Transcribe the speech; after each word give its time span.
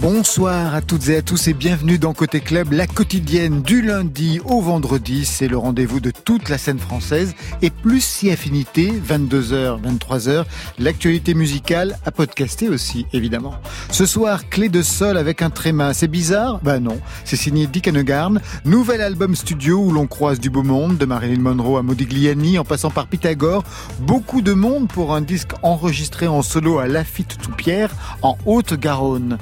Bonsoir 0.00 0.74
à 0.74 0.80
toutes 0.80 1.10
et 1.10 1.16
à 1.16 1.22
tous 1.22 1.48
et 1.48 1.52
bienvenue 1.52 1.98
dans 1.98 2.14
Côté 2.14 2.40
Club, 2.40 2.72
la 2.72 2.86
quotidienne 2.86 3.60
du 3.60 3.82
lundi 3.82 4.40
au 4.46 4.62
vendredi. 4.62 5.26
C'est 5.26 5.46
le 5.46 5.58
rendez-vous 5.58 6.00
de 6.00 6.10
toute 6.10 6.48
la 6.48 6.56
scène 6.56 6.78
française 6.78 7.34
et 7.60 7.68
plus 7.68 8.02
si 8.02 8.30
affinité, 8.30 8.94
22h, 9.06 9.78
23h, 9.82 10.44
l'actualité 10.78 11.34
musicale 11.34 11.98
à 12.06 12.12
podcaster 12.12 12.70
aussi, 12.70 13.04
évidemment. 13.12 13.52
Ce 13.90 14.06
soir, 14.06 14.48
clé 14.48 14.70
de 14.70 14.80
sol 14.80 15.18
avec 15.18 15.42
un 15.42 15.50
tréma. 15.50 15.92
C'est 15.92 16.08
bizarre? 16.08 16.60
Bah 16.62 16.80
non. 16.80 16.98
C'est 17.26 17.36
signé 17.36 17.66
Dick 17.66 17.86
Hanegarn. 17.86 18.40
Nouvel 18.64 19.02
album 19.02 19.36
studio 19.36 19.80
où 19.80 19.92
l'on 19.92 20.06
croise 20.06 20.40
du 20.40 20.48
beau 20.48 20.62
monde, 20.62 20.96
de 20.96 21.04
Marilyn 21.04 21.42
Monroe 21.42 21.76
à 21.76 21.82
Modigliani 21.82 22.58
en 22.58 22.64
passant 22.64 22.90
par 22.90 23.06
Pythagore. 23.06 23.64
Beaucoup 23.98 24.40
de 24.40 24.54
monde 24.54 24.88
pour 24.88 25.14
un 25.14 25.20
disque 25.20 25.52
enregistré 25.62 26.26
en 26.26 26.40
solo 26.40 26.78
à 26.78 26.86
Lafitte 26.86 27.36
Toupierre 27.42 27.90
en 28.22 28.38
Haute-Garonne. 28.46 29.36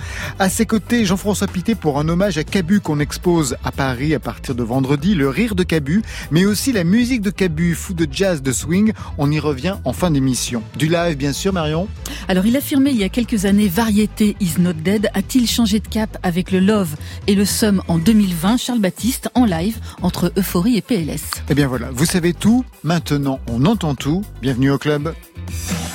Ses 0.49 0.67
côtés, 0.67 1.05
Jean-François 1.05 1.47
Pité 1.47 1.75
pour 1.75 1.99
un 1.99 2.09
hommage 2.09 2.39
à 2.39 2.45
Cabu 2.45 2.81
qu'on 2.81 3.01
expose 3.01 3.57
à 3.65 3.73
Paris 3.73 4.15
à 4.15 4.21
partir 4.21 4.55
de 4.55 4.63
vendredi, 4.63 5.15
le 5.15 5.29
rire 5.29 5.55
de 5.55 5.63
Cabu, 5.63 6.03
mais 6.31 6.45
aussi 6.45 6.73
la 6.73 6.85
musique 6.85 7.23
de 7.23 7.31
Cabu, 7.31 7.75
fou 7.75 7.93
de 7.93 8.07
jazz, 8.11 8.43
de 8.43 8.53
swing. 8.53 8.93
On 9.19 9.31
y 9.31 9.41
revient 9.41 9.77
en 9.85 9.93
fin 9.93 10.11
d'émission. 10.11 10.63
Du 10.77 10.89
live, 10.89 11.17
bien 11.17 11.33
sûr, 11.33 11.53
Marion 11.53 11.89
Alors, 12.29 12.47
il 12.47 12.57
affirmait 12.57 12.91
il 12.91 12.99
y 12.99 13.05
a 13.05 13.09
quelques 13.09 13.45
années, 13.45 13.69
Variété 13.69 14.37
is 14.41 14.61
not 14.61 14.75
dead. 14.75 15.11
A-t-il 15.15 15.49
changé 15.49 15.81
de 15.81 15.89
cap 15.89 16.17
avec 16.23 16.53
le 16.53 16.61
Love 16.61 16.95
et 17.27 17.35
le 17.35 17.45
Sum 17.45 17.83
en 17.89 17.99
2020 17.99 18.57
Charles 18.59 18.81
Baptiste 18.81 19.29
en 19.35 19.45
live 19.45 19.79
entre 20.03 20.33
Euphorie 20.37 20.77
et 20.77 20.83
PLS. 20.83 21.43
Eh 21.49 21.55
bien 21.55 21.67
voilà, 21.67 21.91
vous 21.93 22.07
savez 22.07 22.33
tout. 22.33 22.65
Maintenant, 22.85 23.41
on 23.49 23.65
entend 23.67 23.95
tout. 23.95 24.25
Bienvenue 24.41 24.71
au 24.71 24.79
club. 24.79 25.15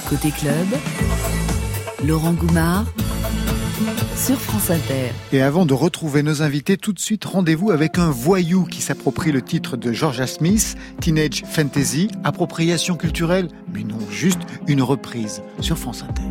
Côté 0.09 0.31
club, 0.31 0.67
Laurent 2.05 2.33
Goumard 2.33 2.85
sur 4.23 4.39
France 4.39 4.69
Inter. 4.69 5.11
Et 5.33 5.41
avant 5.41 5.66
de 5.66 5.73
retrouver 5.73 6.23
nos 6.23 6.41
invités, 6.41 6.77
tout 6.77 6.93
de 6.93 6.99
suite 6.99 7.25
rendez-vous 7.25 7.71
avec 7.71 7.97
un 7.97 8.09
voyou 8.09 8.63
qui 8.63 8.81
s'approprie 8.81 9.33
le 9.33 9.41
titre 9.41 9.75
de 9.75 9.91
Georgia 9.91 10.27
Smith, 10.27 10.77
Teenage 11.02 11.43
Fantasy, 11.45 12.07
appropriation 12.23 12.95
culturelle, 12.95 13.49
mais 13.73 13.83
non, 13.83 13.99
juste 14.09 14.39
une 14.66 14.81
reprise 14.81 15.41
sur 15.59 15.77
France 15.77 16.05
Inter. 16.09 16.21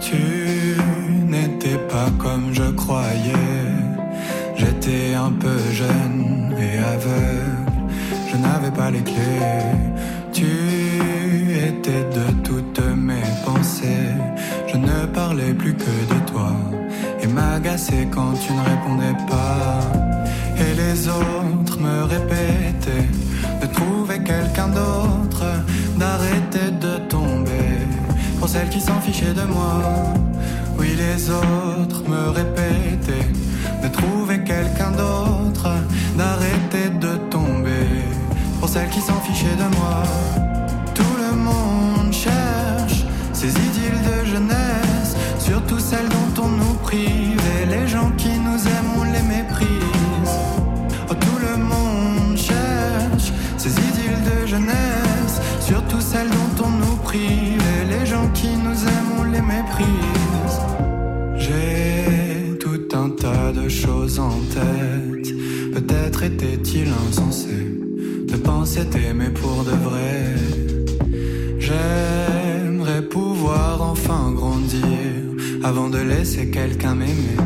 Tu 0.00 0.76
n'étais 1.26 1.76
pas 1.90 2.08
comme 2.18 2.54
je 2.54 2.70
croyais, 2.70 3.66
j'étais 4.56 5.12
un 5.12 5.30
peu 5.30 5.58
jeune 5.74 6.56
et 6.58 6.78
aveugle, 6.78 7.72
je 8.32 8.36
n'avais 8.38 8.70
pas 8.70 8.90
les 8.90 9.02
clés, 9.02 9.76
tu 10.32 10.46
étais 11.52 12.04
de 12.04 12.42
toutes 12.44 12.80
mes 12.96 13.20
pensées 13.44 14.19
parlais 15.12 15.52
plus 15.54 15.74
que 15.74 15.84
de 16.12 16.18
toi 16.30 16.52
et 17.22 17.26
m'agaçais 17.26 18.08
quand 18.10 18.32
tu 18.34 18.52
ne 18.52 18.60
répondais 18.60 19.16
pas. 19.28 19.80
Et 20.56 20.74
les 20.74 21.08
autres 21.08 21.78
me 21.80 22.04
répétaient 22.04 23.08
de 23.60 23.66
trouver 23.66 24.22
quelqu'un 24.22 24.68
d'autre, 24.68 25.44
d'arrêter 25.96 26.70
de 26.80 26.98
tomber 27.08 27.78
pour 28.38 28.48
celle 28.48 28.68
qui 28.68 28.80
s'en 28.80 29.00
fichait 29.00 29.34
de 29.34 29.42
moi. 29.42 29.82
Oui, 30.78 30.96
les 30.96 31.30
autres 31.30 32.02
me 32.08 32.30
répétaient 32.30 33.28
de 33.82 33.88
trouver 33.88 34.38
quelqu'un 34.44 34.90
d'autre, 34.92 35.68
d'arrêter 36.16 36.88
de 37.00 37.16
tomber 37.30 37.86
pour 38.58 38.68
celle 38.68 38.88
qui 38.88 39.00
s'en 39.00 39.20
fichait 39.20 39.56
de 39.56 39.76
moi. 39.76 40.49
Surtout 45.70 45.84
celles 45.84 46.08
dont 46.08 46.42
on 46.42 46.48
nous 46.48 46.74
prive, 46.82 47.40
les 47.68 47.86
gens 47.86 48.10
qui 48.18 48.30
nous 48.30 48.60
aiment, 48.74 48.92
on 48.98 49.04
les 49.04 49.22
méprise. 49.22 50.34
Oh, 51.08 51.14
tout 51.14 51.38
le 51.38 51.56
monde 51.62 52.36
cherche 52.36 53.32
ces 53.56 53.70
idylles 53.70 54.24
de 54.32 54.46
jeunesse, 54.48 55.36
surtout 55.60 56.00
celles 56.00 56.28
dont 56.28 56.64
on 56.64 56.70
nous 56.70 56.96
prive, 57.04 57.62
et 57.78 57.84
les 57.84 58.04
gens 58.04 58.28
qui 58.34 58.48
nous 58.48 58.80
aiment, 58.94 59.12
on 59.20 59.24
les 59.24 59.40
méprise. 59.40 60.56
J'ai 61.36 62.58
tout 62.58 62.88
un 62.96 63.10
tas 63.10 63.52
de 63.52 63.68
choses 63.68 64.18
en 64.18 64.40
tête, 64.52 65.28
peut-être 65.72 66.24
était-il 66.24 66.88
insensé 67.08 67.78
de 68.26 68.36
penser 68.36 68.86
t'aimer 68.86 69.30
pour 69.30 69.62
de 69.62 69.76
vrai. 69.88 70.29
Avant 75.70 75.88
de 75.88 75.98
laisser 75.98 76.50
quelqu'un 76.50 76.96
m'aimer, 76.96 77.36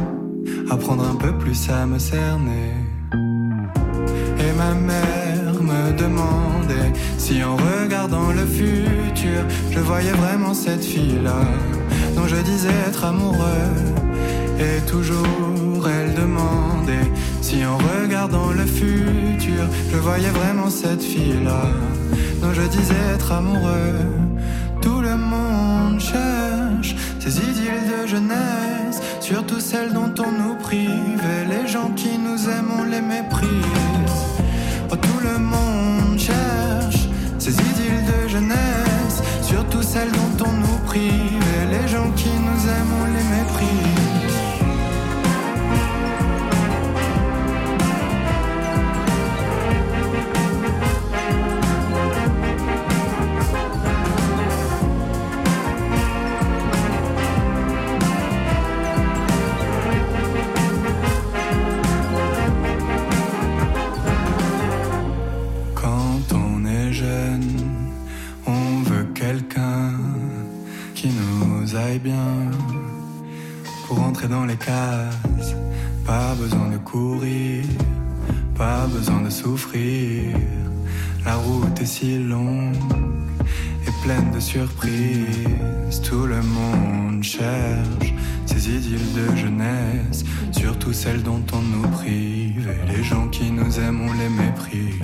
apprendre 0.70 1.04
un 1.04 1.14
peu 1.14 1.36
plus 1.36 1.68
à 1.68 1.84
me 1.84 1.98
cerner. 1.98 2.72
Et 3.12 4.52
ma 4.56 4.72
mère 4.72 5.52
me 5.70 5.92
demandait 5.92 6.90
si 7.18 7.44
en 7.44 7.54
regardant 7.56 8.30
le 8.32 8.46
futur, 8.46 9.40
je 9.72 9.78
voyais 9.80 10.16
vraiment 10.24 10.54
cette 10.54 10.86
fille-là 10.86 11.42
dont 12.16 12.26
je 12.26 12.36
disais 12.36 12.76
être 12.88 13.04
amoureux. 13.04 13.72
Et 14.58 14.80
toujours 14.86 15.86
elle 15.86 16.14
demandait 16.14 17.10
si 17.42 17.56
en 17.66 17.76
regardant 17.76 18.52
le 18.52 18.64
futur, 18.64 19.64
je 19.92 19.98
voyais 19.98 20.30
vraiment 20.30 20.70
cette 20.70 21.02
fille-là 21.02 21.64
dont 22.40 22.54
je 22.54 22.62
disais 22.62 23.04
être 23.14 23.32
amoureux. 23.32 24.23
Surtout 29.20 29.60
celles 29.60 29.92
dont 29.92 30.12
on 30.18 30.30
nous 30.30 30.54
prive. 30.56 31.22
Les 31.48 31.66
gens 31.66 31.90
qui 31.96 32.18
nous 32.18 32.48
aiment, 32.48 32.88
les 32.88 33.00
méprise. 33.00 33.48
Oh, 34.90 34.96
tout 34.96 35.20
le 35.22 35.38
monde 35.38 36.18
cherche 36.18 37.08
ces 37.38 37.52
idylles 37.52 38.04
de 38.06 38.28
jeunesse, 38.28 39.22
surtout 39.42 39.82
celles 39.82 40.12
dont 40.12 40.44
on 40.46 40.52
nous 40.52 40.78
prive. 40.86 41.44
Les 41.70 41.88
gens 41.88 42.10
qui 42.16 42.28
nous 42.28 42.62
aiment, 42.76 43.14
les 43.16 43.24
méprise. 43.36 44.23
Pour 73.86 74.00
entrer 74.00 74.28
dans 74.28 74.44
les 74.44 74.56
cases. 74.56 75.54
Pas 76.04 76.34
besoin 76.34 76.68
de 76.70 76.78
courir, 76.78 77.64
pas 78.56 78.86
besoin 78.86 79.20
de 79.22 79.30
souffrir. 79.30 80.36
La 81.24 81.36
route 81.36 81.80
est 81.80 81.86
si 81.86 82.18
longue 82.18 82.76
et 83.86 83.92
pleine 84.04 84.30
de 84.32 84.40
surprises. 84.40 86.00
Tout 86.02 86.26
le 86.26 86.42
monde 86.42 87.22
cherche 87.22 88.12
ces 88.46 88.68
idylles 88.68 89.12
de 89.14 89.36
jeunesse, 89.36 90.24
surtout 90.52 90.92
celles 90.92 91.22
dont 91.22 91.44
on 91.52 91.62
nous 91.62 91.88
prive. 91.88 92.68
Et 92.68 92.96
les 92.96 93.04
gens 93.04 93.28
qui 93.28 93.50
nous 93.50 93.78
aiment, 93.80 94.02
on 94.02 94.12
les 94.12 94.28
méprise. 94.28 95.00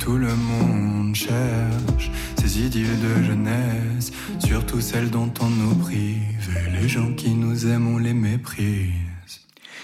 Tout 0.00 0.16
le 0.16 0.34
monde 0.34 1.14
cherche 1.14 2.10
ces 2.40 2.60
idylles 2.60 2.98
de 3.00 3.22
jeunesse, 3.22 4.12
surtout 4.38 4.80
celles 4.80 5.10
dont 5.10 5.32
on 5.40 5.50
nous 5.50 5.74
prive. 5.74 6.48
Et 6.66 6.80
les 6.80 6.88
gens 6.88 7.12
qui 7.12 7.30
nous 7.30 7.66
aiment, 7.66 7.94
on 7.94 7.98
les 7.98 8.14
méprise. 8.14 8.90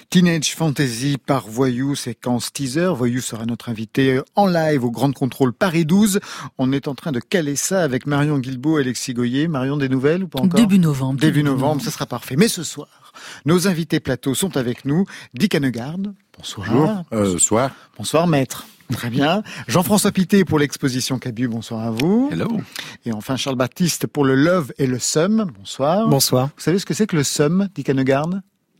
Teenage 0.09 0.55
Fantasy 0.55 1.19
par 1.19 1.49
Voyou, 1.49 1.95
séquence 1.95 2.53
teaser. 2.53 2.95
Voyou 2.95 3.21
sera 3.21 3.45
notre 3.45 3.69
invité 3.69 4.21
en 4.37 4.47
live 4.47 4.85
au 4.85 4.91
Grand 4.91 5.13
Contrôle 5.13 5.53
Paris 5.53 5.85
12. 5.85 6.21
On 6.59 6.73
est 6.73 6.89
en 6.89 6.95
train 6.95 7.13
de 7.13 7.21
caler 7.21 7.57
ça 7.57 7.83
avec 7.83 8.07
Marion 8.07 8.39
Guilbault 8.39 8.79
et 8.79 8.83
Alexis 8.83 9.15
Goyer. 9.15 9.49
Marion, 9.49 9.77
des 9.77 9.89
nouvelles 9.89 10.25
ou 10.25 10.29
pas 10.29 10.41
encore? 10.41 10.59
Début 10.59 10.79
novembre. 10.79 11.21
Début 11.21 11.43
novembre, 11.43 11.83
ça 11.83 11.91
sera 11.91 12.07
parfait. 12.07 12.37
Mais 12.37 12.49
ce 12.49 12.63
soir, 12.63 13.13
nos 13.45 13.69
invités 13.69 14.01
plateau 14.01 14.35
sont 14.35 14.57
avec 14.57 14.85
nous. 14.85 15.05
Dick 15.35 15.55
Hanegaard, 15.55 15.99
bonsoir. 16.39 16.69
Bonjour. 16.69 17.05
Euh, 17.13 17.39
soir. 17.39 17.71
Bonsoir 17.97 18.27
maître. 18.27 18.67
Très 18.93 19.11
bien. 19.11 19.43
Jean-François 19.67 20.13
Pité 20.13 20.45
pour 20.45 20.59
l'exposition 20.59 21.19
Cabu, 21.19 21.49
bonsoir 21.49 21.85
à 21.85 21.91
vous. 21.91 22.29
Hello. 22.31 22.49
Et 23.05 23.13
enfin 23.13 23.37
Charles 23.37 23.57
Baptiste 23.57 24.07
pour 24.07 24.25
le 24.25 24.35
Love 24.37 24.73
et 24.79 24.87
le 24.87 24.99
Sum, 24.99 25.51
bonsoir. 25.59 26.09
Bonsoir. 26.09 26.51
Vous 26.57 26.63
savez 26.63 26.79
ce 26.79 26.87
que 26.87 26.95
c'est 26.95 27.07
que 27.07 27.17
le 27.17 27.25
Sum, 27.25 27.69
Dick 27.75 27.89
Hanegaard 27.89 28.31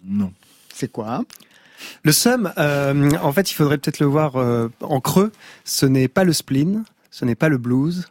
Non. 0.05 0.33
C'est 0.73 0.93
quoi? 0.93 1.25
Le 2.03 2.13
sum, 2.13 2.53
euh, 2.59 3.11
en 3.23 3.33
fait, 3.33 3.51
il 3.51 3.55
faudrait 3.55 3.79
peut-être 3.79 4.01
le 4.01 4.07
voir 4.07 4.37
euh, 4.37 4.69
en 4.81 5.01
creux. 5.01 5.33
Ce 5.65 5.87
n'est 5.87 6.09
pas 6.09 6.25
le 6.25 6.33
spleen, 6.33 6.85
ce 7.11 7.25
n'est 7.25 7.35
pas 7.35 7.49
le 7.49 7.59
blues, 7.59 8.07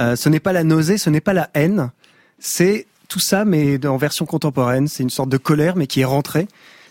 euh, 0.00 0.16
ce 0.16 0.28
n'est 0.28 0.40
pas 0.40 0.52
la 0.52 0.64
nausée, 0.64 0.98
ce 0.98 1.10
n'est 1.10 1.20
pas 1.20 1.32
la 1.32 1.50
haine. 1.54 1.90
C'est 2.38 2.86
tout 3.08 3.18
ça, 3.18 3.44
mais 3.44 3.84
en 3.86 3.96
version 3.96 4.26
contemporaine. 4.26 4.88
C'est 4.88 5.02
une 5.02 5.10
sorte 5.10 5.28
de 5.28 5.36
colère, 5.36 5.76
mais 5.76 5.86
qui 5.86 6.00
est 6.00 6.06
rentrée, 6.06 6.48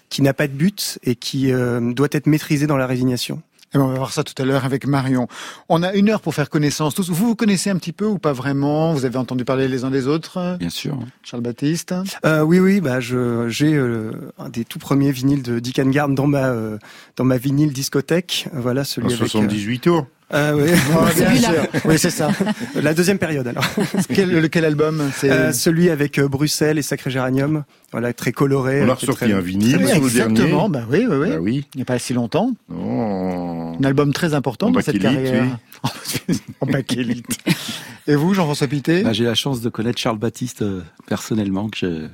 qui 0.10 0.22
n'a 0.22 0.34
pas 0.34 0.48
de 0.48 0.54
but 0.54 1.00
et 1.04 1.16
qui 1.16 1.52
euh, 1.52 1.94
doit 1.94 2.10
être 2.12 2.28
maîtrisée 2.28 2.68
dans 2.68 2.78
la 2.78 2.88
résignation. 2.88 3.42
Et 3.76 3.78
on 3.78 3.88
va 3.88 3.96
voir 3.96 4.14
ça 4.14 4.24
tout 4.24 4.42
à 4.42 4.46
l'heure 4.46 4.64
avec 4.64 4.88
Marion. 4.88 5.28
On 5.68 5.84
a 5.84 5.94
une 5.94 6.10
heure 6.10 6.22
pour 6.22 6.34
faire 6.34 6.50
connaissance 6.50 6.96
tous. 6.96 7.10
Vous 7.10 7.28
vous 7.28 7.36
connaissez 7.36 7.70
un 7.70 7.76
petit 7.76 7.92
peu 7.92 8.06
ou 8.06 8.18
pas 8.18 8.32
vraiment? 8.32 8.94
Vous 8.94 9.04
avez 9.04 9.18
entendu 9.18 9.44
parler 9.44 9.68
les 9.68 9.84
uns 9.84 9.92
des 9.92 10.08
autres? 10.08 10.56
Bien 10.58 10.70
sûr. 10.70 10.98
Charles 11.24 11.44
Baptiste? 11.44 11.94
Euh, 12.26 12.42
Oui, 12.42 12.60
oui. 12.60 12.80
Bah, 12.80 13.02
je, 13.02 13.50
j'ai 13.50 13.74
euh, 13.74 14.32
un 14.38 14.48
des 14.48 14.64
tout 14.64 14.80
premiers 14.80 15.12
vinyles 15.12 15.44
de 15.44 15.60
Dick 15.60 15.82
Garn 15.90 16.16
dans 16.16 16.28
ma 16.28 16.46
euh, 16.46 16.78
dans 17.18 17.26
ma 17.26 17.38
vinyle 17.38 17.74
discothèque. 17.74 18.48
Voilà 18.54 18.86
celui 18.86 19.14
en 19.14 19.18
78 19.18 19.68
avec, 19.68 19.82
tours. 19.82 20.08
Ah 20.32 20.56
oui, 20.56 20.64
oui 21.86 22.00
c'est 22.00 22.10
ça. 22.10 22.32
La 22.76 22.96
deuxième 22.96 23.20
période 23.20 23.48
alors. 23.48 23.66
quel, 24.50 24.66
album 24.66 25.12
C'est 25.16 25.30
euh, 25.30 25.52
celui 25.52 25.90
avec 25.92 26.18
euh, 26.18 26.28
Bruxelles 26.28 26.80
et 26.80 26.82
Sacré 26.82 27.12
Géranium. 27.12 27.64
Voilà, 27.92 28.12
très 28.12 28.32
coloré. 28.32 28.84
On 28.84 28.90
a 28.90 28.96
ressorti 28.96 29.32
un 29.32 29.40
vinyle 29.40 29.78
le 29.78 29.90
Exactement, 29.90 30.68
bah 30.68 30.84
oui, 30.90 31.06
oui, 31.08 31.16
oui. 31.16 31.30
Bah 31.30 31.38
oui. 31.40 31.68
Il 31.76 31.78
n'y 31.78 31.82
a 31.84 31.86
pas 31.86 32.00
si 32.00 32.14
longtemps. 32.14 32.52
Oh. 32.74 33.76
Un 33.80 33.84
album 33.84 34.14
très 34.14 34.34
important 34.34 34.72
dans 34.72 34.82
cette 34.82 35.00
carrière. 35.00 35.60
en 36.62 36.66
bakélite. 36.66 37.38
Et 38.08 38.16
vous, 38.16 38.34
Jean-François 38.34 38.68
Pité? 38.68 39.04
Bah, 39.04 39.14
J'ai 39.14 39.26
la 39.26 39.36
chance 39.36 39.62
de 39.62 39.70
connaître 39.70 40.00
Charles 40.00 40.18
Baptiste 40.18 40.64
euh, 40.64 40.82
personnellement, 41.06 41.70
que 41.70 41.78
je, 41.78 42.08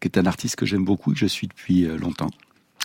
qui 0.00 0.08
est 0.08 0.18
un 0.18 0.26
artiste 0.26 0.56
que 0.56 0.66
j'aime 0.66 0.84
beaucoup 0.84 1.12
et 1.12 1.14
que 1.14 1.20
je 1.20 1.26
suis 1.26 1.48
depuis 1.48 1.86
longtemps. 1.98 2.30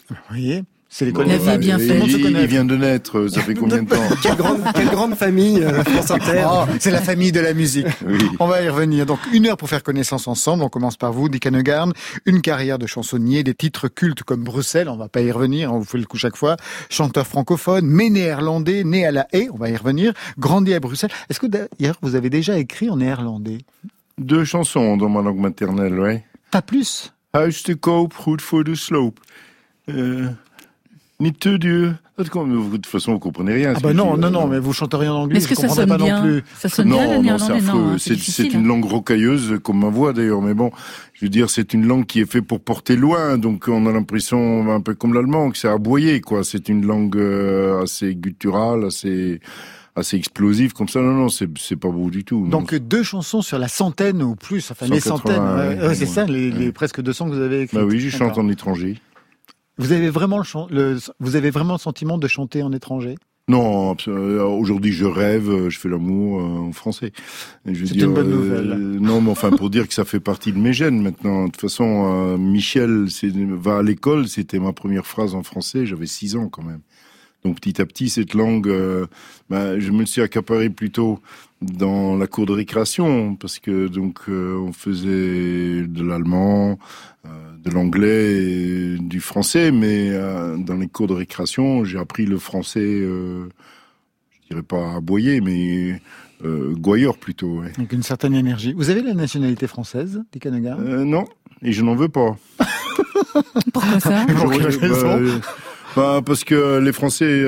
Vous 0.10 0.16
voyez? 0.30 0.64
C'est 0.92 1.06
les 1.06 1.12
la 1.12 1.38
vie 1.38 1.58
bien. 1.60 1.78
Il, 1.78 2.26
il, 2.26 2.48
vient 2.48 2.66
de 2.66 2.76
naître, 2.76 3.28
ça 3.28 3.42
fait 3.42 3.54
combien 3.54 3.84
de 3.84 3.90
temps 3.90 4.02
quelle, 4.24 4.36
grande, 4.36 4.62
quelle 4.74 4.90
grande 4.90 5.16
famille, 5.16 5.64
euh, 5.64 5.84
France 5.84 6.12
Inter. 6.12 6.48
Oh, 6.52 6.66
c'est 6.80 6.90
la 6.90 7.02
famille 7.02 7.32
de 7.32 7.40
la 7.40 7.54
musique. 7.54 7.86
Oui. 8.06 8.18
On 8.40 8.48
va 8.48 8.62
y 8.64 8.70
revenir. 8.70 9.06
Donc 9.06 9.20
une 9.32 9.46
heure 9.46 9.58
pour 9.58 9.70
faire 9.70 9.84
connaissance 9.84 10.28
ensemble. 10.28 10.64
On 10.64 10.70
commence 10.70 10.98
par 10.98 11.14
vous, 11.14 11.30
Dick 11.30 11.46
Hanegarn. 11.46 11.94
Une 12.26 12.42
carrière 12.42 12.80
de 12.80 12.88
chansonnier, 12.88 13.44
des 13.44 13.54
titres 13.54 13.88
cultes 13.88 14.24
comme 14.24 14.44
Bruxelles, 14.44 14.90
on 14.90 14.98
va 14.98 15.10
pas 15.10 15.22
y 15.22 15.32
revenir, 15.32 15.72
on 15.72 15.80
vous 15.80 15.86
fait 15.86 16.00
le 16.00 16.06
coup 16.06 16.18
chaque 16.18 16.36
fois. 16.36 16.58
Chanteur 16.90 17.28
francophone, 17.28 17.86
mais 17.86 18.10
néerlandais, 18.10 18.84
né 18.84 19.06
à 19.06 19.12
la 19.12 19.28
haie, 19.32 19.48
on 19.54 19.58
va 19.58 19.70
y 19.70 19.78
revenir. 19.78 20.14
Grandi 20.40 20.74
à 20.74 20.80
Bruxelles. 20.80 21.12
Est-ce 21.30 21.40
que 21.40 21.48
d'ailleurs 21.48 21.98
vous 22.02 22.16
avez 22.16 22.32
déjà 22.32 22.58
écrit 22.58 22.90
en 22.90 22.98
néerlandais? 22.98 23.60
Deux 24.18 24.44
chansons 24.44 24.98
dans 24.98 25.10
ma 25.10 25.22
langue 25.22 25.40
maternelle, 25.40 26.00
oui. 26.00 26.20
Pas 26.52 26.62
plus 26.62 27.14
Huis 27.34 27.62
te 27.64 27.74
koop, 27.74 28.14
goed 28.14 28.42
voor 28.42 28.64
de 28.64 28.76
sloop. 28.76 29.20
Euh, 29.88 30.30
ni 31.20 31.34
te 31.34 31.58
dur. 31.58 31.94
De 32.18 32.24
toute 32.24 32.86
façon, 32.86 33.14
vous 33.14 33.20
comprenez 33.20 33.54
rien. 33.54 33.74
Ah 33.76 33.80
bah 33.82 33.94
non, 33.94 34.18
non, 34.18 34.30
non, 34.30 34.48
mais 34.48 34.60
vous 34.60 34.74
chantez 34.74 34.98
rien 34.98 35.14
en 35.14 35.22
anglais. 35.22 35.38
Est-ce 35.38 35.48
que 35.48 35.56
ça 35.56 35.70
sonne 35.70 35.88
pas 35.88 35.98
bien 35.98 36.18
non 36.18 36.22
plus. 36.22 36.44
Ça 36.58 36.68
sonne 36.68 36.90
bien, 36.90 37.22
non, 37.22 37.38
c'est 37.38 37.54
affreux. 37.54 37.98
C'est 37.98 38.54
une 38.54 38.68
langue 38.68 38.84
rocailleuse, 38.84 39.60
comme 39.64 39.80
ma 39.80 39.90
voix 39.90 40.12
d'ailleurs. 40.12 40.42
Mais 40.42 40.54
bon, 40.54 40.72
je 41.14 41.26
veux 41.26 41.30
dire, 41.30 41.50
c'est 41.50 41.74
une 41.74 41.88
langue 41.88 42.06
qui 42.06 42.20
est 42.20 42.30
faite 42.30 42.46
pour 42.46 42.60
porter 42.60 42.98
loin. 42.98 43.38
Donc, 43.38 43.70
on 43.70 43.86
a 43.86 43.92
l'impression, 43.92 44.70
un 44.70 44.82
peu 44.82 44.96
comme 44.96 45.14
l'allemand, 45.14 45.50
que 45.52 45.58
c'est 45.58 45.70
aboyé, 45.70 46.20
quoi. 46.20 46.44
C'est 46.44 46.68
une 46.68 46.86
langue 46.86 47.18
euh, 47.18 47.84
assez 47.84 48.16
gutturale, 48.16 48.86
assez 48.86 49.40
assez 49.96 50.16
explosive 50.16 50.74
comme 50.74 50.88
ça. 50.88 51.02
Non, 51.02 51.14
non, 51.14 51.30
c'est 51.30 51.50
c'est 51.58 51.76
pas 51.76 51.90
beau 51.90 52.10
du 52.10 52.24
tout. 52.24 52.48
Donc 52.48 52.74
deux 52.74 53.04
chansons 53.04 53.42
sur 53.42 53.60
la 53.60 53.68
centaine 53.68 54.24
ou 54.24 54.36
plus, 54.36 54.72
enfin 54.72 54.88
les 54.88 55.00
centaines. 55.00 55.42
Ouais, 55.42 55.96
c'est 55.96 56.06
ça, 56.06 56.26
les, 56.26 56.52
les, 56.52 56.72
presque 56.72 57.02
200 57.02 57.30
que 57.30 57.36
vous 57.36 57.42
avez 57.42 57.62
écrites. 57.64 57.80
Bah 57.80 57.86
oui, 57.86 58.00
je 58.00 58.10
chante 58.10 58.38
en 58.38 58.48
étranger. 58.48 58.98
Vous 59.80 59.94
avez 59.94 60.10
vraiment 60.10 60.44
le, 60.70 61.00
vous 61.20 61.36
avez 61.38 61.50
vraiment 61.50 61.74
le 61.74 61.80
sentiment 61.80 62.18
de 62.18 62.28
chanter 62.28 62.62
en 62.62 62.74
étranger? 62.74 63.16
Non, 63.48 63.96
euh, 64.08 64.44
aujourd'hui 64.44 64.92
je 64.92 65.06
rêve, 65.06 65.50
euh, 65.50 65.70
je 65.72 65.80
fais 65.80 65.90
l'amour 65.90 66.40
euh, 66.40 66.68
en 66.68 66.72
français. 66.72 67.14
C'est 67.66 67.96
une 67.96 68.14
bonne 68.14 68.30
nouvelle. 68.30 68.78
non, 69.00 69.22
mais 69.22 69.32
enfin 69.32 69.50
pour 69.50 69.72
dire 69.72 69.88
que 69.88 69.94
ça 69.94 70.06
fait 70.06 70.20
partie 70.20 70.52
de 70.52 70.60
mes 70.60 70.74
gènes 70.74 71.02
maintenant. 71.02 71.46
De 71.46 71.52
toute 71.52 71.62
façon, 71.62 72.38
Michel 72.38 73.08
va 73.54 73.78
à 73.78 73.82
l'école, 73.82 74.28
c'était 74.28 74.60
ma 74.60 74.74
première 74.74 75.08
phrase 75.08 75.34
en 75.34 75.42
français, 75.42 75.88
j'avais 75.88 76.06
six 76.06 76.36
ans 76.36 76.50
quand 76.50 76.62
même. 76.62 76.82
Donc 77.44 77.56
petit 77.56 77.82
à 77.82 77.86
petit, 77.86 78.10
cette 78.10 78.34
langue, 78.34 78.72
bah, 79.50 79.80
je 79.80 79.92
me 79.92 80.06
suis 80.06 80.22
accaparé 80.22 80.70
plutôt 80.70 81.20
dans 81.62 82.16
la 82.16 82.28
cour 82.28 82.46
de 82.46 82.54
récréation 82.54 83.36
parce 83.36 83.60
que 83.60 83.88
donc 83.88 84.22
on 84.28 84.72
faisait 84.72 85.84
de 85.88 86.04
l'allemand, 86.04 86.78
de 87.64 87.70
l'anglais 87.72 88.44
et 88.44 88.98
du 88.98 89.20
français, 89.20 89.72
mais 89.72 90.10
euh, 90.12 90.58
dans 90.58 90.76
les 90.76 90.88
cours 90.88 91.08
de 91.08 91.14
récréation, 91.14 91.84
j'ai 91.84 91.98
appris 91.98 92.26
le 92.26 92.38
français, 92.40 92.80
euh, 92.80 93.50
je 94.32 94.50
dirais 94.50 94.64
pas 94.64 94.96
aboyer, 94.96 95.42
mais 95.42 96.02
euh, 96.46 96.74
goyeur 96.76 97.18
plutôt. 97.18 97.60
Ouais. 97.60 97.72
Donc 97.78 97.92
une 97.92 98.04
certaine 98.04 98.34
énergie. 98.34 98.74
Vous 98.74 98.90
avez 98.90 99.02
la 99.02 99.14
nationalité 99.14 99.68
française, 99.68 100.24
des 100.32 100.40
Canagars 100.40 100.80
euh, 100.80 101.04
Non, 101.04 101.26
et 101.62 101.72
je 101.72 101.84
n'en 101.84 101.96
veux 101.96 102.10
pas. 102.10 102.38
Pourquoi 103.74 104.00
ça? 104.00 104.26
Bah, 104.26 105.42
bah, 105.96 106.22
Parce 106.26 106.44
que 106.44 106.80
les 106.80 106.94
Français... 106.94 107.44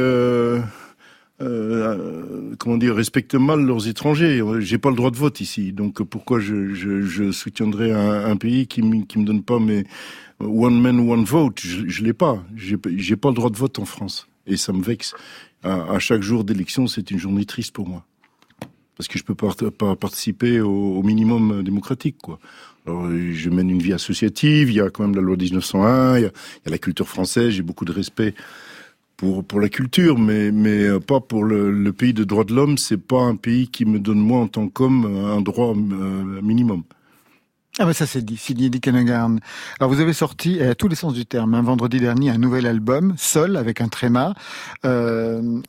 Euh, 1.42 2.56
comment 2.60 2.78
dire, 2.78 2.96
respectent 2.96 3.36
mal 3.36 3.62
leurs 3.62 3.88
étrangers. 3.88 4.44
J'ai 4.60 4.78
pas 4.78 4.90
le 4.90 4.96
droit 4.96 5.12
de 5.12 5.18
vote 5.18 5.42
ici, 5.42 5.74
donc 5.74 6.04
pourquoi 6.04 6.40
je, 6.40 6.74
je, 6.74 7.02
je 7.02 7.32
soutiendrais 7.32 7.92
un, 7.92 8.36
pays 8.38 8.68
qui 8.68 8.82
me, 8.82 9.04
qui 9.06 9.18
me 9.18 9.26
donne 9.26 9.42
pas 9.42 9.60
mes 9.60 9.86
one 10.40 10.80
man 10.80 11.00
one 11.00 11.24
vote? 11.24 11.60
Je, 11.60 11.88
je 11.88 12.04
l'ai 12.04 12.14
pas. 12.14 12.44
J'ai 12.56 12.78
pas 13.16 13.30
le 13.30 13.36
droit 13.36 13.50
de 13.50 13.58
vote 13.58 13.80
en 13.80 13.86
France, 13.86 14.28
et 14.46 14.58
ça 14.58 14.72
me 14.72 14.84
vexe. 14.84 15.14
À, 15.64 15.94
à 15.94 16.00
chaque 16.00 16.22
jour 16.22 16.44
d'élection, 16.44 16.88
c'est 16.88 17.10
une 17.12 17.20
journée 17.20 17.46
triste 17.46 17.74
pour 17.74 17.88
moi, 17.88 18.06
parce 18.98 19.08
que 19.08 19.18
je 19.18 19.24
peux 19.24 19.36
pas, 19.36 19.54
pas 19.78 19.96
participer 19.96 20.60
au, 20.60 20.98
au, 20.98 21.04
minimum 21.04 21.64
démocratique, 21.64 22.18
quoi. 22.22 22.40
Alors, 22.88 23.10
je 23.12 23.50
mène 23.52 23.70
une 23.70 23.82
vie 23.82 23.94
associative. 23.94 24.72
Il 24.72 24.76
y 24.76 24.82
a 24.82 24.90
quand 24.90 25.04
même 25.04 25.16
la 25.16 25.22
loi 25.22 25.38
1901. 25.38 26.18
Il 26.18 26.22
y 26.24 26.26
a, 26.26 26.30
il 26.30 26.66
y 26.66 26.68
a 26.68 26.72
la 26.72 26.80
culture 26.80 27.08
française. 27.08 27.52
J'ai 27.52 27.62
beaucoup 27.62 27.86
de 27.86 27.92
respect 27.92 28.34
pour 29.22 29.44
pour 29.44 29.60
la 29.62 29.70
culture, 29.70 30.18
mais 30.18 30.52
mais 30.52 30.84
euh, 30.84 31.00
pas 31.00 31.20
pour 31.20 31.44
le, 31.44 31.94
pays 31.94 32.14
de 32.14 32.24
droits 32.24 32.44
de 32.44 32.56
l'homme. 32.56 32.78
C'est 32.80 32.98
pas 32.98 33.22
un 33.22 33.36
pays 33.36 33.68
qui 33.68 33.86
me 33.86 34.00
donne 34.00 34.20
moi 34.20 34.40
en 34.40 34.48
tant 34.48 34.68
qu'homme 34.68 35.06
un 35.06 35.42
droit 35.42 35.76
euh, 35.76 36.42
minimum. 36.42 36.84
Ah 37.80 37.86
ben 37.86 37.94
ça 37.94 38.06
c'est 38.06 38.24
dit, 38.24 38.36
signé 38.36 38.70
Dick 38.70 38.90
Alors 38.90 39.40
vous 39.90 40.02
avez 40.02 40.12
sorti, 40.12 40.62
à 40.62 40.76
tous 40.76 40.90
les 40.90 40.96
sens 40.96 41.14
du 41.14 41.26
terme, 41.26 41.54
un 41.54 41.60
hein, 41.60 41.64
vendredi 41.64 42.00
dernier, 42.00 42.30
un 42.30 42.38
nouvel 42.38 42.66
album, 42.66 43.14
Seul, 43.18 43.56
avec 43.56 43.80
un 43.80 43.88
tréma. 43.88 44.34
Euh, 44.84 45.62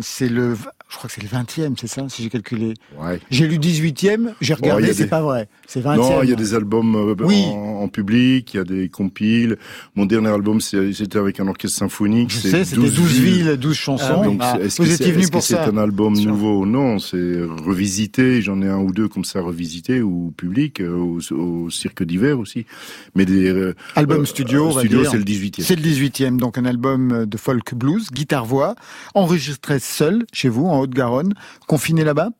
c'est 0.00 0.28
le 0.28 0.56
je 0.90 0.96
crois 0.96 1.08
que 1.08 1.14
c'est 1.14 1.22
le 1.22 1.28
20e, 1.28 1.74
c'est 1.78 1.86
ça, 1.86 2.08
si 2.08 2.22
j'ai 2.22 2.30
calculé. 2.30 2.72
Ouais. 2.98 3.20
J'ai 3.30 3.46
lu 3.46 3.58
18e, 3.58 4.32
j'ai 4.40 4.54
regardé, 4.54 4.94
c'est 4.94 5.06
pas 5.06 5.20
vrai. 5.20 5.46
C'est 5.66 5.84
20e. 5.84 5.96
Non, 5.96 6.22
il 6.22 6.30
y 6.30 6.32
a 6.32 6.36
des 6.36 6.54
albums 6.54 6.96
euh, 6.96 7.14
oui. 7.20 7.44
en, 7.46 7.82
en, 7.82 7.88
public, 7.88 8.54
il 8.54 8.56
y 8.56 8.60
a 8.60 8.64
des 8.64 8.88
compiles. 8.88 9.58
Mon 9.96 10.06
dernier 10.06 10.28
album, 10.28 10.62
c'était 10.62 11.18
avec 11.18 11.40
un 11.40 11.48
orchestre 11.48 11.78
symphonique. 11.78 12.30
Je 12.30 12.38
sais, 12.38 12.64
c'était 12.64 12.80
12, 12.80 12.94
12 12.94 13.20
villes, 13.20 13.56
12 13.58 13.76
chansons. 13.76 14.20
Ah, 14.22 14.24
donc, 14.24 14.40
ah, 14.42 14.58
est-ce 14.62 14.82
ça 14.82 15.40
C'est 15.42 15.58
un 15.58 15.76
album 15.76 16.18
nouveau? 16.18 16.64
Non, 16.64 16.98
c'est 16.98 17.42
revisité. 17.66 18.40
J'en 18.40 18.62
ai 18.62 18.68
un 18.68 18.78
ou 18.78 18.90
deux 18.90 19.08
comme 19.08 19.24
ça 19.24 19.42
revisité 19.42 20.00
ou 20.00 20.32
public, 20.38 20.80
euh, 20.80 20.94
au, 20.94 21.20
au 21.48 21.70
cirque 21.70 22.02
d'hiver 22.02 22.38
aussi. 22.38 22.66
Mais 23.14 23.24
des 23.24 23.48
euh, 23.48 23.74
studio, 24.24 24.68
euh, 24.68 24.80
studio, 24.80 25.04
c'est 25.04 25.16
le 25.16 25.24
18e. 25.24 25.62
C'est 25.62 25.76
le 25.76 25.82
18e, 25.82 26.36
donc 26.36 26.58
un 26.58 26.64
album 26.64 27.26
de 27.26 27.36
folk 27.36 27.74
blues, 27.74 28.10
guitare 28.12 28.44
voix, 28.44 28.74
enregistré 29.14 29.78
seul 29.78 30.24
chez 30.32 30.48
vous 30.48 30.66
en 30.66 30.80
Haute-Garonne, 30.80 31.34
confiné 31.66 32.04
là-bas 32.04 32.30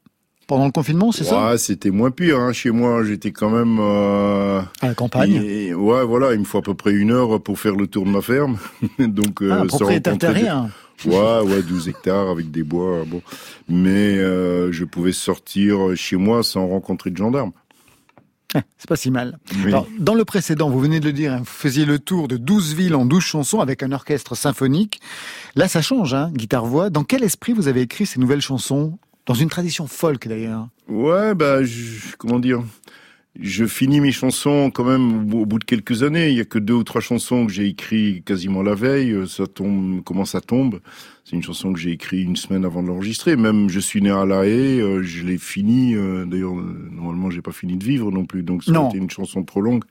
pendant 0.49 0.65
le 0.65 0.73
confinement, 0.73 1.13
c'est 1.13 1.25
ouais, 1.25 1.29
ça 1.29 1.59
C'était 1.59 1.91
moins 1.91 2.11
pire. 2.11 2.41
Hein. 2.41 2.53
Chez 2.53 2.71
moi, 2.71 3.05
j'étais 3.05 3.33
quand 3.33 3.51
même 3.51 3.79
euh... 3.79 4.61
à 4.81 4.89
la 4.89 4.95
campagne. 4.95 5.35
Et, 5.35 5.75
ouais, 5.75 6.05
voilà, 6.05 6.33
il 6.33 6.41
me 6.41 6.45
faut 6.45 6.59
à 6.59 6.63
peu 6.63 6.73
près 6.75 6.95
une 6.95 7.13
heure 7.13 7.41
pour 7.41 7.61
faire 7.61 7.77
le 7.77 7.87
tour 7.87 8.07
de 8.07 8.11
ma 8.11 8.23
ferme. 8.23 8.57
Donc, 8.99 9.43
euh, 9.43 9.61
ah, 9.61 9.67
propriétaire 9.67 10.17
terrien. 10.17 10.71
Ouais, 11.05 11.41
ouais, 11.43 11.63
12 11.63 11.89
hectares 11.91 12.31
avec 12.31 12.51
des 12.51 12.63
bois. 12.63 13.05
Bon, 13.07 13.21
mais 13.69 14.17
euh, 14.17 14.73
je 14.73 14.85
pouvais 14.85 15.13
sortir 15.13 15.95
chez 15.95 16.17
moi 16.17 16.43
sans 16.43 16.67
rencontrer 16.67 17.11
de 17.11 17.19
gendarmes. 17.19 17.53
C'est 18.79 18.89
pas 18.89 18.97
si 18.97 19.11
mal. 19.11 19.39
Oui. 19.57 19.69
Alors, 19.69 19.87
dans 19.99 20.15
le 20.15 20.25
précédent, 20.25 20.71
vous 20.71 20.81
venez 20.81 21.01
de 21.01 21.05
le 21.05 21.13
dire, 21.13 21.33
hein, 21.33 21.39
vous 21.39 21.45
faisiez 21.45 21.85
le 21.85 21.99
tour 21.99 22.29
de 22.29 22.37
12 22.37 22.75
villes 22.75 22.95
en 22.95 23.05
12 23.05 23.23
chansons 23.23 23.61
avec 23.61 23.83
un 23.83 23.93
orchestre 23.93 24.35
symphonique. 24.35 25.01
Là, 25.55 25.69
ça 25.69 25.83
change, 25.83 26.15
hein, 26.15 26.31
guitare-voix. 26.35 26.91
Dans 26.91 27.05
quel 27.05 27.23
esprit 27.23 27.53
vous 27.53 27.69
avez 27.69 27.83
écrit 27.83 28.07
ces 28.07 28.21
nouvelles 28.21 28.41
chansons? 28.41 28.99
Dans 29.27 29.35
une 29.35 29.51
tradition 29.51 29.87
folk, 29.87 30.27
d'ailleurs. 30.27 30.69
Ouais, 30.89 31.35
bah, 31.35 31.63
je, 31.63 32.17
comment 32.17 32.39
dire? 32.39 32.63
Je 33.39 33.67
finis 33.67 34.01
mes 34.01 34.11
chansons 34.11 34.71
quand 34.71 34.85
même 34.85 35.33
au 35.33 35.47
bout 35.47 35.59
de 35.59 35.65
quelques 35.65 36.03
années. 36.03 36.31
Il 36.31 36.37
y 36.37 36.41
a 36.41 36.45
que 36.45 36.59
deux 36.59 36.75
ou 36.75 36.83
trois 36.83 37.01
chansons 37.01 37.47
que 37.47 37.53
j'ai 37.53 37.67
écrites 37.67 38.25
quasiment 38.25 38.63
la 38.63 38.75
veille. 38.75 39.29
Ça 39.29 39.47
tombe, 39.47 40.03
comment 40.03 40.25
ça 40.25 40.41
tombe? 40.41 40.81
C'est 41.29 41.37
une 41.37 41.43
chanson 41.43 41.75
que 41.75 41.79
j'ai 41.79 41.91
écrite 41.91 42.25
une 42.25 42.37
semaine 42.37 42.65
avant 42.65 42.83
de 42.83 42.89
l'enregistrer. 42.89 43.37
Même 43.37 43.69
Je 43.69 43.81
suis 43.81 44.01
né 44.01 44.09
à 44.09 44.25
La 44.25 44.47
Haye, 44.47 44.81
euh, 44.81 45.03
je 45.03 45.25
l'ai 45.25 45.37
fini. 45.37 45.95
Euh, 45.95 46.25
D'ailleurs, 46.25 46.59
euh, 46.59 46.89
normalement, 46.91 47.29
j'ai 47.29 47.43
pas 47.43 47.53
fini 47.53 47.77
de 47.77 47.85
vivre 47.85 48.11
non 48.11 48.25
plus, 48.25 48.43
donc 48.43 48.63
été 48.67 48.97
une 48.97 49.11
chanson 49.11 49.43
trop 49.43 49.61
longue. 49.61 49.85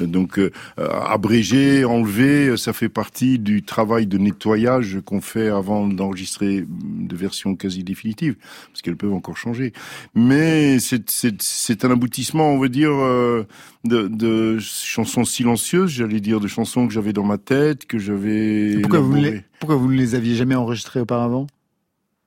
Euh, 0.00 0.06
donc, 0.06 0.38
euh, 0.38 0.50
abrégé, 0.78 1.84
enlevé, 1.84 2.56
ça 2.56 2.72
fait 2.72 2.88
partie 2.88 3.38
du 3.38 3.62
travail 3.62 4.06
de 4.06 4.16
nettoyage 4.16 5.00
qu'on 5.04 5.20
fait 5.20 5.48
avant 5.48 5.86
d'enregistrer 5.86 6.64
de 6.66 7.16
versions 7.16 7.56
quasi 7.56 7.84
définitives, 7.84 8.36
parce 8.68 8.80
qu'elles 8.80 8.96
peuvent 8.96 9.12
encore 9.12 9.36
changer. 9.36 9.72
Mais 10.14 10.78
c'est 10.80 11.84
un 11.84 11.90
aboutissement, 11.90 12.52
on 12.52 12.58
va 12.58 12.68
dire, 12.68 12.92
euh, 12.92 13.46
de, 13.84 14.08
de, 14.08 14.58
chansons 14.60 15.24
silencieuses, 15.24 15.90
j'allais 15.90 16.20
dire, 16.20 16.40
de 16.40 16.48
chansons 16.48 16.86
que 16.86 16.94
j'avais 16.94 17.12
dans 17.12 17.24
ma 17.24 17.38
tête, 17.38 17.86
que 17.86 17.98
j'avais. 17.98 18.78
Pourquoi 18.80 19.00
vous, 19.00 19.14
les, 19.14 19.42
pourquoi 19.60 19.76
vous 19.76 19.92
ne 19.92 19.96
les 19.96 20.14
aviez 20.14 20.34
jamais 20.34 20.56
enregistrées 20.56 21.00
auparavant? 21.00 21.46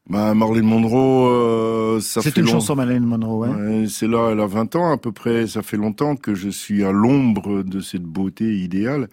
Bah, 0.10 0.34
Marlene 0.34 0.66
Monroe, 0.66 1.30
euh, 1.30 2.00
ça 2.02 2.22
fait 2.22 2.30
C'est 2.30 2.42
une 2.42 2.48
chanson, 2.48 2.76
Marlene 2.76 3.06
Monroe, 3.06 3.48
ouais. 3.48 3.86
c'est 3.88 4.08
là, 4.08 4.32
elle 4.32 4.40
a 4.42 4.48
20 4.48 4.76
ans 4.76 4.92
à 4.92 4.98
peu 4.98 5.12
près, 5.12 5.48
ça 5.48 5.62
fait 5.62 5.78
longtemps 5.78 6.16
que 6.16 6.36
je 6.36 6.50
suis 6.50 6.84
à 6.84 6.92
l'ombre 6.92 7.64
de 7.64 7.80
cette 7.80 8.04
beauté 8.04 8.58
idéale. 8.58 9.08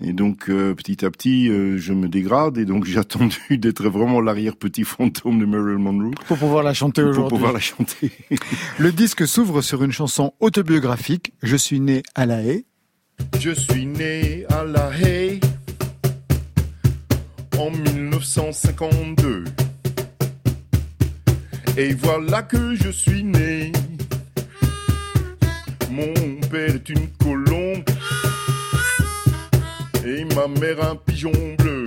Et 0.00 0.12
donc 0.12 0.48
euh, 0.48 0.74
petit 0.74 1.04
à 1.04 1.10
petit, 1.10 1.48
euh, 1.48 1.76
je 1.76 1.92
me 1.92 2.08
dégrade 2.08 2.56
et 2.58 2.64
donc 2.64 2.84
j'ai 2.86 2.98
attendu 2.98 3.58
d'être 3.58 3.88
vraiment 3.88 4.20
l'arrière 4.20 4.54
petit 4.54 4.84
fantôme 4.84 5.40
de 5.40 5.46
Marilyn 5.46 5.78
Monroe 5.78 6.12
pour 6.28 6.38
pouvoir 6.38 6.62
la 6.62 6.74
chanter 6.74 7.02
aujourd'hui. 7.02 7.22
Pour 7.22 7.28
pouvoir 7.30 7.52
la 7.52 7.58
chanter. 7.58 8.12
Le 8.78 8.92
disque 8.92 9.26
s'ouvre 9.26 9.60
sur 9.62 9.82
une 9.82 9.92
chanson 9.92 10.34
autobiographique. 10.38 11.32
Je 11.42 11.56
suis 11.56 11.80
né 11.80 12.02
à 12.14 12.26
La 12.26 12.42
Haye. 12.42 12.64
Je 13.40 13.50
suis 13.50 13.86
né 13.86 14.44
à 14.50 14.62
La 14.62 14.90
Haye 14.96 15.40
en 17.58 17.70
1952. 17.70 19.44
Et 21.76 21.94
voilà 21.94 22.42
que 22.42 22.74
je 22.76 22.90
suis 22.90 23.24
né. 23.24 23.72
Mon 25.90 26.14
père 26.50 26.74
est 26.74 26.88
une 26.88 27.08
colombe 27.22 27.84
et 30.06 30.24
ma 30.34 30.46
mère 30.60 30.84
un 30.84 30.96
pigeon 30.96 31.32
bleu. 31.58 31.77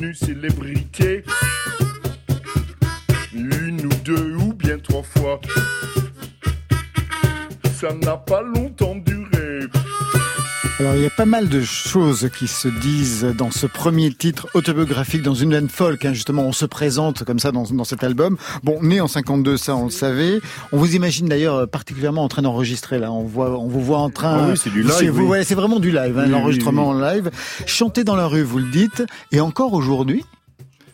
Connu 0.00 0.14
célébrité, 0.14 1.24
une 3.34 3.84
ou 3.84 3.94
deux 4.04 4.34
ou 4.36 4.54
bien 4.54 4.78
trois 4.78 5.02
fois. 5.02 5.40
Ça 7.74 7.92
n'a 7.94 8.16
pas 8.16 8.42
longtemps 8.42 8.94
duré. 8.96 9.19
Alors 10.80 10.94
il 10.94 11.02
y 11.02 11.06
a 11.06 11.10
pas 11.10 11.26
mal 11.26 11.50
de 11.50 11.60
choses 11.60 12.30
qui 12.34 12.48
se 12.48 12.66
disent 12.66 13.34
dans 13.36 13.50
ce 13.50 13.66
premier 13.66 14.10
titre 14.14 14.48
autobiographique 14.54 15.20
dans 15.20 15.34
une 15.34 15.50
veine 15.50 15.68
folk. 15.68 16.06
Hein, 16.06 16.14
justement, 16.14 16.46
on 16.46 16.52
se 16.52 16.64
présente 16.64 17.22
comme 17.22 17.38
ça 17.38 17.52
dans, 17.52 17.64
dans, 17.64 17.84
cet 17.84 18.02
album. 18.02 18.38
Bon, 18.62 18.82
né 18.82 18.98
en 19.02 19.06
52, 19.06 19.58
ça 19.58 19.76
on 19.76 19.84
le 19.84 19.90
savait. 19.90 20.40
On 20.72 20.78
vous 20.78 20.96
imagine 20.96 21.28
d'ailleurs 21.28 21.68
particulièrement 21.68 22.24
en 22.24 22.28
train 22.28 22.40
d'enregistrer 22.40 22.98
là. 22.98 23.12
On 23.12 23.24
voit, 23.24 23.58
on 23.58 23.68
vous 23.68 23.82
voit 23.82 23.98
en 23.98 24.08
train. 24.08 24.38
Ah 24.40 24.46
oui, 24.52 24.56
c'est 24.56 24.70
du 24.70 24.82
live. 24.82 25.20
Oui. 25.20 25.40
c'est 25.44 25.54
vraiment 25.54 25.80
du 25.80 25.90
live, 25.90 26.18
hein, 26.18 26.24
l'enregistrement 26.24 26.88
en 26.88 26.98
live. 26.98 27.30
Chanter 27.66 28.02
dans 28.02 28.16
la 28.16 28.26
rue, 28.26 28.42
vous 28.42 28.58
le 28.58 28.70
dites, 28.70 29.04
et 29.32 29.40
encore 29.40 29.74
aujourd'hui. 29.74 30.24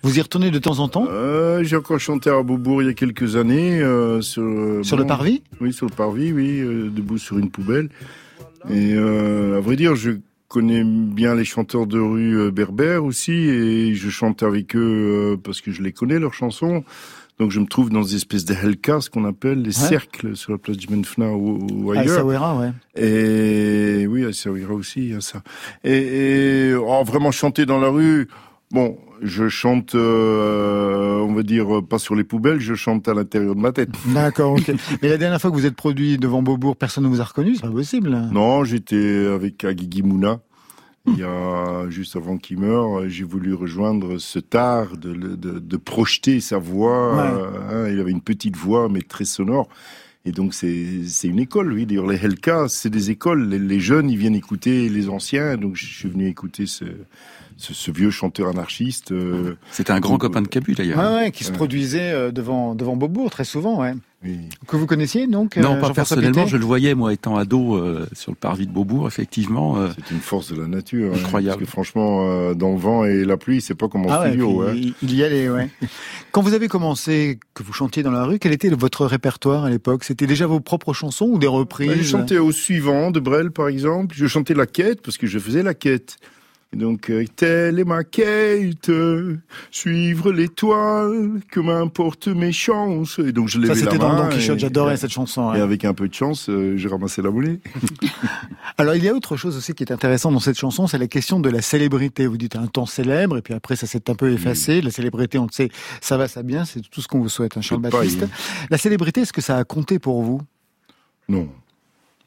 Vous 0.03 0.19
y 0.19 0.21
retournez 0.21 0.51
de 0.51 0.59
temps 0.59 0.81
en 0.81 0.89
temps? 0.89 1.07
Euh, 1.09 1.63
J'ai 1.63 1.77
encore 1.77 2.01
chanté 2.01 2.29
à 2.29 2.43
Beaubourg 2.43 2.83
il 2.83 2.87
y 2.87 2.91
a 2.91 2.95
quelques 2.95 3.37
années. 3.37 3.81
Euh, 3.81 4.21
sur 4.21 4.85
sur 4.85 4.97
le 4.97 5.07
parvis? 5.07 5.45
Oui, 5.61 5.73
sur 5.73 5.87
le 5.87 5.95
parvis, 5.95 6.33
oui, 6.33 6.59
euh, 6.59 6.91
debout 6.91 7.19
sur 7.19 7.39
une 7.39 7.51
poubelle. 7.51 7.89
Et 8.71 8.95
euh, 8.95 9.59
à 9.59 9.61
vrai 9.61 9.77
dire, 9.77 9.95
je 9.95 10.13
connais 10.49 10.83
bien 10.85 11.35
les 11.35 11.45
chanteurs 11.45 11.87
de 11.87 11.99
rue 11.99 12.39
euh, 12.39 12.51
berbères 12.51 13.05
aussi, 13.05 13.33
et 13.33 13.95
je 13.95 14.09
chante 14.11 14.43
avec 14.43 14.75
eux 14.77 15.35
euh, 15.35 15.37
parce 15.43 15.61
que 15.61 15.71
je 15.71 15.83
les 15.83 15.93
connais 15.93 16.19
leurs 16.19 16.35
chansons. 16.35 16.85
Donc 17.39 17.51
je 17.51 17.61
me 17.61 17.67
trouve 17.67 17.91
dans 17.91 18.01
des 18.01 18.15
espèces 18.15 18.47
de 18.47 18.55
helkas, 18.55 19.03
ce 19.03 19.11
qu'on 19.11 19.27
appelle 19.27 19.61
les 19.61 19.73
cercles 19.73 20.37
sur 20.37 20.53
la 20.53 20.59
place 20.59 20.79
du 20.79 20.89
Menfna 20.89 21.33
ou, 21.33 21.67
ou 21.71 21.91
ailleurs. 21.91 22.03
À 22.03 22.05
Essaouira, 22.05 22.59
ouais. 22.59 22.73
Et 22.97 24.07
oui, 24.07 24.25
à 24.25 24.31
Essaouira 24.31 24.73
aussi, 24.73 25.01
il 25.01 25.13
y 25.13 25.15
a 25.15 25.21
ça. 25.21 25.43
Et, 25.85 26.71
et 26.71 26.75
oh, 26.75 27.05
vraiment 27.05 27.31
chanter 27.33 27.67
dans 27.67 27.79
la 27.79 27.89
rue, 27.89 28.27
Bon, 28.73 28.99
je 29.23 29.49
chante, 29.49 29.95
euh, 29.95 31.19
on 31.21 31.33
va 31.33 31.43
dire, 31.43 31.83
pas 31.89 31.99
sur 31.99 32.15
les 32.15 32.25
poubelles, 32.25 32.61
je 32.61 32.75
chante 32.75 33.09
à 33.09 33.15
l'intérieur 33.15 33.55
de 33.55 33.61
ma 33.61 33.73
tête. 33.73 33.91
D'accord, 34.15 34.53
ok. 34.53 34.73
Mais 35.03 35.09
la 35.09 35.19
dernière 35.19 35.41
fois 35.41 35.51
que 35.51 35.57
vous 35.57 35.67
êtes 35.67 35.77
produit 35.77 36.19
devant 36.19 36.43
Beaubourg, 36.43 36.77
personne 36.77 37.05
ne 37.05 37.09
vous 37.09 37.21
a 37.21 37.25
reconnu, 37.25 37.55
c'est 37.57 37.63
pas 37.63 37.71
possible. 37.71 38.11
Non, 38.33 38.65
j'étais 38.65 39.27
avec 39.27 39.65
Agui 39.65 40.03
Mouna. 40.03 40.41
Il 41.07 41.19
y 41.19 41.23
a 41.23 41.87
juste 41.89 42.17
avant 42.17 42.37
qu'il 42.37 42.59
meure, 42.59 43.09
j'ai 43.09 43.25
voulu 43.25 43.55
rejoindre 43.55 44.19
ce 44.19 44.39
art 44.55 44.97
de, 44.97 45.15
de, 45.15 45.59
de 45.59 45.77
projeter 45.77 46.41
sa 46.41 46.59
voix. 46.59 47.23
Hein, 47.71 47.89
il 47.89 48.01
avait 48.01 48.11
une 48.11 48.23
petite 48.23 48.57
voix, 48.57 48.89
mais 48.89 49.03
très 49.03 49.25
sonore. 49.25 49.69
Et 50.25 50.33
donc 50.33 50.55
c'est 50.55 51.05
une 51.23 51.39
école, 51.39 51.73
oui. 51.73 51.87
D'ailleurs, 51.87 52.09
les 52.09 52.17
Helka, 52.17 52.67
c'est 52.69 52.91
des 52.91 53.11
écoles. 53.11 53.49
Les, 53.49 53.61
les, 53.61 53.79
jeunes, 53.79 54.11
ils 54.11 54.19
viennent 54.19 54.35
écouter 54.35 54.89
les 54.89 55.09
anciens. 55.09 55.57
Donc 55.57 55.77
je 55.77 55.87
suis 55.87 56.09
venu 56.09 56.27
écouter 56.27 56.67
ce, 56.67 56.85
ce, 57.57 57.75
ce, 57.75 57.91
vieux 57.91 58.11
chanteur 58.11 58.49
anarchiste. 58.49 59.13
Euh, 59.13 59.57
C'était 59.71 59.93
un 59.93 60.01
grand 60.01 60.19
copain 60.19 60.43
de 60.43 60.49
Cabu 60.49 60.75
d'ailleurs. 60.75 60.99
Ouais, 60.99 61.25
ouais, 61.25 61.31
qui 61.31 61.45
se 61.45 61.53
produisait 61.53 62.13
euh, 62.13 62.31
devant 62.31 62.75
devant 62.75 62.97
Beaubourg 62.97 63.31
très 63.31 63.45
souvent, 63.45 63.81
ouais. 63.81 63.95
Oui. 64.25 64.39
Que 64.67 64.77
vous 64.77 64.87
connaissiez 64.87 65.27
donc 65.27 65.57
Non, 65.57 65.75
euh, 65.75 65.81
pas 65.81 65.91
personnellement. 65.91 66.47
Je 66.47 66.57
le 66.57 66.65
voyais 66.65 66.95
moi 66.95 67.13
étant 67.13 67.37
ado 67.37 67.77
euh, 67.77 68.07
sur 68.13 68.33
le 68.33 68.37
parvis 68.37 68.67
de 68.67 68.73
Beaubourg, 68.73 69.07
effectivement. 69.07 69.77
Euh, 69.77 69.89
c'est 69.95 70.15
une 70.15 70.21
force 70.21 70.53
de 70.53 70.61
la 70.61 70.67
nature, 70.67 71.15
incroyable. 71.15 71.49
Hein, 71.49 71.59
parce 71.59 71.67
que 71.67 71.71
franchement, 71.71 72.55
dans 72.55 72.73
le 72.73 72.79
vent 72.79 73.05
et 73.05 73.25
la 73.25 73.37
pluie, 73.37 73.61
c'est 73.61 73.75
pas 73.75 73.89
comme 73.89 74.07
en 74.07 74.11
ah 74.11 74.27
studio. 74.27 74.63
Ouais, 74.63 74.73
ouais. 74.73 74.93
Il 75.03 75.15
y 75.15 75.23
allait, 75.23 75.49
ouais. 75.49 75.69
Quand 76.33 76.41
vous 76.43 76.55
avez 76.55 76.69
commencé, 76.69 77.39
que 77.55 77.63
vous 77.63 77.73
chantiez 77.73 78.03
dans 78.03 78.11
la 78.11 78.25
rue, 78.25 78.39
quel 78.39 78.53
était 78.53 78.69
votre 78.71 79.07
répertoire 79.07 79.65
à 79.65 79.71
l'époque? 79.71 80.05
C'était 80.05 80.27
déjà 80.27 80.47
vos 80.47 80.61
propres 80.61 80.93
chansons 80.93 81.27
ou 81.27 81.39
des 81.39 81.47
reprises? 81.47 81.89
Ben, 81.89 81.99
Je 81.99 82.09
chantais 82.09 82.39
au 82.39 82.53
suivant 82.53 83.11
de 83.11 83.21
Brel, 83.21 83.51
par 83.51 83.69
exemple. 83.69 84.15
Je 84.19 84.27
chantais 84.27 84.55
la 84.55 84.67
quête 84.67 85.03
parce 85.03 85.19
que 85.19 85.27
je 85.27 85.39
faisais 85.39 85.63
la 85.63 85.75
quête. 85.75 86.17
Donc, 86.77 87.11
euh, 87.11 87.25
telle 87.37 87.79
est 87.79 87.85
ma 87.85 88.05
quête, 88.05 88.91
suivre 89.71 90.31
l'étoile, 90.31 91.41
que 91.51 91.59
m'importe 91.59 92.29
mes 92.29 92.53
chances. 92.53 93.19
Et 93.19 93.33
donc, 93.33 93.49
je 93.49 93.59
l'ai 93.59 93.69
Ça, 93.69 93.75
c'était 93.75 93.97
dans 93.97 94.15
Don 94.15 94.29
Quichotte, 94.29 94.59
j'adorais 94.59 94.99
cette 94.99 95.11
chanson. 95.11 95.55
Et 95.55 95.61
avec 95.61 95.87
un 95.87 95.95
peu 95.95 96.07
de 96.07 96.13
chance, 96.13 96.51
euh, 96.51 96.77
j'ai 96.77 96.89
ramassé 96.89 97.23
la 97.23 97.31
monnaie. 97.31 97.61
Alors, 98.79 98.95
il 98.95 99.03
y 99.03 99.09
a 99.09 99.15
autre 99.15 99.37
chose 99.37 99.57
aussi 99.57 99.73
qui 99.73 99.85
est 99.85 99.93
intéressant 99.93 100.31
dans 100.31 100.41
cette 100.41 100.59
chanson, 100.59 100.87
c'est 100.87 100.99
la 100.99 101.09
question 101.09 101.41
de 101.41 101.49
la 101.49 101.63
célébrité. 101.63 102.27
Vous 102.27 102.37
dites 102.37 102.57
un 102.57 102.67
temps 102.67 102.87
célèbre, 102.87 103.39
et 103.39 103.43
puis 103.43 103.55
après, 103.55 103.77
ça 103.77 103.87
s'est 103.87 104.11
un 104.11 104.15
peu 104.15 104.31
effacé. 104.31 104.83
La 104.83 104.91
célébrité, 104.91 105.39
on 105.39 105.47
le 105.47 105.53
sait, 105.53 105.71
ça 106.03 106.19
va, 106.19 106.29
ça 106.29 106.43
bien, 106.43 106.67
c'est 106.67 106.83
tout 106.83 107.01
ce 107.01 107.09
qu'on 107.09 107.21
vous 107.21 107.31
souhaite, 107.31 107.57
un 107.57 107.61
hein, 107.61 107.63
Charles 107.63 107.81
Baptiste. 107.81 108.27
La 108.69 108.77
célébrité, 108.77 109.23
est-ce 109.23 109.33
que 109.33 109.41
ça 109.41 109.57
a 109.57 109.65
compté 109.65 109.99
pour 109.99 110.23
vous? 110.23 110.43
Non. 111.29 111.49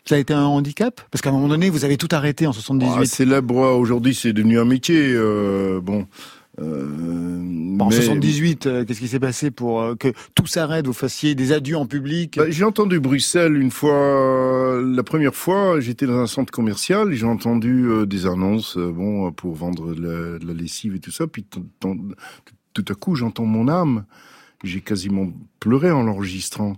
Ça 0.10 0.16
a 0.16 0.18
été 0.18 0.34
un 0.34 0.46
handicap? 0.46 1.02
Parce 1.12 1.22
qu'à 1.22 1.30
un 1.30 1.34
moment 1.34 1.50
donné, 1.50 1.70
vous 1.70 1.86
avez 1.86 1.96
tout 1.96 2.08
arrêté 2.10 2.48
en 2.48 2.52
78. 2.52 2.94
Ah, 2.98 3.06
célèbre, 3.06 3.58
aujourd'hui, 3.78 4.16
c'est 4.16 4.34
devenu 4.34 4.58
un 4.58 4.66
métier. 4.66 5.14
Euh, 5.14 5.80
bon. 5.80 6.08
Euh, 6.60 6.88
bon, 7.78 7.86
en 7.86 7.92
78, 7.92 8.66
euh, 8.66 8.86
qu'est-ce 8.86 9.02
qui 9.02 9.08
s'est 9.08 9.20
passé 9.20 9.52
pour 9.52 9.80
euh, 9.84 9.94
que 9.94 10.12
tout 10.34 10.48
s'arrête, 10.48 10.88
vous 10.88 10.94
fassiez 10.94 11.36
des 11.36 11.52
adieux 11.52 11.78
en 11.78 11.86
public? 11.86 12.38
Bah, 12.38 12.50
J'ai 12.50 12.64
entendu 12.64 13.00
Bruxelles 13.00 13.56
une 13.56 13.70
fois, 13.70 14.82
la 14.84 15.04
première 15.04 15.36
fois, 15.36 15.80
j'étais 15.80 16.08
dans 16.08 16.18
un 16.18 16.26
centre 16.26 16.52
commercial, 16.52 17.14
j'ai 17.14 17.28
entendu 17.28 17.88
des 18.08 18.26
annonces, 18.26 18.80
bon, 18.80 19.32
pour 19.32 19.54
vendre 19.54 19.90
la, 19.90 20.40
de 20.40 20.48
la, 20.48 20.54
lessive 20.56 20.96
et 20.96 21.00
tout 21.00 21.12
ça, 21.12 21.28
puis 21.28 21.46
tout 21.46 22.86
à 22.90 22.96
coup, 22.96 23.14
j'entends 23.14 23.46
mon 23.46 23.68
âme. 23.68 24.06
J'ai 24.64 24.82
quasiment 24.82 25.32
pleuré 25.60 25.92
en 25.92 26.02
l'enregistrant 26.02 26.78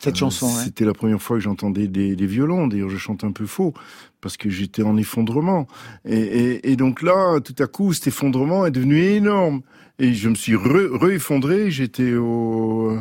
cette 0.00 0.16
chanson. 0.16 0.48
C'était 0.48 0.84
la 0.84 0.94
première 0.94 1.20
fois 1.20 1.36
que 1.36 1.42
j'entendais 1.42 1.86
des, 1.86 2.16
des, 2.16 2.26
violons. 2.26 2.66
D'ailleurs, 2.66 2.88
je 2.88 2.96
chante 2.96 3.22
un 3.22 3.32
peu 3.32 3.46
faux 3.46 3.74
parce 4.20 4.36
que 4.36 4.48
j'étais 4.48 4.82
en 4.82 4.96
effondrement. 4.96 5.66
Et, 6.04 6.18
et, 6.18 6.70
et, 6.72 6.76
donc 6.76 7.02
là, 7.02 7.38
tout 7.40 7.54
à 7.58 7.66
coup, 7.66 7.92
cet 7.92 8.06
effondrement 8.08 8.66
est 8.66 8.70
devenu 8.70 8.98
énorme. 8.98 9.60
Et 9.98 10.14
je 10.14 10.28
me 10.30 10.34
suis 10.34 10.56
re-effondré. 10.56 11.66
Re 11.66 11.70
j'étais 11.70 12.14
au, 12.14 12.98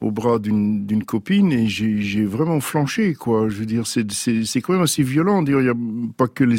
au 0.00 0.10
bras 0.10 0.38
d'une 0.38 1.04
copine 1.04 1.52
et 1.52 1.68
j'ai 1.68 2.24
vraiment 2.24 2.60
flanché, 2.60 3.14
quoi. 3.14 3.48
Je 3.48 3.56
veux 3.56 3.66
dire, 3.66 3.86
c'est 3.86 4.60
quand 4.60 4.72
même 4.72 4.82
assez 4.82 5.04
violent. 5.04 5.44
Il 5.44 5.56
n'y 5.56 5.68
a 5.68 5.74
pas 6.16 6.26
que 6.26 6.42
les, 6.42 6.58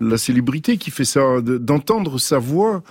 la 0.00 0.18
célébrité 0.18 0.76
qui 0.76 0.90
fait 0.90 1.04
ça. 1.04 1.40
D'entendre 1.40 2.18
sa 2.18 2.38
voix 2.38 2.82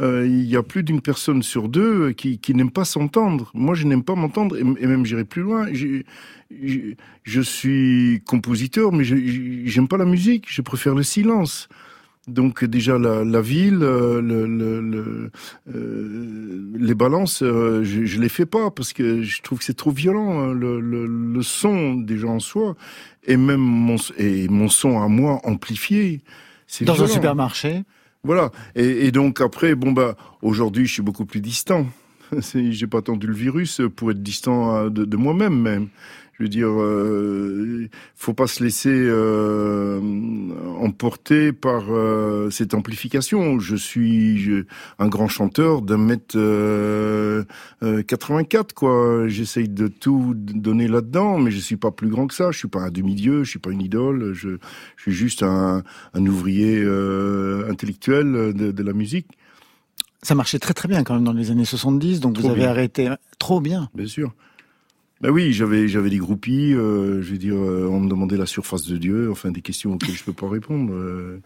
euh, 0.00 0.26
il 0.26 0.44
y 0.44 0.56
a 0.56 0.62
plus 0.62 0.82
d'une 0.82 1.00
personne 1.00 1.42
sur 1.42 1.68
deux 1.68 2.12
qui, 2.12 2.38
qui 2.38 2.54
n'aime 2.54 2.70
pas 2.70 2.84
s'entendre. 2.84 3.50
Moi, 3.54 3.74
je 3.74 3.86
n'aime 3.86 4.02
pas 4.02 4.14
m'entendre, 4.14 4.56
et, 4.56 4.64
même 4.64 5.04
j'irai 5.04 5.24
plus 5.24 5.42
loin. 5.42 5.66
Je, 5.72 6.02
je, 7.24 7.40
suis 7.40 8.22
compositeur, 8.26 8.92
mais 8.92 9.04
j'aime 9.04 9.88
pas 9.88 9.96
la 9.96 10.04
musique. 10.04 10.46
Je 10.48 10.62
préfère 10.62 10.94
le 10.94 11.02
silence. 11.02 11.68
Donc 12.28 12.64
déjà 12.64 12.98
la, 12.98 13.24
la 13.24 13.40
ville, 13.40 13.80
euh, 13.82 14.22
le, 14.22 14.46
le, 14.46 15.30
euh, 15.74 16.70
les 16.78 16.94
balances, 16.94 17.40
je, 17.40 17.82
je 17.82 18.20
les 18.20 18.28
fais 18.28 18.46
pas 18.46 18.70
parce 18.70 18.92
que 18.92 19.22
je 19.22 19.42
trouve 19.42 19.58
que 19.58 19.64
c'est 19.64 19.76
trop 19.76 19.90
violent. 19.90 20.38
Hein, 20.38 20.52
le, 20.54 20.80
le, 20.80 21.42
son 21.42 21.94
déjà 21.94 22.28
en 22.28 22.38
soi 22.38 22.76
et 23.26 23.36
même 23.36 23.60
mon 23.60 23.96
et 24.18 24.46
mon 24.46 24.68
son 24.68 25.02
à 25.02 25.08
moi 25.08 25.40
amplifié. 25.42 26.20
Dans 26.82 27.02
un 27.02 27.08
supermarché. 27.08 27.82
Voilà. 28.24 28.50
Et, 28.76 29.10
donc 29.10 29.40
après, 29.40 29.74
bon 29.74 29.90
bah 29.90 30.16
aujourd'hui, 30.42 30.86
je 30.86 30.92
suis 30.92 31.02
beaucoup 31.02 31.26
plus 31.26 31.40
distant. 31.40 31.86
J'ai 32.54 32.86
pas 32.86 32.98
attendu 32.98 33.26
le 33.26 33.34
virus 33.34 33.80
pour 33.96 34.12
être 34.12 34.22
distant 34.22 34.76
euh, 34.76 34.90
de, 34.90 35.04
de 35.04 35.16
moi-même 35.16 35.60
même. 35.60 35.88
Je 36.42 36.46
veux 36.46 36.50
dire, 36.50 36.72
euh, 36.72 37.88
faut 38.16 38.34
pas 38.34 38.48
se 38.48 38.64
laisser 38.64 38.90
euh, 38.90 40.00
emporter 40.80 41.52
par 41.52 41.84
euh, 41.90 42.50
cette 42.50 42.74
amplification. 42.74 43.60
Je 43.60 43.76
suis 43.76 44.64
un 44.98 45.06
grand 45.06 45.28
chanteur 45.28 45.82
d'un 45.82 45.98
mètre 45.98 46.36
84, 47.80 48.74
quoi. 48.74 49.28
J'essaye 49.28 49.68
de 49.68 49.86
tout 49.86 50.34
donner 50.34 50.88
là-dedans, 50.88 51.38
mais 51.38 51.52
je 51.52 51.60
suis 51.60 51.76
pas 51.76 51.92
plus 51.92 52.08
grand 52.08 52.26
que 52.26 52.34
ça. 52.34 52.50
Je 52.50 52.58
suis 52.58 52.66
pas 52.66 52.80
un 52.80 52.90
demi-dieu, 52.90 53.44
je 53.44 53.50
suis 53.50 53.60
pas 53.60 53.70
une 53.70 53.82
idole. 53.82 54.32
Je, 54.32 54.56
je 54.96 55.02
suis 55.02 55.12
juste 55.12 55.44
un, 55.44 55.84
un 56.12 56.26
ouvrier 56.26 56.84
intellectuel 57.70 58.52
de, 58.52 58.72
de 58.72 58.82
la 58.82 58.92
musique. 58.94 59.28
Ça 60.24 60.34
marchait 60.34 60.58
très 60.58 60.74
très 60.74 60.88
bien 60.88 61.04
quand 61.04 61.14
même 61.14 61.24
dans 61.24 61.32
les 61.32 61.52
années 61.52 61.64
70, 61.64 62.18
donc 62.18 62.36
vous 62.36 62.50
avez 62.50 62.64
arrêté 62.64 63.10
trop 63.38 63.60
bien. 63.60 63.88
Bien 63.94 64.08
sûr. 64.08 64.34
Ben 65.22 65.30
oui, 65.30 65.52
j'avais 65.52 65.86
j'avais 65.86 66.10
des 66.10 66.18
groupies. 66.18 66.74
Euh, 66.74 67.22
je 67.22 67.30
veux 67.30 67.38
dire, 67.38 67.54
euh, 67.54 67.86
on 67.88 68.00
me 68.00 68.10
demandait 68.10 68.36
la 68.36 68.46
surface 68.46 68.88
de 68.88 68.96
Dieu, 68.96 69.30
enfin 69.30 69.52
des 69.52 69.62
questions 69.62 69.92
auxquelles 69.92 70.16
je 70.16 70.24
peux 70.24 70.32
pas 70.32 70.48
répondre. 70.48 70.92
Euh, 70.92 71.38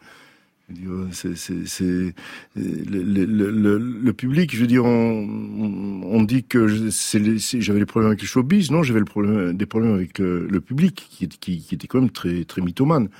c'est 1.12 1.36
c'est 1.36 2.14
le, 2.56 3.24
le, 3.24 3.78
le, 3.78 4.12
public. 4.14 4.54
Je 4.54 4.60
veux 4.62 4.66
dire, 4.66 4.86
on, 4.86 6.00
on 6.04 6.22
dit 6.22 6.42
que 6.44 6.66
j'avais 6.66 7.78
des 7.78 7.86
problèmes 7.86 8.08
avec 8.08 8.22
le 8.22 8.26
showbiz. 8.26 8.70
Non, 8.70 8.82
j'avais 8.82 8.98
le 8.98 9.04
problème 9.04 9.52
des 9.54 9.66
problèmes 9.66 9.94
avec 9.94 10.18
le, 10.20 10.60
public 10.60 11.08
qui, 11.10 11.28
qui, 11.28 11.60
qui, 11.60 11.74
était 11.74 11.86
quand 11.86 12.00
même 12.00 12.10
très 12.10 12.44
très 12.44 12.62
mythomane. 12.62 13.10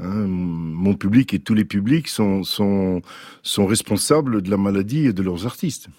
Hein, 0.00 0.26
mon 0.26 0.94
public 0.94 1.34
et 1.34 1.40
tous 1.40 1.54
les 1.54 1.66
publics 1.66 2.08
sont, 2.08 2.42
sont, 2.42 3.02
sont 3.42 3.66
responsables 3.66 4.40
de 4.40 4.50
la 4.50 4.56
maladie 4.56 5.06
et 5.06 5.12
de 5.12 5.22
leurs 5.22 5.46
artistes. 5.46 5.90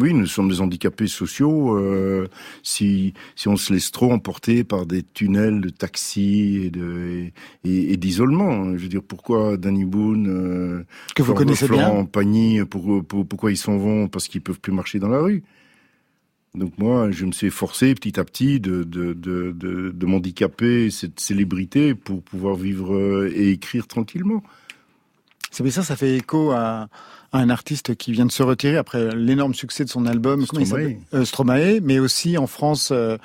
Oui, 0.00 0.14
nous 0.14 0.26
sommes 0.26 0.48
des 0.48 0.60
handicapés 0.60 1.08
sociaux. 1.08 1.76
Euh, 1.76 2.28
si 2.62 3.14
si 3.34 3.48
on 3.48 3.56
se 3.56 3.72
laisse 3.72 3.90
trop 3.90 4.12
emporter 4.12 4.62
par 4.62 4.86
des 4.86 5.02
tunnels 5.02 5.60
de 5.60 5.70
taxi 5.70 6.62
et 6.64 6.70
de 6.70 7.30
et, 7.64 7.96
d'isolement, 7.96 8.50
hein. 8.50 8.76
je 8.76 8.82
veux 8.82 8.88
dire 8.88 9.02
pourquoi 9.02 9.56
Danny 9.56 9.84
Boone, 9.84 10.28
euh, 10.28 10.84
que 11.16 11.22
vous 11.22 11.34
connaissez 11.34 11.66
Florent 11.66 12.04
Pagny, 12.04 12.64
pour, 12.64 13.04
pourquoi 13.04 13.50
ils 13.50 13.56
s'en 13.56 13.76
vont? 13.76 14.08
Parce 14.08 14.28
qu'ils 14.28 14.42
peuvent 14.42 14.60
plus 14.60 14.72
marcher 14.72 14.98
dans 14.98 15.08
la 15.08 15.20
rue. 15.20 15.42
Donc 16.54 16.78
moi, 16.78 17.10
je 17.10 17.24
me 17.24 17.32
suis 17.32 17.50
forcé 17.50 17.94
petit 17.94 18.18
à 18.20 18.24
petit 18.24 18.60
de 18.60 18.84
de 18.84 19.12
de 19.12 19.52
de, 19.52 19.90
de 19.90 20.06
m'handicaper 20.06 20.90
cette 20.90 21.20
célébrité 21.20 21.94
pour 21.94 22.22
pouvoir 22.22 22.54
vivre 22.54 22.94
euh, 22.94 23.32
et 23.34 23.50
écrire 23.50 23.86
tranquillement. 23.86 24.42
C'est 25.50 25.62
bien 25.62 25.72
ça, 25.72 25.82
ça 25.82 25.96
fait 25.96 26.16
écho 26.16 26.50
à 26.52 26.88
un 27.32 27.50
artiste 27.50 27.94
qui 27.94 28.12
vient 28.12 28.26
de 28.26 28.32
se 28.32 28.42
retirer 28.42 28.76
après 28.76 29.14
l'énorme 29.14 29.54
succès 29.54 29.84
de 29.84 29.90
son 29.90 30.06
album 30.06 30.44
Stromae, 30.44 30.96
euh, 31.14 31.24
Stromae 31.24 31.80
mais 31.82 31.98
aussi 31.98 32.38
en 32.38 32.46
France 32.46 32.90
euh, 32.92 33.18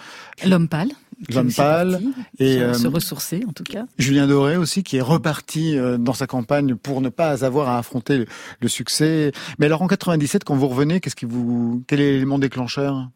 L'homme 0.45 0.67
pâle. 0.67 0.89
L'homme 1.29 1.53
pâle 1.53 2.01
et 2.37 2.59
euh, 2.59 2.73
se 2.73 2.87
ressourcer 2.87 3.43
en 3.47 3.53
tout 3.53 3.63
cas. 3.63 3.85
Julien 3.97 4.27
Doré 4.27 4.57
aussi 4.57 4.83
qui 4.83 4.97
est 4.97 5.01
reparti 5.01 5.77
dans 5.99 6.13
sa 6.13 6.27
campagne 6.27 6.75
pour 6.75 6.99
ne 6.99 7.09
pas 7.09 7.45
avoir 7.45 7.69
à 7.69 7.77
affronter 7.77 8.25
le, 8.59 8.67
succès. 8.67 9.31
Mais 9.57 9.67
alors 9.67 9.81
en 9.81 9.87
97 9.87 10.43
quand 10.43 10.55
vous 10.55 10.67
revenez, 10.67 10.99
qu'est-ce 10.99 11.15
qui 11.15 11.25
vous 11.25 11.83
quel 11.87 12.01
est 12.01 12.11
l'élément 12.13 12.39
déclencheur? 12.39 13.09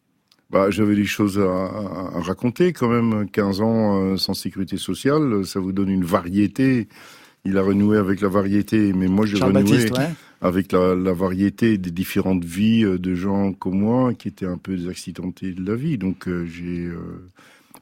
Bah, 0.50 0.70
j'avais 0.70 0.94
des 0.94 1.04
choses 1.04 1.38
à, 1.38 1.42
à, 2.16 2.20
raconter 2.22 2.72
quand 2.72 2.88
même. 2.88 3.28
15 3.28 3.60
ans 3.60 4.16
sans 4.16 4.32
sécurité 4.32 4.78
sociale, 4.78 5.44
ça 5.44 5.60
vous 5.60 5.72
donne 5.72 5.90
une 5.90 6.04
variété. 6.04 6.88
Il 7.48 7.56
a 7.56 7.62
renoué 7.62 7.96
avec 7.96 8.20
la 8.20 8.28
variété, 8.28 8.92
mais 8.92 9.08
moi 9.08 9.24
j'ai 9.26 9.38
renoué 9.38 9.90
avec 10.40 10.70
la, 10.70 10.94
la, 10.94 11.12
variété 11.12 11.78
des 11.78 11.90
différentes 11.90 12.44
vies 12.44 12.84
euh, 12.84 12.98
de 12.98 13.14
gens 13.14 13.52
comme 13.52 13.80
moi 13.80 14.14
qui 14.14 14.28
étaient 14.28 14.46
un 14.46 14.58
peu 14.58 14.76
des 14.76 14.88
accidentés 14.88 15.52
de 15.52 15.68
la 15.68 15.74
vie. 15.74 15.98
Donc 15.98 16.28
euh, 16.28 16.46
j'ai 16.46 16.84
euh, 16.84 17.28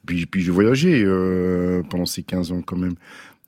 puis, 0.07 0.25
puis 0.25 0.43
j'ai 0.43 0.53
voyagé 0.53 1.03
euh, 1.05 1.83
pendant 1.91 2.07
ces 2.07 2.23
15 2.23 2.53
ans 2.53 2.63
quand 2.65 2.79
même. 2.79 2.95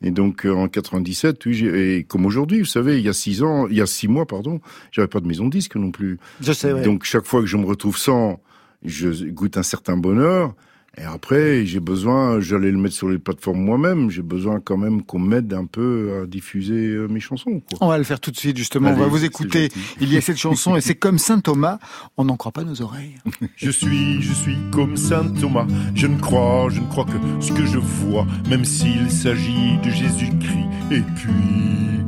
Et 0.02 0.10
donc 0.10 0.44
en 0.44 0.68
97, 0.68 1.46
oui, 1.46 1.66
et 1.66 2.04
comme 2.04 2.26
aujourd'hui, 2.26 2.60
vous 2.60 2.66
savez, 2.66 2.98
il 2.98 3.04
y 3.04 3.08
a 3.08 3.12
six 3.12 3.42
ans, 3.42 3.66
il 3.66 3.76
y 3.76 3.80
a 3.80 3.86
six 3.86 4.08
mois, 4.08 4.26
pardon, 4.26 4.60
j'avais 4.92 5.08
pas 5.08 5.20
de 5.20 5.26
maison 5.26 5.46
de 5.46 5.50
disque 5.50 5.76
non 5.76 5.90
plus. 5.90 6.18
Je 6.40 6.52
sais. 6.52 6.72
Ouais. 6.72 6.82
Donc 6.82 7.04
chaque 7.04 7.24
fois 7.24 7.40
que 7.40 7.46
je 7.46 7.56
me 7.56 7.64
retrouve 7.64 7.96
sans, 7.96 8.40
je 8.84 9.24
goûte 9.30 9.56
un 9.56 9.62
certain 9.62 9.96
bonheur. 9.96 10.54
Et 11.00 11.04
après, 11.04 11.64
j'ai 11.64 11.78
besoin, 11.78 12.40
j'allais 12.40 12.72
le 12.72 12.78
mettre 12.78 12.94
sur 12.94 13.08
les 13.08 13.18
plateformes 13.18 13.60
moi-même, 13.60 14.10
j'ai 14.10 14.22
besoin 14.22 14.58
quand 14.58 14.76
même 14.76 15.02
qu'on 15.02 15.20
m'aide 15.20 15.52
un 15.54 15.64
peu 15.64 16.22
à 16.22 16.26
diffuser 16.26 16.74
euh, 16.74 17.06
mes 17.06 17.20
chansons. 17.20 17.60
Quoi. 17.60 17.78
On 17.80 17.88
va 17.88 17.98
le 17.98 18.04
faire 18.04 18.18
tout 18.18 18.32
de 18.32 18.36
suite, 18.36 18.56
justement. 18.56 18.90
on 18.90 18.96
va 18.96 19.06
vous 19.06 19.24
écouter. 19.24 19.68
Il 20.00 20.12
y 20.12 20.16
a 20.16 20.20
cette 20.20 20.38
chanson 20.38 20.74
et 20.76 20.80
c'est 20.80 20.94
comme 20.96 21.18
Saint 21.18 21.38
Thomas, 21.38 21.78
on 22.16 22.24
n'en 22.24 22.36
croit 22.36 22.52
pas 22.52 22.64
nos 22.64 22.82
oreilles. 22.82 23.14
Je 23.56 23.70
suis, 23.70 24.22
je 24.22 24.32
suis 24.32 24.56
comme 24.72 24.96
Saint 24.96 25.26
Thomas, 25.40 25.66
je 25.94 26.06
ne 26.06 26.18
crois, 26.18 26.68
je 26.70 26.80
ne 26.80 26.86
crois 26.86 27.04
que 27.04 27.18
ce 27.40 27.52
que 27.52 27.66
je 27.66 27.78
vois, 27.78 28.26
même 28.48 28.64
s'il 28.64 29.10
s'agit 29.10 29.78
de 29.84 29.90
Jésus-Christ. 29.90 30.68
Et 30.90 31.02
puis, 31.16 32.07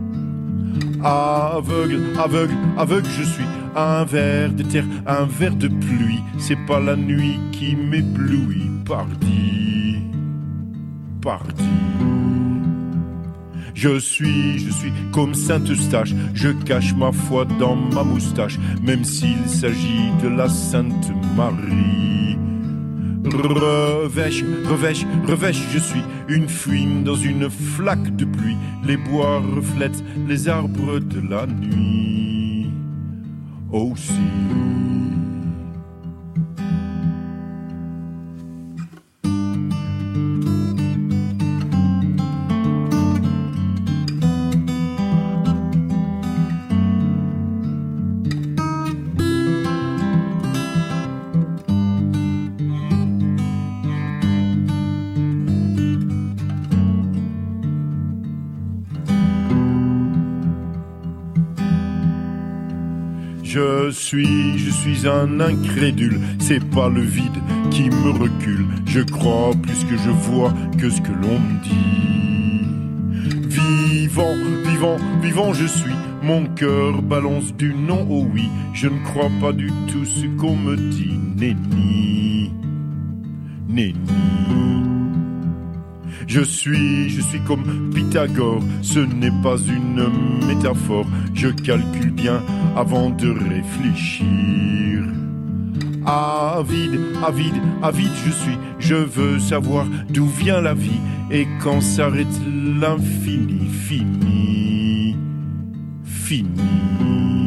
aveugle, 1.03 2.01
aveugle, 2.19 2.55
aveugle, 2.77 3.09
je 3.19 3.25
suis 3.25 3.45
un 3.77 4.05
verre 4.05 4.53
de 4.53 4.63
terre, 4.63 4.85
un 5.07 5.25
verre 5.25 5.57
de 5.57 5.69
pluie. 5.69 6.23
C'est 6.39 6.59
pas 6.67 6.81
la 6.81 6.97
nuit 6.97 7.39
qui 7.53 7.77
m'éblouit. 7.77 8.71
Pardi, 8.85 10.03
pardi. 11.23 11.65
Je 13.75 13.99
suis, 13.99 14.59
je 14.59 14.71
suis 14.71 14.93
comme 15.13 15.33
Sainte 15.33 15.71
Eustache, 15.71 16.13
je 16.35 16.49
cache 16.49 16.95
ma 16.95 17.13
foi 17.13 17.47
dans 17.59 17.77
ma 17.77 18.03
moustache, 18.03 18.59
même 18.83 19.05
s'il 19.05 19.49
s'agit 19.49 20.11
de 20.23 20.29
la 20.29 20.49
Sainte 20.49 21.11
Marie. 21.37 22.37
Revêche, 23.33 24.45
revêche, 24.69 25.07
revêche, 25.27 25.63
je 25.73 25.79
suis 25.79 26.03
une 26.29 26.49
fuite 26.49 27.05
dans 27.05 27.15
une 27.15 27.49
flaque 27.49 28.17
de 28.17 28.25
pluie. 28.25 28.57
Les 28.85 28.97
bois 28.97 29.41
reflètent 29.41 30.03
les 30.29 30.49
arbres 30.49 30.99
de 30.99 31.21
la 31.29 31.47
nuit 31.47 32.71
aussi. 33.73 34.13
Je 64.19 64.71
suis 64.71 65.07
un 65.07 65.39
incrédule, 65.41 66.19
c'est 66.41 66.65
pas 66.71 66.89
le 66.89 67.03
vide 67.03 67.39
qui 67.71 67.85
me 67.85 68.11
recule, 68.11 68.67
je 68.87 69.01
crois 69.01 69.53
plus 69.63 69.85
que 69.85 69.97
je 69.97 70.11
vois 70.11 70.53
que 70.79 70.91
ce 70.91 71.01
que 71.01 71.13
l'on 71.13 71.39
me 71.39 71.63
dit. 71.63 71.71
Vivant, 73.49 74.35
vivant, 74.67 74.97
vivant 75.23 75.53
je 75.53 75.67
suis, 75.67 75.95
mon 76.23 76.47
cœur 76.47 77.03
balance 77.03 77.55
du 77.55 77.73
non 77.73 78.03
au 78.11 78.25
oui, 78.25 78.49
je 78.75 78.89
ne 78.89 78.99
crois 79.05 79.31
pas 79.41 79.53
du 79.53 79.69
tout 79.87 80.05
ce 80.05 80.27
qu'on 80.39 80.57
me 80.57 80.77
dit, 80.77 81.19
nenni, 81.37 82.53
nenni. 83.69 84.60
Je 86.31 86.43
suis, 86.43 87.11
je 87.11 87.21
suis 87.23 87.41
comme 87.41 87.91
Pythagore, 87.93 88.63
ce 88.83 89.01
n'est 89.01 89.33
pas 89.43 89.57
une 89.57 90.07
métaphore, 90.47 91.05
je 91.35 91.49
calcule 91.49 92.13
bien 92.13 92.41
avant 92.77 93.11
de 93.11 93.31
réfléchir. 93.31 95.03
Avide, 96.07 97.01
avide, 97.27 97.61
avide 97.83 98.13
je 98.25 98.31
suis, 98.31 98.59
je 98.79 98.95
veux 98.95 99.41
savoir 99.41 99.87
d'où 100.09 100.27
vient 100.27 100.61
la 100.61 100.75
vie 100.75 101.01
et 101.33 101.49
quand 101.61 101.81
s'arrête 101.81 102.29
l'infini, 102.81 103.67
fini. 103.67 105.17
fini. 106.05 107.40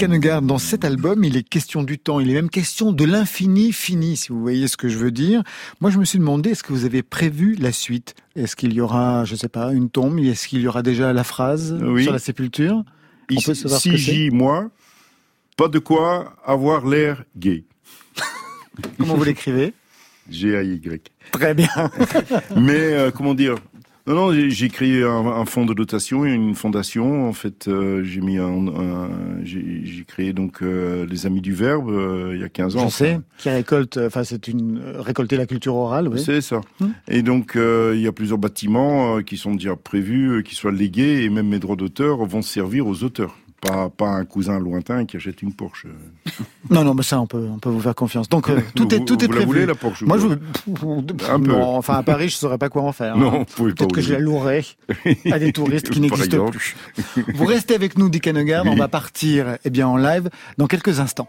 Dans 0.00 0.56
cet 0.56 0.86
album, 0.86 1.24
il 1.24 1.36
est 1.36 1.46
question 1.46 1.82
du 1.82 1.98
temps, 1.98 2.20
il 2.20 2.30
est 2.30 2.34
même 2.34 2.48
question 2.48 2.90
de 2.90 3.04
l'infini 3.04 3.70
fini, 3.70 4.16
si 4.16 4.30
vous 4.30 4.40
voyez 4.40 4.66
ce 4.66 4.78
que 4.78 4.88
je 4.88 4.96
veux 4.96 5.10
dire. 5.10 5.42
Moi, 5.82 5.90
je 5.90 5.98
me 5.98 6.06
suis 6.06 6.18
demandé, 6.18 6.50
est-ce 6.50 6.62
que 6.62 6.72
vous 6.72 6.86
avez 6.86 7.02
prévu 7.02 7.54
la 7.56 7.70
suite? 7.70 8.14
Est-ce 8.34 8.56
qu'il 8.56 8.72
y 8.72 8.80
aura, 8.80 9.26
je 9.26 9.34
sais 9.34 9.50
pas, 9.50 9.74
une 9.74 9.90
tombe? 9.90 10.18
Est-ce 10.20 10.48
qu'il 10.48 10.62
y 10.62 10.68
aura 10.68 10.82
déjà 10.82 11.12
la 11.12 11.22
phrase 11.22 11.78
Oui. 11.82 12.04
sur 12.04 12.12
la 12.14 12.18
sépulture? 12.18 12.82
On 13.30 13.42
peut 13.42 13.52
savoir 13.52 13.78
ce 13.78 13.90
que 13.90 13.96
c'est 13.98 14.02
J, 14.14 14.30
moi, 14.30 14.70
pas 15.58 15.68
de 15.68 15.78
quoi 15.78 16.34
avoir 16.46 16.86
l'air 16.86 17.24
gay. 17.36 17.64
Comment 18.98 19.16
vous 19.16 19.24
l'écrivez? 19.24 19.74
G-A-Y. 20.30 21.10
Très 21.32 21.52
bien. 21.52 21.68
Mais 22.56 22.72
euh, 22.94 23.10
comment 23.10 23.34
dire? 23.34 23.56
Non, 24.06 24.14
non, 24.14 24.32
j'ai- 24.32 24.68
créé 24.68 25.02
un, 25.04 25.26
un 25.26 25.44
fonds 25.44 25.66
de 25.66 25.74
dotation 25.74 26.24
et 26.24 26.32
une 26.32 26.54
fondation. 26.54 27.28
En 27.28 27.32
fait, 27.32 27.68
euh, 27.68 28.02
j'ai 28.02 28.20
mis 28.20 28.38
un, 28.38 28.66
un- 28.68 29.08
j'ai 29.44 30.04
créé 30.06 30.32
donc 30.32 30.62
euh, 30.62 31.06
les 31.08 31.26
Amis 31.26 31.40
du 31.40 31.52
Verbe 31.52 31.90
euh, 31.90 32.32
il 32.34 32.40
y 32.40 32.44
a 32.44 32.48
15 32.48 32.76
ans. 32.76 32.88
Je 32.88 32.94
sais, 32.94 33.20
qui 33.38 33.50
récolte, 33.50 33.98
enfin 33.98 34.24
c'est 34.24 34.48
une 34.48 34.80
récolter 34.98 35.36
la 35.36 35.46
culture 35.46 35.74
orale, 35.74 36.08
oui. 36.08 36.20
C'est 36.24 36.40
ça. 36.40 36.60
Hmm. 36.80 36.88
Et 37.08 37.22
donc, 37.22 37.52
il 37.56 38.00
y 38.00 38.06
a 38.06 38.12
plusieurs 38.12 38.38
bâtiments 38.38 39.22
qui 39.22 39.36
sont 39.36 39.54
déjà 39.54 39.76
prévus, 39.76 40.42
qui 40.44 40.54
soient 40.54 40.72
légués, 40.72 41.22
et 41.24 41.28
même 41.30 41.48
mes 41.48 41.58
droits 41.58 41.76
d'auteur 41.76 42.24
vont 42.24 42.42
servir 42.42 42.86
aux 42.86 43.04
auteurs. 43.04 43.36
Pas, 43.60 43.90
pas 43.90 44.08
un 44.08 44.24
cousin 44.24 44.58
lointain 44.58 45.04
qui 45.04 45.18
achète 45.18 45.42
une 45.42 45.52
Porsche. 45.52 45.86
Non, 46.70 46.84
non, 46.84 46.94
mais 46.94 47.02
ça 47.02 47.20
on 47.20 47.26
peut, 47.26 47.48
on 47.52 47.58
peut 47.58 47.68
vous 47.70 47.80
faire 47.80 47.94
confiance. 47.94 48.28
Donc 48.28 48.48
euh, 48.48 48.60
tout 48.76 48.94
est, 48.94 48.98
Vous- 48.98 49.04
tout 49.04 49.14
est 49.24 49.26
vous 49.26 49.32
la 49.32 49.36
prévu. 49.38 49.46
voulez, 49.46 49.66
la 49.66 49.74
Porsche 49.74 50.02
Moi, 50.02 50.18
je 50.18 50.26
veux... 50.28 50.40
Un 51.28 51.40
peu. 51.40 51.50
Non, 51.52 51.76
enfin 51.76 51.94
à 51.96 52.02
Paris, 52.02 52.28
je 52.28 52.36
saurais 52.36 52.58
pas 52.58 52.68
quoi 52.68 52.82
en 52.82 52.92
faire. 52.92 53.16
Non, 53.16 53.28
hein. 53.28 53.38
vous 53.40 53.44
pouvez 53.56 53.72
pas. 53.72 53.78
Peut-être 53.84 53.94
que 53.94 54.00
je 54.00 54.12
la 54.12 54.18
louerai 54.20 54.64
à 55.32 55.38
des 55.38 55.52
touristes 55.54 55.90
qui 55.90 56.00
n'existent 56.00 56.46
plus. 56.50 56.76
Vous 57.34 57.44
restez 57.44 57.74
avec 57.74 57.98
nous, 57.98 58.08
Dick 58.08 58.26
Hanegard. 58.28 58.64
Oui. 58.64 58.70
On 58.72 58.76
va 58.76 58.88
partir, 58.88 59.56
eh 59.64 59.70
bien, 59.70 59.88
en 59.88 59.96
live 59.96 60.30
dans 60.58 60.66
quelques 60.66 61.00
instants. 61.00 61.28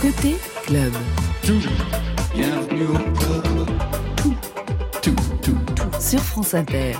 Côté 0.00 0.36
club. 0.66 0.92
Sur 6.00 6.20
France 6.20 6.54
Inter. 6.54 6.92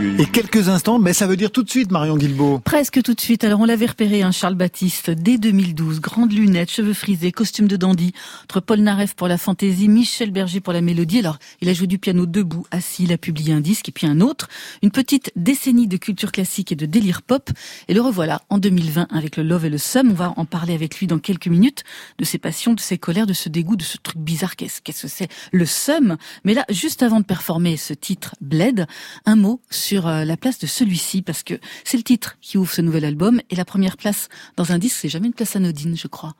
Et 0.00 0.26
quelques 0.26 0.68
instants, 0.68 0.98
mais 0.98 1.12
ça 1.12 1.28
veut 1.28 1.36
dire 1.36 1.52
tout 1.52 1.62
de 1.62 1.70
suite, 1.70 1.92
Marion 1.92 2.16
Guilbault. 2.16 2.58
Presque 2.58 3.00
tout 3.02 3.14
de 3.14 3.20
suite. 3.20 3.44
Alors 3.44 3.60
on 3.60 3.64
l'avait 3.64 3.86
repéré, 3.86 4.22
un 4.22 4.32
Charles 4.32 4.56
Baptiste, 4.56 5.10
dès 5.10 5.38
2012. 5.38 6.00
Grandes 6.00 6.32
lunettes, 6.32 6.72
cheveux 6.72 6.94
frisés, 6.94 7.30
costume 7.30 7.68
de 7.68 7.76
dandy. 7.76 8.12
Entre 8.42 8.58
Paul 8.58 8.80
Naref 8.80 9.14
pour 9.14 9.28
la 9.28 9.38
fantaisie, 9.38 9.88
Michel 9.88 10.32
Berger 10.32 10.58
pour 10.58 10.72
la 10.72 10.80
mélodie. 10.80 11.20
Alors 11.20 11.38
il 11.60 11.68
a 11.68 11.74
joué 11.74 11.86
du 11.86 12.00
piano 12.00 12.26
debout, 12.26 12.66
assis, 12.72 13.04
il 13.04 13.12
a 13.12 13.18
publié 13.18 13.52
un 13.52 13.60
disque 13.60 13.88
et 13.88 13.92
puis 13.92 14.08
un 14.08 14.20
autre. 14.20 14.48
Une 14.82 14.90
petite 14.90 15.30
décennie 15.36 15.86
de 15.86 15.96
culture 15.96 16.32
classique 16.32 16.72
et 16.72 16.76
de 16.76 16.86
délire 16.86 17.22
pop. 17.22 17.50
Et 17.86 17.94
le 17.94 18.00
revoilà 18.00 18.42
en 18.50 18.58
2020 18.58 19.06
avec 19.12 19.36
le 19.36 19.44
Love 19.44 19.66
et 19.66 19.70
le 19.70 19.78
Sum. 19.78 20.10
On 20.10 20.14
va 20.14 20.34
en 20.36 20.44
parler 20.44 20.74
avec 20.74 20.98
lui 20.98 21.06
dans 21.06 21.20
quelques 21.20 21.46
minutes 21.46 21.84
de 22.18 22.24
ses 22.24 22.38
passions, 22.38 22.74
de 22.74 22.80
ses 22.80 22.98
colères, 22.98 23.28
de 23.28 23.32
ce 23.32 23.48
dégoût, 23.48 23.76
de 23.76 23.84
ce 23.84 23.98
truc 23.98 24.18
bizarre. 24.18 24.56
Qu'est-ce 24.56 24.82
qu'est-ce 24.82 25.02
que 25.02 25.08
c'est 25.08 25.28
Le 25.52 25.66
Sum? 25.66 26.16
Mais 26.42 26.54
là, 26.54 26.64
juste 26.68 27.04
avant 27.04 27.20
de 27.20 27.24
performer 27.24 27.76
ce 27.76 27.94
titre 27.94 28.34
Bled, 28.40 28.88
un 29.24 29.36
mot 29.36 29.60
sur 29.70 29.83
euh, 29.92 30.24
la 30.24 30.36
place 30.36 30.58
de 30.58 30.66
celui-ci 30.66 31.22
parce 31.22 31.42
que 31.42 31.54
c'est 31.84 31.96
le 31.96 32.02
titre 32.02 32.36
qui 32.40 32.58
ouvre 32.58 32.72
ce 32.72 32.82
nouvel 32.82 33.04
album 33.04 33.40
et 33.50 33.54
la 33.56 33.64
première 33.64 33.96
place 33.96 34.28
dans 34.56 34.72
un 34.72 34.78
disque, 34.78 34.96
c'est 35.00 35.08
jamais 35.08 35.26
une 35.26 35.34
place 35.34 35.56
anodine, 35.56 35.96
je 35.96 36.08
crois. 36.08 36.34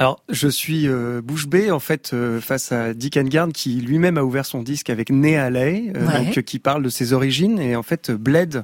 Alors, 0.00 0.22
je 0.28 0.46
suis 0.46 0.86
euh, 0.86 1.20
bouche 1.22 1.48
bée 1.48 1.72
en 1.72 1.80
fait 1.80 2.12
euh, 2.14 2.40
face 2.40 2.70
à 2.70 2.94
Dick 2.94 3.16
Engard 3.16 3.48
qui 3.52 3.80
lui-même 3.80 4.16
a 4.16 4.22
ouvert 4.22 4.46
son 4.46 4.62
disque 4.62 4.90
avec 4.90 5.10
Né 5.10 5.36
à 5.36 5.46
euh, 5.46 6.06
Ouais. 6.06 6.24
donc 6.26 6.42
qui 6.42 6.60
parle 6.60 6.84
de 6.84 6.88
ses 6.88 7.12
origines 7.12 7.58
et 7.58 7.74
en 7.74 7.82
fait 7.82 8.10
Bled. 8.12 8.62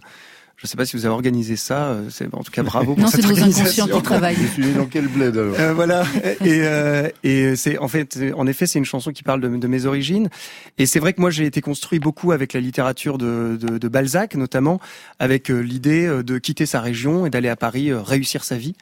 Je 0.56 0.66
sais 0.68 0.76
pas 0.76 0.86
si 0.86 0.96
vous 0.96 1.04
avez 1.04 1.12
organisé 1.12 1.56
ça, 1.56 1.88
euh, 1.88 2.08
c'est 2.10 2.32
en 2.32 2.42
tout 2.42 2.52
cas 2.52 2.62
bravo 2.62 2.94
pour 2.94 3.02
Non, 3.02 3.08
c'est 3.10 3.16
cette 3.16 3.24
nos 3.26 3.32
organisation. 3.32 3.84
inconscients 3.84 3.96
qui 3.98 4.02
travaillent. 4.04 4.36
Je 4.36 4.46
suis 4.62 4.72
dans 4.72 4.86
quel 4.86 5.08
bled 5.08 5.36
alors 5.36 5.54
Euh, 5.58 5.74
voilà. 5.74 6.04
Et, 6.44 6.60
euh, 6.62 7.08
et 7.24 7.56
c'est 7.56 7.76
en 7.78 7.88
fait, 7.88 8.18
en 8.36 8.46
effet, 8.46 8.66
c'est 8.66 8.78
une 8.78 8.84
chanson 8.84 9.10
qui 9.12 9.22
parle 9.24 9.40
de, 9.40 9.48
de 9.48 9.66
mes 9.66 9.84
origines. 9.84 10.28
Et 10.78 10.86
c'est 10.86 11.00
vrai 11.00 11.12
que 11.12 11.20
moi, 11.20 11.30
j'ai 11.30 11.44
été 11.44 11.60
construit 11.60 11.98
beaucoup 11.98 12.32
avec 12.32 12.52
la 12.52 12.60
littérature 12.60 13.18
de, 13.18 13.58
de, 13.60 13.78
de 13.78 13.88
Balzac, 13.88 14.36
notamment 14.36 14.80
avec 15.18 15.50
euh, 15.50 15.58
l'idée 15.60 16.06
euh, 16.06 16.22
de 16.22 16.38
quitter 16.38 16.66
sa 16.66 16.80
région 16.80 17.26
et 17.26 17.30
d'aller 17.30 17.48
à 17.48 17.56
Paris 17.56 17.92
réussir 17.92 18.44
sa 18.44 18.56
vie. 18.56 18.74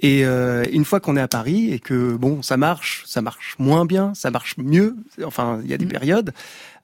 Et 0.00 0.24
euh, 0.26 0.64
une 0.72 0.84
fois 0.84 1.00
qu'on 1.00 1.16
est 1.16 1.20
à 1.22 1.28
Paris 1.28 1.72
et 1.72 1.78
que 1.80 2.14
bon, 2.16 2.42
ça 2.42 2.56
marche, 2.58 3.02
ça 3.06 3.22
marche 3.22 3.56
moins 3.58 3.86
bien, 3.86 4.12
ça 4.14 4.30
marche 4.30 4.56
mieux. 4.58 4.94
Enfin, 5.24 5.58
il 5.64 5.70
y 5.70 5.74
a 5.74 5.78
des 5.78 5.86
Mm. 5.86 5.88
périodes. 5.88 6.32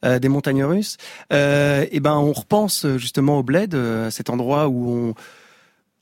Euh, 0.05 0.19
des 0.19 0.29
montagnes 0.29 0.65
russes, 0.65 0.97
euh, 1.33 1.87
et 1.91 2.01
ben 2.01 2.17
on 2.17 2.33
repense 2.33 2.85
euh, 2.85 2.99
justement 2.99 3.39
au 3.39 3.43
bled, 3.43 3.77
cet 4.11 4.31
endroit 4.31 4.69
où 4.69 5.15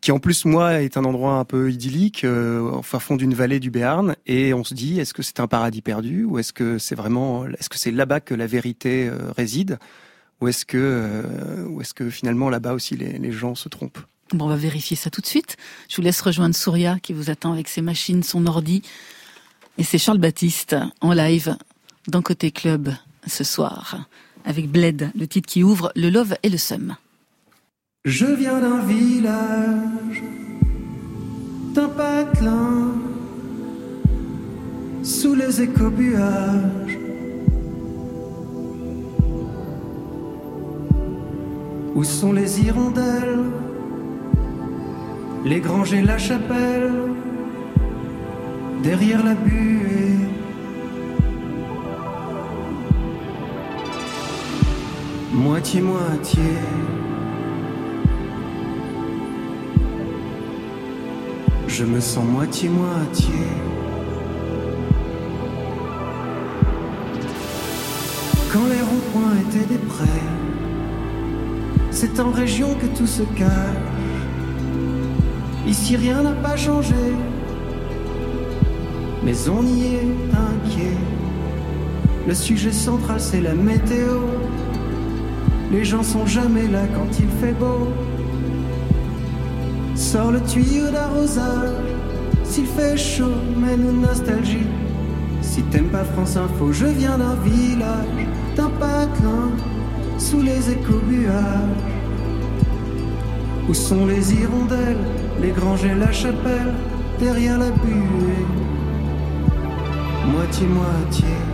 qui 0.01 0.13
en 0.13 0.21
plus 0.21 0.45
moi 0.45 0.83
est 0.83 0.97
un 0.97 1.05
endroit 1.05 1.35
un 1.35 1.45
peu 1.45 1.73
idyllique, 1.73 2.25
au 2.25 2.83
fond 2.83 3.17
d'une 3.17 3.35
vallée 3.35 3.59
du 3.59 3.71
Béarn, 3.71 4.15
et 4.27 4.55
on 4.55 4.63
se 4.63 4.75
dit 4.75 5.01
est-ce 5.01 5.13
que 5.13 5.23
c'est 5.23 5.41
un 5.41 5.49
paradis 5.49 5.83
perdu 5.83 6.25
ou 6.25 6.39
est-ce 6.39 6.53
que 6.53 6.79
c'est 6.79 6.95
vraiment, 6.95 7.47
est-ce 7.47 7.69
que 7.69 7.79
c'est 7.79 7.91
là-bas 7.91 8.21
que 8.21 8.35
la 8.35 8.47
vérité 8.47 9.11
réside, 9.37 9.79
ou 10.41 10.47
est-ce 10.47 10.65
que, 10.65 11.25
ou 11.69 11.81
est-ce 11.81 11.95
que 11.95 12.11
finalement 12.11 12.49
là-bas 12.49 12.75
aussi 12.75 12.97
les, 12.97 13.19
les 13.19 13.33
gens 13.33 13.57
se 13.57 13.69
trompent? 13.69 13.99
Bon, 14.33 14.45
on 14.45 14.49
va 14.49 14.57
vérifier 14.57 14.97
ça 14.97 15.11
tout 15.11 15.21
de 15.21 15.27
suite. 15.27 15.57
Je 15.89 15.97
vous 15.97 16.03
laisse 16.03 16.21
rejoindre 16.21 16.55
Souria 16.55 16.99
qui 17.03 17.13
vous 17.13 17.31
attend 17.31 17.53
avec 17.53 17.67
ses 17.67 17.81
machines, 17.81 18.23
son 18.23 18.47
ordi. 18.47 18.83
Et 19.79 19.85
c'est 19.85 19.99
Charles 19.99 20.19
Baptiste 20.19 20.77
en 21.01 21.13
live 21.13 21.57
dans 22.09 22.21
Côté 22.23 22.51
Club 22.51 22.93
ce 23.29 23.45
soir 23.45 24.09
avec 24.45 24.71
Bled, 24.71 25.11
le 25.15 25.27
titre 25.27 25.49
qui 25.49 25.63
ouvre 25.63 25.93
le 25.95 26.11
Love 26.11 26.35
et 26.43 26.49
le 26.49 26.59
Sum. 26.59 26.97
Je 28.05 28.27
viens 28.27 28.61
d'un 28.61 28.81
village, 28.81 30.23
d'un 31.75 31.89
patelin, 31.89 32.95
sous 35.03 35.35
les 35.35 35.63
écobuages, 35.63 36.99
où 41.95 42.05
sont 42.05 42.33
les 42.33 42.61
hirondelles, 42.61 43.45
les 45.45 45.61
granges 45.61 45.93
et 45.93 46.03
la 46.03 46.19
chapelle, 46.19 46.93
derrière 48.83 49.25
la 49.25 49.35
buée. 49.35 50.38
Moitié-moitié. 55.33 56.43
Je 61.67 61.85
me 61.85 62.01
sens 62.01 62.25
moitié-moitié. 62.25 63.35
Quand 68.51 68.67
les 68.71 68.81
ronds-points 68.81 69.37
étaient 69.43 69.67
des 69.67 69.79
prés, 69.79 70.07
c'est 71.91 72.19
en 72.21 72.31
région 72.31 72.75
que 72.81 72.87
tout 72.87 73.07
se 73.07 73.23
cache. 73.37 73.51
Ici 75.67 75.97
rien 75.97 76.23
n'a 76.23 76.33
pas 76.33 76.57
changé, 76.57 76.95
mais 79.23 79.35
on 79.51 79.63
y 79.63 79.85
est 79.95 80.09
inquiet. 80.33 80.97
Le 82.27 82.35
sujet 82.35 82.73
central 82.73 83.21
c'est 83.21 83.43
la 83.43 83.55
météo. 83.55 84.38
Les 85.71 85.85
gens 85.85 86.03
sont 86.03 86.25
jamais 86.25 86.67
là 86.67 86.87
quand 86.95 87.19
il 87.19 87.29
fait 87.41 87.53
beau. 87.53 87.89
Sors 89.95 90.33
le 90.33 90.41
tuyau 90.41 90.91
d'arrosage. 90.91 91.75
S'il 92.43 92.67
fait 92.67 92.97
chaud, 92.97 93.37
mets-nous 93.57 94.01
nostalgie. 94.01 94.67
Si 95.43 95.63
t'aimes 95.65 95.91
pas 95.91 96.05
France 96.05 96.37
Info, 96.37 96.73
je 96.73 96.87
viens 96.87 97.19
d'un 97.19 97.37
village, 97.37 98.07
d'un 98.57 98.71
patelin, 98.71 99.51
sous 100.17 100.41
les 100.41 100.71
écobuages. 100.71 101.35
Où 103.69 103.75
sont 103.75 104.07
les 104.07 104.33
hirondelles, 104.33 105.05
les 105.43 105.51
granges 105.51 105.85
et 105.85 105.95
la 105.95 106.11
chapelle, 106.11 106.73
derrière 107.19 107.59
la 107.59 107.71
buée 107.71 108.47
Moitié-moitié. 110.33 111.48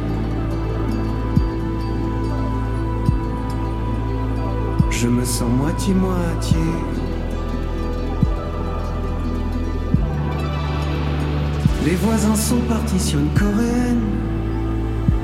Je 5.04 5.10
me 5.10 5.22
sens 5.22 5.50
moitié-moitié. 5.50 6.56
Les 11.84 11.94
voisins 11.96 12.34
sont 12.34 12.60
partis 12.60 12.98
sur 12.98 13.18
une 13.18 13.28
coréenne. 13.34 14.00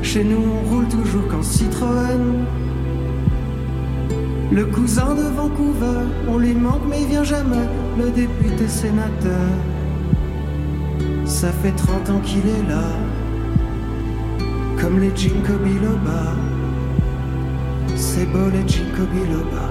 Chez 0.02 0.22
nous, 0.22 0.36
on 0.36 0.68
roule 0.68 0.86
toujours 0.88 1.26
qu'en 1.28 1.42
Citroën. 1.42 2.44
Le 4.52 4.66
cousin 4.66 5.14
de 5.14 5.22
Vancouver, 5.34 6.04
on 6.28 6.36
lui 6.36 6.52
manque 6.52 6.82
mais 6.86 7.00
il 7.00 7.08
vient 7.08 7.24
jamais. 7.24 7.66
Le 7.98 8.10
député 8.10 8.68
sénateur, 8.68 9.48
ça 11.24 11.52
fait 11.52 11.72
30 11.72 12.10
ans 12.10 12.20
qu'il 12.20 12.46
est 12.46 12.68
là. 12.68 12.84
Comme 14.78 15.00
les 15.00 15.16
Ginkgo 15.16 15.56
biloba, 15.64 16.34
c'est 17.96 18.26
beau 18.26 18.50
les 18.52 18.68
Ginkgo 18.68 19.06
biloba. 19.10 19.69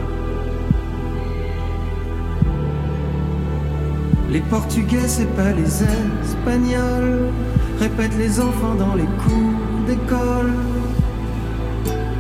Les 4.32 4.42
Portugais, 4.42 5.08
c'est 5.08 5.34
pas 5.36 5.52
les 5.54 5.84
Espagnols, 6.24 7.32
répètent 7.80 8.18
les 8.18 8.40
enfants 8.40 8.76
dans 8.76 8.94
les 8.94 9.10
cours 9.24 9.86
d'école. 9.88 10.54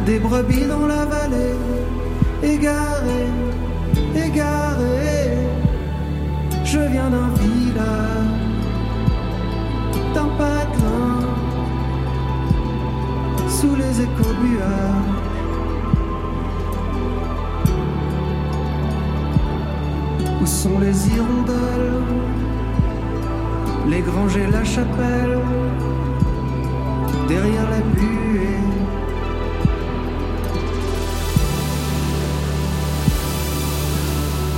Des 0.07 0.17
brebis 0.17 0.65
dans 0.65 0.87
la 0.87 1.05
vallée, 1.05 1.55
égarées, 2.41 3.29
égarées. 4.15 5.37
Je 6.63 6.79
viens 6.79 7.11
d'un 7.11 7.29
village, 7.41 8.25
d'un 10.15 10.29
patelin, 10.39 11.27
sous 13.47 13.75
les 13.75 14.01
échos 14.01 14.33
buards. 14.41 15.18
Sont 20.63 20.79
les 20.79 21.07
hirondelles 21.07 22.03
Les 23.87 24.01
granges 24.01 24.35
et 24.35 24.47
la 24.47 24.63
chapelle 24.65 25.39
Derrière 27.29 27.69
la 27.69 27.79
buée 27.95 28.59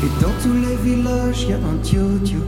Et 0.04 0.24
dans 0.24 0.36
tous 0.42 0.54
les 0.54 0.76
villages, 0.78 1.44
y 1.44 1.54
a 1.54 1.58
un 1.58 1.78
tio-tio. 1.84 2.40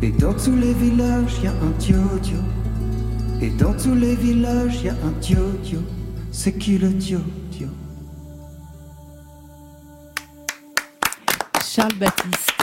Et 0.00 0.10
dans 0.12 0.32
tous 0.32 0.56
les 0.56 0.72
villages, 0.72 1.38
y 1.42 1.46
a 1.48 1.50
un 1.50 1.72
tio-tio. 1.78 2.38
Et 3.42 3.50
dans 3.50 3.74
tous 3.74 3.94
les 3.94 4.14
villages, 4.14 4.82
y 4.82 4.88
a 4.88 4.92
un 4.92 5.12
tio-tio. 5.20 5.80
C'est 6.32 6.54
qui 6.54 6.78
le 6.78 6.96
tio-tio. 6.96 7.68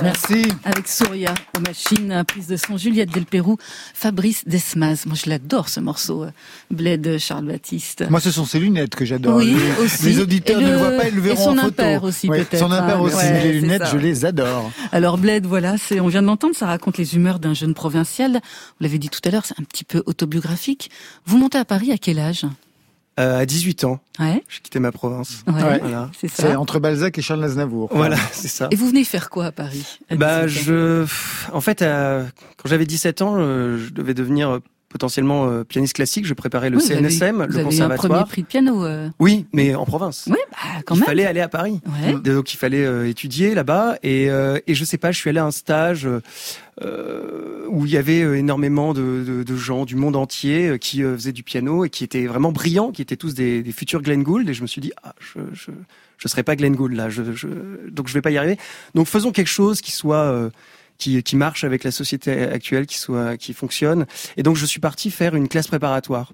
Merci. 0.03 0.43
Avec 0.65 0.87
Souria 0.87 1.33
aux 1.57 1.61
machines, 1.61 2.23
prise 2.27 2.47
de 2.47 2.57
son 2.57 2.77
Juliette 2.77 3.09
Delpérou, 3.11 3.57
Fabrice 3.93 4.43
Desmas. 4.45 5.03
Moi, 5.05 5.15
je 5.23 5.29
l'adore 5.29 5.69
ce 5.69 5.79
morceau, 5.79 6.23
euh, 6.23 6.31
Bled 6.71 7.17
Charles 7.19 7.45
Baptiste. 7.45 8.03
Moi, 8.09 8.19
ce 8.19 8.31
sont 8.31 8.45
ses 8.45 8.59
lunettes 8.59 8.95
que 8.95 9.05
j'adore. 9.05 9.37
Oui, 9.37 9.55
les, 9.55 9.83
aussi. 9.83 10.05
les 10.05 10.19
auditeurs 10.19 10.61
ne 10.61 10.71
le 10.71 10.77
voient 10.77 10.91
pas, 10.91 11.07
ils 11.07 11.13
le 11.15 11.19
et 11.19 11.21
verront 11.33 11.43
son 11.53 11.57
en 11.57 11.61
photo. 11.63 11.83
aussi, 12.03 12.27
Ouais, 12.29 12.43
peut-être, 12.43 12.59
Son 12.59 12.71
impair 12.71 12.97
hein. 12.97 13.01
aussi. 13.01 13.15
Ouais, 13.15 13.43
les 13.43 13.53
lunettes, 13.61 13.83
ça. 13.85 13.91
je 13.91 13.97
les 13.97 14.25
adore. 14.25 14.71
Alors 14.91 15.17
Bled, 15.17 15.45
voilà, 15.45 15.77
c'est, 15.77 15.99
on 15.99 16.07
vient 16.07 16.21
de 16.21 16.27
l'entendre, 16.27 16.55
ça 16.55 16.67
raconte 16.67 16.97
les 16.97 17.15
humeurs 17.15 17.39
d'un 17.39 17.53
jeune 17.53 17.73
provincial. 17.73 18.33
Vous 18.33 18.39
l'avez 18.81 18.99
dit 18.99 19.09
tout 19.09 19.21
à 19.25 19.31
l'heure, 19.31 19.45
c'est 19.45 19.59
un 19.59 19.63
petit 19.63 19.83
peu 19.83 20.03
autobiographique. 20.05 20.91
Vous 21.25 21.37
montez 21.37 21.57
à 21.57 21.65
Paris 21.65 21.91
à 21.91 21.97
quel 21.97 22.19
âge? 22.19 22.45
Euh, 23.19 23.39
à 23.41 23.45
18 23.45 23.83
ans, 23.83 23.99
Ouais, 24.19 24.43
j'ai 24.49 24.59
quitté 24.61 24.79
ma 24.79 24.91
province. 24.91 25.43
ouais, 25.47 25.53
Ouais. 25.53 25.79
Voilà. 25.79 26.09
c'est 26.27 26.55
entre 26.55 26.79
Balzac 26.79 27.15
et 27.17 27.21
Charles 27.21 27.43
Aznavour. 27.43 27.89
Voilà, 27.93 28.17
c'est 28.31 28.47
ça. 28.47 28.69
Et 28.71 28.75
vous 28.75 28.87
venez 28.87 29.03
faire 29.03 29.29
quoi 29.29 29.45
à 29.45 29.51
Paris 29.51 29.99
à 30.09 30.15
Bah, 30.15 30.47
18 30.47 30.61
ans? 30.61 30.63
je, 30.65 31.05
en 31.53 31.61
fait, 31.61 31.83
euh, 31.83 32.25
quand 32.57 32.67
j'avais 32.69 32.85
17 32.87 33.21
ans, 33.21 33.35
euh, 33.37 33.77
je 33.77 33.93
devais 33.93 34.15
devenir 34.15 34.59
potentiellement 34.93 35.49
euh, 35.49 35.63
pianiste 35.65 35.93
classique. 35.95 36.25
Je 36.25 36.33
préparais 36.33 36.69
le 36.69 36.77
Oui, 36.77 36.83
vous 36.85 36.91
avez- 36.93 37.01
CNSM, 37.09 37.35
vous 37.35 37.41
le 37.41 37.43
avez 37.43 37.51
eu 37.51 37.59
un 37.59 37.63
premier 37.65 37.75
conservatoire. 37.97 38.27
prix 38.29 38.43
de 38.43 38.47
piano. 38.47 38.85
euh. 38.85 39.09
Oui, 39.19 39.45
mais 39.51 39.75
en 39.75 39.83
province. 39.85 40.25
Oui, 40.29 40.37
bah, 40.51 40.57
quand 40.85 40.95
il 40.95 40.99
même. 40.99 41.05
fallait 41.07 41.25
aller 41.25 41.41
à 41.41 41.49
Paris. 41.49 41.81
Ouais. 42.05 42.13
Donc 42.13 42.53
il 42.53 42.57
fallait 42.57 42.85
euh, 42.85 43.09
étudier 43.09 43.53
là-bas 43.55 43.97
et, 44.03 44.25
et 44.67 44.73
je 44.75 44.85
sais 44.85 44.97
pas, 44.97 45.11
je 45.11 45.17
suis 45.17 45.29
allé 45.29 45.39
à 45.39 45.45
un 45.45 45.51
stage 45.51 46.07
où 47.69 47.85
il 47.85 47.91
y 47.91 47.97
avait 47.97 48.19
énormément 48.39 48.93
de, 48.93 49.23
de, 49.25 49.43
de 49.43 49.55
gens 49.55 49.85
du 49.85 49.95
monde 49.95 50.15
entier 50.15 50.77
qui 50.79 51.01
faisaient 51.01 51.31
du 51.31 51.43
piano 51.43 51.85
et 51.85 51.89
qui 51.89 52.03
étaient 52.03 52.25
vraiment 52.27 52.51
brillants, 52.51 52.91
qui 52.91 53.01
étaient 53.01 53.15
tous 53.17 53.33
des, 53.33 53.63
des 53.63 53.71
futurs 53.71 54.01
Glenn 54.01 54.23
Gould 54.23 54.49
et 54.49 54.53
je 54.53 54.61
me 54.61 54.67
suis 54.67 54.81
dit 54.81 54.91
ah 55.03 55.13
je 55.19 55.39
je 55.53 55.71
je 56.17 56.27
serai 56.29 56.43
pas 56.43 56.55
Glenn 56.55 56.75
Gould 56.75 56.93
là, 56.93 57.09
je, 57.09 57.21
je 57.33 57.47
donc 57.89 58.07
je 58.07 58.13
vais 58.13 58.21
pas 58.21 58.31
y 58.31 58.37
arriver. 58.37 58.57
Donc 58.95 59.07
faisons 59.07 59.31
quelque 59.31 59.49
chose 59.49 59.81
qui 59.81 59.91
soit 59.91 60.49
qui, 60.97 61.21
qui 61.23 61.35
marche 61.35 61.63
avec 61.63 61.83
la 61.83 61.91
société 61.91 62.31
actuelle, 62.43 62.85
qui 62.85 62.97
soit 62.97 63.37
qui 63.37 63.53
fonctionne. 63.53 64.05
Et 64.37 64.43
donc 64.43 64.55
je 64.57 64.65
suis 64.65 64.79
parti 64.79 65.11
faire 65.11 65.35
une 65.35 65.47
classe 65.47 65.67
préparatoire. 65.67 66.33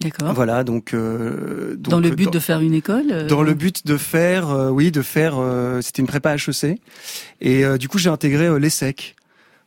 D'accord. 0.00 0.32
Voilà, 0.32 0.62
donc, 0.62 0.94
euh, 0.94 1.74
donc 1.74 1.90
Dans 1.90 1.98
le 1.98 2.10
but 2.10 2.26
dans- 2.26 2.30
de 2.30 2.38
faire 2.38 2.60
une 2.60 2.72
école 2.74 3.06
euh, 3.10 3.26
dans 3.26 3.42
le 3.42 3.52
but 3.54 3.84
de 3.84 3.96
faire, 3.96 4.48
euh, 4.48 4.70
oui, 4.70 4.92
de 4.92 5.02
faire, 5.02 5.38
euh, 5.38 5.80
c'était 5.80 6.02
une 6.02 6.06
prépa 6.06 6.36
HEC, 6.36 6.78
et 7.40 7.64
euh, 7.64 7.78
du 7.78 7.88
coup 7.88 7.98
j'ai 7.98 8.08
intégré 8.08 8.60
l'ESSEC, 8.60 9.16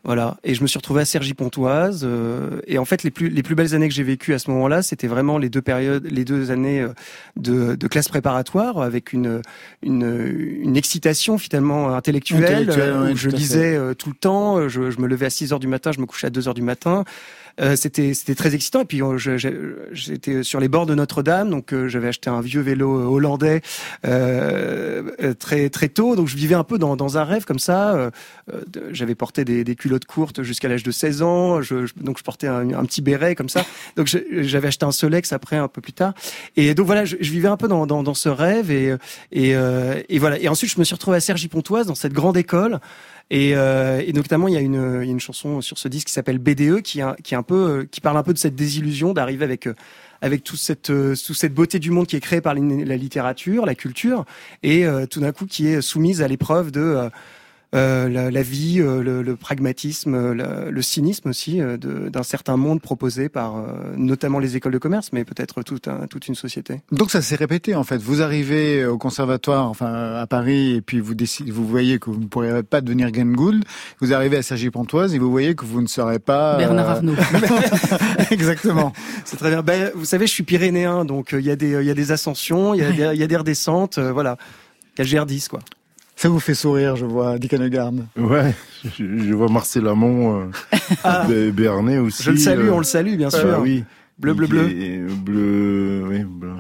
voilà, 0.04 0.38
et 0.44 0.56
je 0.56 0.64
me 0.64 0.68
suis 0.68 0.80
retrouvé 0.80 1.02
à 1.02 1.06
Cergy-Pontoise, 1.06 2.02
euh, 2.04 2.60
et 2.66 2.80
en 2.80 2.86
fait 2.86 3.04
les 3.04 3.12
plus 3.12 3.30
les 3.30 3.44
plus 3.44 3.54
belles 3.54 3.76
années 3.76 3.88
que 3.88 3.94
j'ai 3.94 4.02
vécues 4.02 4.34
à 4.34 4.40
ce 4.40 4.50
moment-là, 4.50 4.82
c'était 4.82 5.08
vraiment 5.08 5.38
les 5.38 5.50
deux 5.50 5.62
périodes, 5.62 6.08
les 6.10 6.26
deux 6.26 6.50
années 6.50 6.82
euh, 6.82 6.90
de, 7.36 7.76
de 7.76 7.88
classe 7.88 8.10
préparatoire 8.10 8.82
avec 8.82 9.14
une 9.14 9.44
une, 9.84 10.60
une 10.64 10.76
excitation 10.76 11.38
finalement 11.38 11.94
intellectuelle, 11.94 12.44
Intellectuelle, 12.44 12.90
euh, 12.90 13.06
oui, 13.06 13.12
où 13.14 13.16
je 13.16 13.30
lisais 13.30 13.76
euh, 13.76 13.94
tout 13.94 14.10
le 14.10 14.16
temps, 14.16 14.68
je, 14.68 14.90
je 14.90 15.00
me 15.00 15.08
levais 15.08 15.28
à 15.28 15.30
6 15.30 15.54
heures 15.54 15.60
du 15.60 15.68
matin, 15.68 15.92
je 15.92 16.00
me 16.00 16.08
couchais 16.08 16.28
à 16.28 16.32
2 16.32 16.48
heures 16.48 16.56
du 16.56 16.64
matin. 16.64 17.04
Euh, 17.62 17.76
c'était 17.76 18.14
c'était 18.14 18.36
très 18.36 18.56
excitant. 18.56 18.82
Et 18.82 18.86
puis 18.86 19.02
euh, 19.02 19.18
j'étais 19.92 20.44
sur 20.44 20.60
les 20.60 20.68
bords 20.68 20.86
de 20.86 20.96
Notre-Dame. 20.96 21.50
Donc 21.50 21.74
euh, 21.74 21.88
j'avais 21.88 22.08
acheté 22.08 22.30
un 22.30 22.42
vieux 22.42 22.62
vélo 22.62 22.90
hollandais 23.12 23.62
euh, 24.06 25.34
très 25.40 25.70
très 25.70 25.90
tôt. 25.90 26.16
Donc 26.16 26.28
je 26.28 26.36
vivais 26.36 26.56
un 26.56 26.64
peu 26.64 26.78
dans, 26.78 26.96
dans 26.96 27.18
un 27.18 27.24
rêve 27.24 27.46
comme 27.46 27.60
ça. 27.60 28.12
J'avais 28.92 29.16
porté 29.16 29.46
des, 29.46 29.76
culottes 29.76 30.06
courtes 30.06 30.44
jusqu'à 30.44 30.68
l'âge 30.68 30.84
de 30.84 30.92
16 30.92 31.22
ans. 31.22 31.62
Je, 31.62 31.88
donc 31.98 32.18
je 32.18 32.24
portais 32.24 32.48
un, 32.48 32.86
petit 32.86 33.02
béret 33.02 33.36
comme 33.36 33.50
ça. 33.50 33.66
Donc 33.96 34.08
j'avais 34.32 34.68
acheté 34.68 34.86
un 34.86 34.92
Solex 34.92 35.34
après 35.34 35.58
un 35.58 35.68
peu 35.68 35.82
plus 35.82 35.94
tard. 35.94 36.14
Et 36.56 36.74
donc 36.74 36.86
voilà 36.86 37.06
je, 37.06 37.16
vivais 37.18 37.48
un 37.48 37.58
peu 37.58 37.68
dans, 37.68 37.86
dans, 37.86 38.04
dans 38.04 38.14
ce 38.14 38.30
rêve. 38.30 38.72
Et 38.72 38.96
et, 39.32 39.52
et 39.52 40.20
voilà. 40.20 40.40
Et 40.40 40.48
ensuite 40.48 40.72
je 40.72 40.80
me 40.80 40.84
suis 40.84 40.96
retrouvé 40.96 41.18
à 41.18 41.20
Cergy-Pontoise 41.20 41.88
dans 41.88 41.96
cette 41.96 42.14
grande 42.14 42.38
école 42.38 42.80
et, 43.30 43.56
euh, 43.56 44.04
et 44.06 44.14
notamment, 44.14 44.48
il 44.48 44.54
y 44.54 44.58
a 44.58 44.62
une, 44.62 45.00
il 45.02 45.06
y 45.06 45.10
a 45.10 45.12
une 45.12 45.20
chanson 45.20 45.62
sur 45.62 45.78
ce 45.78 45.88
disque 45.88 46.08
qui 46.08 46.14
s'appelle 46.14 46.40
BDE, 46.40 46.82
qui, 46.82 47.02
qui 47.24 47.34
est 47.34 47.38
un 47.38 47.44
peu, 47.44 47.56
euh, 47.56 47.88
qui 47.90 48.02
parle 48.02 48.18
un 48.18 48.24
peu 48.24 48.34
de 48.34 48.38
cette 48.38 48.56
désillusion 48.56 49.14
d'arriver 49.14 49.46
avec 49.46 49.68
euh, 49.68 49.76
avec 50.22 50.44
toute 50.44 50.60
cette 50.60 50.90
euh, 50.90 51.16
toute 51.16 51.38
cette 51.38 51.54
beauté 51.54 51.80
du 51.80 51.92
monde 51.92 52.08
qui 52.08 52.16
est 52.16 52.22
créée 52.22 52.42
par 52.42 52.54
la 52.54 52.98
littérature, 52.98 53.66
la 53.66 53.76
culture, 53.76 54.26
et 54.64 54.86
tout 55.10 55.20
d'un 55.20 55.32
coup 55.32 55.46
qui 55.46 55.68
est 55.68 55.82
soumise 55.82 56.22
à 56.22 56.28
l'épreuve 56.28 56.72
de 56.72 57.10
euh, 57.74 58.10
la, 58.10 58.30
la 58.32 58.42
vie, 58.42 58.82
euh, 58.82 59.02
le, 59.02 59.22
le 59.22 59.36
pragmatisme, 59.38 60.14
euh, 60.14 60.34
la- 60.36 60.70
le 60.70 60.82
cynisme 60.82 61.30
aussi 61.30 61.62
euh, 61.62 61.78
de- 61.78 62.10
d'un 62.10 62.24
certain 62.24 62.58
monde 62.58 62.82
proposé 62.82 63.30
par 63.30 63.56
euh, 63.58 63.64
notamment 63.96 64.40
les 64.40 64.58
écoles 64.58 64.74
de 64.74 64.78
commerce, 64.78 65.10
mais 65.14 65.24
peut-être 65.24 65.64
toute 65.64 65.88
un- 65.88 66.06
toute 66.08 66.28
une 66.28 66.36
société. 66.36 66.82
Donc 66.92 67.12
ça 67.12 67.22
s'est 67.22 67.36
répété 67.38 67.74
en 67.76 67.84
fait. 67.86 67.98
Vous 67.98 68.22
arrivez 68.22 68.86
au 68.86 68.98
conservatoire, 68.98 69.70
enfin 69.70 70.16
à 70.16 70.28
Paris, 70.28 70.76
et 70.76 70.82
puis 70.82 71.00
vous 71.00 71.16
décidez, 71.16 71.50
vous 71.52 71.66
voyez 71.66 71.98
que 72.00 72.10
vous 72.10 72.20
ne 72.20 72.26
pourrez 72.26 72.62
pas 72.64 72.82
devenir 72.82 73.10
Glenn 73.12 73.34
Gould. 73.34 73.64
Vous 74.02 74.14
arrivez 74.14 74.38
à 74.38 74.42
Cergy-Pontoise 74.42 75.16
et 75.16 75.20
vous 75.20 75.32
voyez 75.32 75.56
que 75.56 75.64
vous 75.64 75.82
ne 75.82 75.88
serez 75.88 76.20
pas 76.20 76.56
euh, 76.56 76.58
Bernard 76.58 76.90
Arnault. 76.90 77.16
Exactement. 78.32 78.94
C'est 79.26 79.38
très 79.38 79.50
bien. 79.50 79.62
Ben, 79.62 79.92
vous 79.96 80.06
savez, 80.06 80.28
je 80.28 80.32
suis 80.34 80.44
pyrénéen, 80.44 81.06
donc 81.06 81.34
euh, 81.34 81.40
il 81.40 81.46
y 81.46 81.52
a 81.52 81.56
des 81.56 81.72
il 81.82 81.86
y 81.88 81.90
a 81.92 81.94
des 81.94 82.12
ascensions, 82.12 82.74
il 82.74 82.82
y 82.82 82.84
a 82.84 82.92
des 82.92 83.16
il 83.16 83.20
y 83.20 83.24
a 83.24 83.28
des 83.28 83.38
redescentes, 83.38 83.98
euh, 83.98 84.12
voilà. 84.12 84.38
Il 84.98 85.06
y 85.10 85.16
a 85.16 85.22
le 85.22 85.26
GR10 85.26 85.48
quoi. 85.48 85.60
Ça 86.22 86.30
vous 86.30 86.40
fait 86.40 86.54
sourire, 86.54 86.96
je 86.98 87.06
vois, 87.08 87.40
Dick 87.40 87.52
Hanegarn. 87.52 88.06
Ouais, 88.16 88.54
je, 88.86 89.18
je 89.18 89.34
vois 89.34 89.50
Marcel 89.50 89.88
Amont, 89.88 90.40
euh, 90.40 90.52
Ah. 91.04 91.26
Béarnais 91.52 91.98
aussi. 91.98 92.22
Je 92.22 92.30
le 92.30 92.38
salue, 92.38 92.68
euh, 92.68 92.74
on 92.74 92.78
le 92.78 92.84
salue 92.84 93.16
bien 93.16 93.30
ah, 93.34 93.40
sûr. 93.40 93.58
oui. 93.60 93.84
Bleu, 94.20 94.36
bleu, 94.36 94.46
bleu. 94.46 94.70
est- 94.70 95.00
bleu, 95.00 96.04
oui, 96.08 96.24
bleu. 96.24 96.52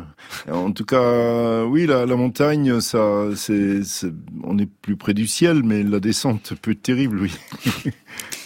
En 0.52 0.72
tout 0.72 0.84
cas, 0.84 1.64
oui, 1.66 1.86
la, 1.86 2.08
la 2.08 2.16
montagne, 2.16 2.82
ça, 2.82 3.26
c'est, 3.36 3.84
c'est- 3.84 4.12
on 4.44 4.58
est 4.58 4.68
plus 4.82 4.96
près 4.96 5.14
du 5.14 5.28
ciel, 5.28 5.62
mais 5.64 5.84
la 5.84 6.00
descente 6.00 6.54
peut 6.60 6.72
être 6.72 6.82
terrible, 6.82 7.20
oui. 7.22 7.32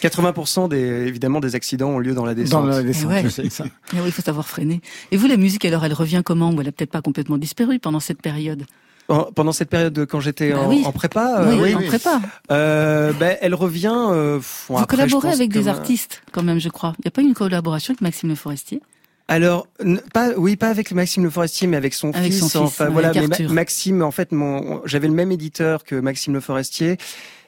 80% 0.02 0.68
des 0.68 0.78
évidemment 1.08 1.40
des 1.40 1.56
accidents 1.56 1.92
ont 1.92 2.00
lieu 2.00 2.14
dans 2.14 2.26
la 2.26 2.36
descente. 2.36 2.64
Dans 2.64 2.68
la 2.68 2.84
descente, 2.84 3.12
ouais. 3.12 3.30
sais 3.30 3.50
ça. 3.50 3.64
Eh 3.94 4.00
oui, 4.02 4.08
il 4.08 4.12
faut 4.12 4.22
savoir 4.22 4.50
freiner. 4.50 4.82
Et 5.12 5.16
vous, 5.18 5.28
la 5.28 5.38
musique, 5.38 5.64
alors, 5.64 5.86
elle 5.86 5.94
revient 5.94 6.24
comment? 6.26 6.52
Ou 6.52 6.60
elle 6.60 6.68
a 6.68 6.74
peut-être 6.74 6.92
pas 6.92 7.02
complètement 7.02 7.38
disparu 7.38 7.80
pendant 7.80 8.02
cette 8.02 8.22
période? 8.22 8.66
En- 9.08 9.26
Pendant 9.32 9.52
cette 9.52 9.70
période 9.70 9.94
de- 9.94 10.04
quand 10.06 10.20
j'étais 10.20 10.52
Bah 10.52 10.62
en, 10.62 10.70
oui. 10.70 10.82
en 10.86 10.92
prépa, 10.92 11.42
euh, 11.42 11.52
Oui, 11.54 11.60
oui, 11.62 11.76
en 11.76 11.80
oui. 11.80 11.88
prépa. 11.88 12.22
euh, 12.52 13.14
ben, 13.14 13.38
elle 13.42 13.54
revient. 13.54 13.94
euh, 13.96 14.38
pff, 14.38 14.66
Vous 14.70 14.78
après, 14.78 14.98
collaborez 14.98 15.30
avec 15.32 15.52
des 15.52 15.68
euh, 15.68 15.72
artistes, 15.72 16.24
quand 16.32 16.42
même, 16.44 16.60
je 16.60 16.70
crois. 16.70 16.94
Il 17.00 17.02
n'y 17.06 17.10
a 17.10 17.12
pas 17.12 17.22
eu 17.22 17.26
une 17.26 17.34
collaboration 17.36 17.92
avec 17.92 18.02
Maxime 18.02 18.30
Le 18.30 18.36
Forestier? 18.36 18.82
Alors, 19.28 19.68
pas, 20.14 20.30
oui, 20.38 20.56
pas 20.56 20.70
avec 20.70 20.92
Maxime 20.92 21.24
Le 21.24 21.30
Forestier, 21.32 21.68
mais 21.68 21.78
avec 21.78 21.94
son 21.96 22.12
Avec 22.12 22.32
fils. 22.32 22.40
son 22.42 22.48
fils, 22.50 22.56
enfin, 22.58 22.86
ouais, 22.86 22.92
voilà, 22.92 23.08
avec 23.10 23.22
mais 23.24 23.28
Ma- 23.28 23.34
Arthur. 23.36 23.52
Maxime, 23.52 24.02
en 24.04 24.12
fait, 24.12 24.32
mon, 24.32 24.82
j'avais 24.86 25.08
le 25.08 25.14
même 25.16 25.32
éditeur 25.32 25.84
que 25.84 25.96
Maxime 25.96 26.34
Le 26.34 26.40
Forestier. 26.40 26.98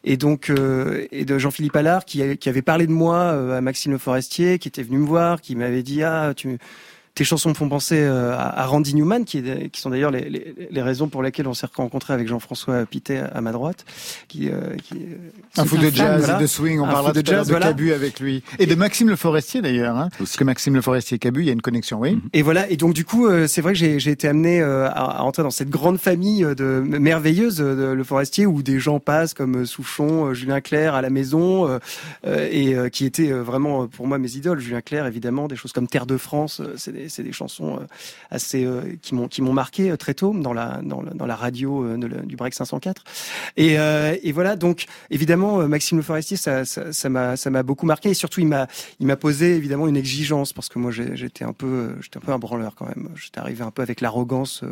Et 0.03 0.15
donc, 0.17 0.49
euh, 0.49 1.05
et 1.11 1.25
de 1.25 1.37
Jean-Philippe 1.37 1.75
Allard, 1.75 2.05
qui, 2.05 2.21
avait 2.21 2.61
parlé 2.61 2.87
de 2.87 2.91
moi 2.91 3.55
à 3.57 3.61
Maxime 3.61 3.91
Le 3.91 3.97
Forestier, 3.97 4.57
qui 4.57 4.67
était 4.67 4.81
venu 4.83 4.99
me 4.99 5.05
voir, 5.07 5.41
qui 5.41 5.55
m'avait 5.55 5.83
dit, 5.83 6.01
ah, 6.03 6.33
tu, 6.35 6.57
tes 7.17 7.23
chansons 7.23 7.49
me 7.49 7.55
font 7.55 7.67
penser 7.67 8.05
à, 8.05 8.63
Randy 8.67 8.93
Newman, 8.93 9.25
qui, 9.25 9.39
est, 9.39 9.69
qui 9.71 9.81
sont 9.81 9.89
d'ailleurs 9.89 10.11
les, 10.11 10.29
les, 10.29 10.53
les, 10.69 10.81
raisons 10.83 11.07
pour 11.07 11.23
lesquelles 11.23 11.47
on 11.47 11.55
s'est 11.55 11.65
rencontré 11.73 12.13
avec 12.13 12.27
Jean-François 12.27 12.85
Pité 12.85 13.17
à 13.17 13.41
ma 13.41 13.51
droite. 13.51 13.85
Qui, 14.27 14.51
qui 14.83 14.99
un 15.57 15.65
fou 15.65 15.77
de 15.77 15.89
jazz 15.89 16.29
et 16.29 16.39
de 16.39 16.45
swing, 16.45 16.79
on 16.79 16.85
parlera 16.85 17.13
de 17.13 17.25
jazz, 17.25 17.47
de 17.47 17.55
Cabu 17.55 17.91
avec 17.91 18.19
lui. 18.19 18.43
Et 18.59 18.67
de 18.67 18.75
Maxime 18.75 19.09
Le 19.09 19.15
Forestier 19.15 19.63
d'ailleurs, 19.63 19.97
hein, 19.97 20.09
parce 20.19 20.35
que 20.35 20.43
Maxime 20.43 20.75
Le 20.75 20.81
Forestier 20.81 21.15
et 21.15 21.19
Cabu, 21.19 21.41
il 21.41 21.47
y 21.47 21.49
a 21.49 21.53
une 21.53 21.61
connexion, 21.63 21.99
oui. 21.99 22.19
Et 22.33 22.43
voilà, 22.43 22.69
et 22.69 22.77
donc 22.77 22.93
du 22.93 23.03
coup, 23.03 23.27
c'est 23.47 23.61
vrai 23.61 23.73
que 23.73 23.79
j'ai 23.79 24.11
été 24.11 24.27
amené 24.27 24.61
à, 24.61 24.85
à, 24.89 25.21
entrer 25.23 25.41
dans 25.41 25.49
cette 25.49 25.71
grande 25.71 25.97
famille 25.97 26.43
de 26.43 26.83
merveilleuse 26.85 27.57
de 27.57 27.93
Le 27.93 28.03
Forestier, 28.03 28.45
où 28.45 28.61
des 28.61 28.77
gens 28.77 28.99
passent 28.99 29.33
comme 29.33 29.65
Souchon, 29.65 30.35
Julien 30.35 30.61
Clerc 30.61 30.93
à 30.93 31.01
la 31.01 31.09
maison, 31.09 31.79
et 32.27 32.75
qui 32.91 33.05
étaient 33.05 33.31
vraiment 33.31 33.87
pour 33.87 34.05
moi 34.05 34.19
mes 34.19 34.35
idoles. 34.35 34.59
Julien 34.59 34.81
Clerc, 34.81 35.07
évidemment, 35.07 35.47
des 35.47 35.55
choses 35.55 35.71
comme 35.71 35.87
Terre 35.87 36.05
de 36.05 36.17
France, 36.17 36.61
c'est 36.75 37.06
des, 37.07 37.23
des, 37.23 37.31
chansons 37.31 37.79
assez 38.29 38.67
qui 39.01 39.15
m'ont 39.15 39.27
qui 39.27 39.41
m'ont 39.41 39.53
marqué 39.53 39.95
très 39.97 40.13
tôt 40.13 40.33
dans 40.33 40.53
la 40.53 40.81
dans 40.83 41.25
la 41.25 41.35
radio 41.35 41.97
du 41.97 42.35
Break 42.35 42.53
504. 42.53 43.03
Et, 43.57 43.73
et 43.73 44.31
voilà, 44.31 44.55
donc 44.55 44.85
évidemment, 45.09 45.67
Maxime 45.67 45.97
Le 45.97 46.03
Forestier, 46.03 46.37
ça 46.37 46.65
ça 46.65 47.09
m'a 47.09 47.35
ça 47.37 47.49
m'a 47.49 47.63
beaucoup 47.63 47.85
marqué, 47.85 48.09
et 48.09 48.13
surtout 48.13 48.41
il 48.41 48.47
m'a 48.47 48.67
il 48.99 49.07
m'a 49.07 49.15
posé 49.15 49.55
évidemment 49.55 49.87
une 49.87 49.97
exigence 49.97 50.53
parce 50.53 50.69
que 50.69 50.79
moi 50.79 50.91
j'étais 50.91 51.45
un 51.45 51.53
peu 51.53 51.95
j'étais 52.01 52.17
un 52.17 52.21
peu 52.21 52.31
un 52.31 52.39
branleur 52.39 52.75
quand 52.75 52.87
même. 52.87 53.09
J'étais 53.15 53.39
arrivé 53.39 53.63
un 53.63 53.71
peu 53.71 53.81
avec 53.81 54.01
l'arrogance 54.01 54.63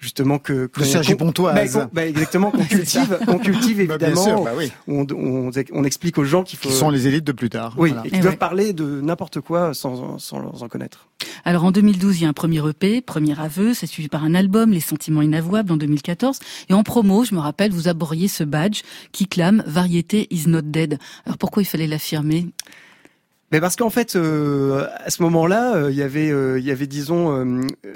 justement 0.00 0.38
que, 0.38 0.66
que 0.66 0.82
Sergi 0.82 1.14
Pontoise. 1.14 1.74
Bah, 1.74 1.90
bah, 1.92 2.06
exactement 2.06 2.50
qu'on 2.50 2.64
cultive, 2.64 3.18
qu'on 3.26 3.38
cultive 3.38 3.86
bah, 3.86 3.94
évidemment. 3.94 4.42
Bah, 4.42 4.52
oui. 4.56 4.72
on, 4.88 5.06
on, 5.14 5.50
on, 5.72 5.84
explique 5.84 6.18
aux 6.18 6.24
gens 6.24 6.42
qu'il 6.42 6.58
faut. 6.58 6.68
Qui 6.68 6.74
sont 6.74 6.90
les 6.90 7.06
élites 7.06 7.24
de 7.24 7.32
plus 7.32 7.50
tard. 7.50 7.74
Oui, 7.76 7.92
et 8.04 8.10
qui 8.10 8.20
doivent 8.20 8.38
parler 8.38 8.72
de 8.72 9.00
n'importe 9.00 9.40
quoi 9.40 9.74
sans, 9.74 10.18
sans 10.18 10.62
en 10.62 10.68
connaître. 10.68 11.08
Alors 11.44 11.64
en 11.64 11.70
2012, 11.70 12.18
il 12.18 12.22
y 12.22 12.26
a 12.26 12.28
un 12.28 12.32
premier 12.32 12.66
EP, 12.68 13.02
premier 13.02 13.38
aveu, 13.38 13.74
c'est 13.74 13.86
suivi 13.86 14.08
par 14.08 14.24
un 14.24 14.34
album, 14.34 14.72
Les 14.72 14.80
Sentiments 14.80 15.22
Inavouables 15.22 15.72
en 15.72 15.76
2014. 15.76 16.38
Et 16.68 16.74
en 16.74 16.82
promo, 16.82 17.24
je 17.24 17.34
me 17.34 17.40
rappelle, 17.40 17.70
vous 17.70 17.88
aboriez 17.88 18.28
ce 18.28 18.44
badge 18.44 18.82
qui 19.12 19.26
clame 19.26 19.62
Variété 19.66 20.26
is 20.30 20.48
not 20.48 20.62
dead. 20.62 20.98
Alors 21.26 21.38
pourquoi 21.38 21.62
il 21.62 21.66
fallait 21.66 21.86
l'affirmer? 21.86 22.46
Mais 23.52 23.60
parce 23.60 23.74
qu'en 23.74 23.90
fait, 23.90 24.14
euh, 24.14 24.86
à 25.04 25.10
ce 25.10 25.22
moment-là, 25.24 25.74
euh, 25.74 25.90
il 25.90 25.96
y 25.96 26.02
avait, 26.02 26.30
euh, 26.30 26.60
il 26.60 26.64
y 26.64 26.70
avait, 26.70 26.86
disons, 26.86 27.20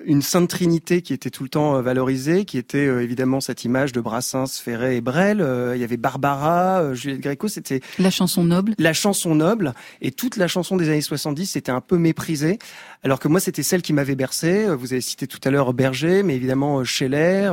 une 0.04 0.22
sainte 0.22 0.48
trinité 0.48 1.00
qui 1.00 1.12
était 1.12 1.30
tout 1.30 1.44
le 1.44 1.48
temps 1.48 1.80
valorisée, 1.80 2.44
qui 2.44 2.58
était 2.58 2.84
évidemment 2.84 3.40
cette 3.40 3.64
image 3.64 3.92
de 3.92 4.00
Brassens, 4.00 4.60
Ferré 4.60 4.96
et 4.96 5.00
Brel. 5.00 5.44
il 5.74 5.80
y 5.80 5.84
avait 5.84 5.96
Barbara, 5.96 6.94
Juliette 6.94 7.20
Gréco, 7.20 7.48
c'était 7.48 7.80
la 7.98 8.10
chanson 8.10 8.44
noble. 8.44 8.74
La 8.78 8.92
chanson 8.92 9.34
noble, 9.34 9.74
et 10.00 10.10
toute 10.10 10.36
la 10.36 10.48
chanson 10.48 10.76
des 10.76 10.88
années 10.88 11.00
70 11.00 11.46
c'était 11.46 11.72
un 11.72 11.80
peu 11.80 11.98
méprisée, 11.98 12.58
alors 13.02 13.18
que 13.18 13.28
moi 13.28 13.40
c'était 13.40 13.62
celle 13.62 13.82
qui 13.82 13.92
m'avait 13.92 14.16
bercé. 14.16 14.66
Vous 14.74 14.92
avez 14.92 15.00
cité 15.00 15.26
tout 15.26 15.40
à 15.44 15.50
l'heure 15.50 15.72
Berger, 15.72 16.22
mais 16.22 16.34
évidemment 16.34 16.84
Scheller, 16.84 17.52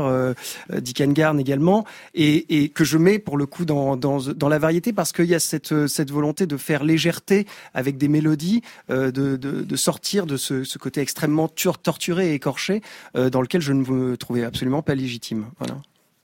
Dick 0.72 1.02
Garn 1.14 1.40
également, 1.40 1.86
et, 2.14 2.64
et, 2.64 2.70
que 2.70 2.84
je 2.84 2.98
mets 2.98 3.20
pour 3.20 3.38
le 3.38 3.46
coup 3.46 3.66
dans, 3.66 3.96
dans, 3.96 4.20
dans 4.20 4.50
la 4.50 4.60
variété 4.60 4.94
parce 4.94 5.12
qu'il 5.12 5.26
y 5.26 5.36
a 5.36 5.40
cette, 5.40 5.88
cette 5.88 6.12
volonté 6.12 6.46
de 6.46 6.58
faire 6.58 6.84
légèreté 6.84 7.46
avec 7.74 7.91
des 7.98 8.08
mélodies, 8.08 8.62
euh, 8.90 9.12
de, 9.12 9.36
de, 9.38 9.76
sortir 9.76 10.26
de 10.26 10.38
ce, 10.38 10.64
ce, 10.64 10.78
côté 10.78 11.02
extrêmement 11.02 11.48
torturé 11.48 12.32
et 12.32 12.34
écorché 12.34 12.82
euh, 13.16 13.30
dans 13.30 13.42
lequel 13.42 13.62
je 13.62 13.74
ne 13.74 13.84
me 13.86 14.18
trouvais 14.18 14.44
absolument 14.44 14.82
pas 14.82 14.96
légitime. 14.96 15.46
Voilà. 15.60 15.76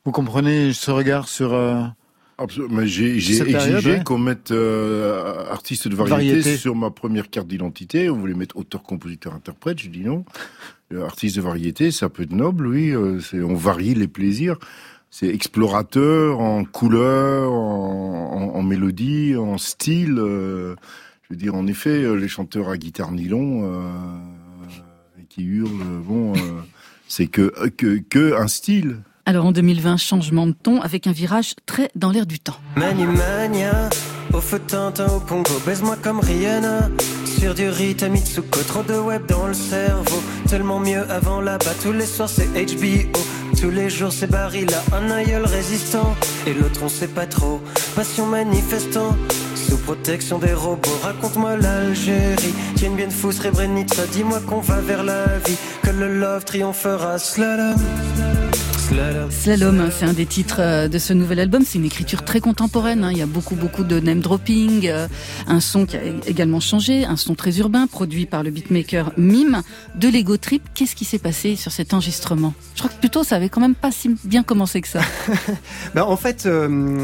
Vous 0.05 0.11
comprenez 0.11 0.73
ce 0.73 0.91
regard 0.91 1.27
sur... 1.27 1.53
Euh, 1.53 1.83
Absolument. 2.39 2.85
J'ai 2.85 3.15
exigé 3.15 4.03
qu'on 4.05 4.19
mette 4.19 4.51
artiste 4.51 5.87
de 5.87 5.95
variété, 5.95 6.55
sur 6.55 6.75
ma 6.75 6.91
première 6.91 7.31
carte 7.31 7.47
d'identité. 7.47 8.11
On 8.11 8.17
voulait 8.17 8.35
mettre 8.35 8.57
auteur, 8.57 8.83
compositeur, 8.83 9.33
interprète. 9.33 9.79
Je 9.79 9.89
dis 9.89 10.03
non. 10.03 10.23
artiste 11.03 11.37
de 11.37 11.41
variété, 11.41 11.89
ça 11.89 12.09
peut 12.09 12.23
être 12.23 12.33
noble, 12.33 12.67
oui. 12.67 12.95
on 12.95 13.55
varie 13.55 13.95
les 13.95 14.07
plaisirs. 14.07 14.59
C'est 15.09 15.29
explorateur 15.29 16.39
en 16.39 16.63
couleur, 16.63 17.51
en, 17.51 18.53
en, 18.53 18.59
en, 18.59 18.61
mélodie, 18.61 19.35
en 19.35 19.57
style. 19.57 20.21
Je 21.29 21.33
veux 21.33 21.39
dire, 21.39 21.55
en 21.55 21.67
effet, 21.67 21.89
euh, 21.89 22.13
les 22.13 22.29
chanteurs 22.29 22.69
à 22.69 22.77
guitare 22.77 23.11
nylon 23.11 23.63
euh, 23.65 23.81
qui 25.27 25.43
hurlent, 25.43 26.01
bon, 26.01 26.31
euh, 26.31 26.37
c'est 27.09 27.27
que, 27.27 27.51
que, 27.75 27.97
que 27.97 28.33
un 28.39 28.47
style. 28.47 28.99
Alors 29.25 29.45
en 29.45 29.51
2020, 29.51 29.97
changement 29.97 30.47
de 30.47 30.53
ton 30.53 30.79
avec 30.79 31.05
un 31.05 31.11
virage 31.11 31.55
très 31.65 31.91
dans 31.95 32.11
l'air 32.11 32.27
du 32.27 32.39
temps. 32.39 32.55
Mani 32.77 33.05
mania, 33.05 33.89
au 34.33 34.39
feu 34.39 34.61
au 34.73 35.19
Congo, 35.19 35.51
baise-moi 35.65 35.97
comme 36.01 36.21
Rihanna. 36.21 36.89
Sur 37.25 37.53
du 37.53 37.67
rythme 37.67 38.07
Mitsuko, 38.07 38.61
trop 38.61 38.83
de 38.83 38.97
web 38.97 39.25
dans 39.27 39.47
le 39.47 39.53
cerveau. 39.53 40.23
Tellement 40.47 40.79
mieux 40.79 41.03
avant 41.11 41.41
là-bas, 41.41 41.73
tous 41.83 41.91
les 41.91 42.05
soirs 42.05 42.29
c'est 42.29 42.47
HBO. 42.47 43.11
Tous 43.59 43.69
les 43.69 43.89
jours 43.89 44.13
c'est 44.13 44.31
Barry 44.31 44.65
là, 44.65 44.81
un 44.93 45.11
aïeul 45.11 45.43
résistant. 45.43 46.15
Et 46.47 46.53
l'autre 46.53 46.79
on 46.83 46.89
sait 46.89 47.09
pas 47.09 47.25
trop, 47.25 47.59
passion 47.97 48.27
manifestant 48.27 49.13
sous 49.67 49.77
protection 49.77 50.39
des 50.39 50.53
robots. 50.53 50.99
Raconte-moi 51.03 51.57
l'Algérie, 51.57 52.53
tiens 52.75 52.91
bien 52.91 53.09
fou, 53.09 53.31
Srebrenica. 53.31 54.05
Dis-moi 54.11 54.39
qu'on 54.47 54.61
va 54.61 54.79
vers 54.79 55.03
la 55.03 55.25
vie, 55.45 55.57
que 55.83 55.89
le 55.89 56.19
love 56.19 56.45
triomphera. 56.45 57.19
Slalom. 57.19 57.75
Slalom, 58.87 59.89
c'est 59.91 60.05
un 60.05 60.13
des 60.13 60.25
titres 60.25 60.61
euh, 60.61 60.87
de 60.87 60.97
ce 60.97 61.11
nouvel 61.11 61.41
album. 61.41 61.63
C'est 61.65 61.77
une 61.77 61.85
écriture 61.85 62.23
très 62.23 62.39
contemporaine. 62.39 63.03
Hein. 63.03 63.11
Il 63.11 63.17
y 63.17 63.21
a 63.21 63.25
beaucoup, 63.25 63.55
beaucoup 63.55 63.83
de 63.83 63.99
name 63.99 64.21
dropping. 64.21 64.87
Euh, 64.87 65.09
un 65.45 65.59
son 65.59 65.85
qui 65.85 65.97
a 65.97 66.01
également 66.25 66.61
changé, 66.61 67.03
un 67.03 67.17
son 67.17 67.35
très 67.35 67.57
urbain, 67.59 67.87
produit 67.87 68.25
par 68.25 68.43
le 68.43 68.49
beatmaker 68.49 69.11
Mime 69.17 69.61
de 69.95 70.07
Lego 70.07 70.37
Trip. 70.37 70.63
Qu'est-ce 70.73 70.95
qui 70.95 71.03
s'est 71.03 71.19
passé 71.19 71.57
sur 71.57 71.73
cet 71.73 71.93
enregistrement? 71.93 72.53
Je 72.75 72.79
crois 72.79 72.89
que 72.89 72.99
plutôt 72.99 73.25
ça 73.25 73.35
avait 73.35 73.49
quand 73.49 73.59
même 73.59 73.75
pas 73.75 73.91
si 73.91 74.15
bien 74.23 74.43
commencé 74.43 74.79
que 74.79 74.87
ça. 74.87 75.01
ben, 75.93 76.03
en 76.03 76.15
fait, 76.15 76.45
euh, 76.45 76.97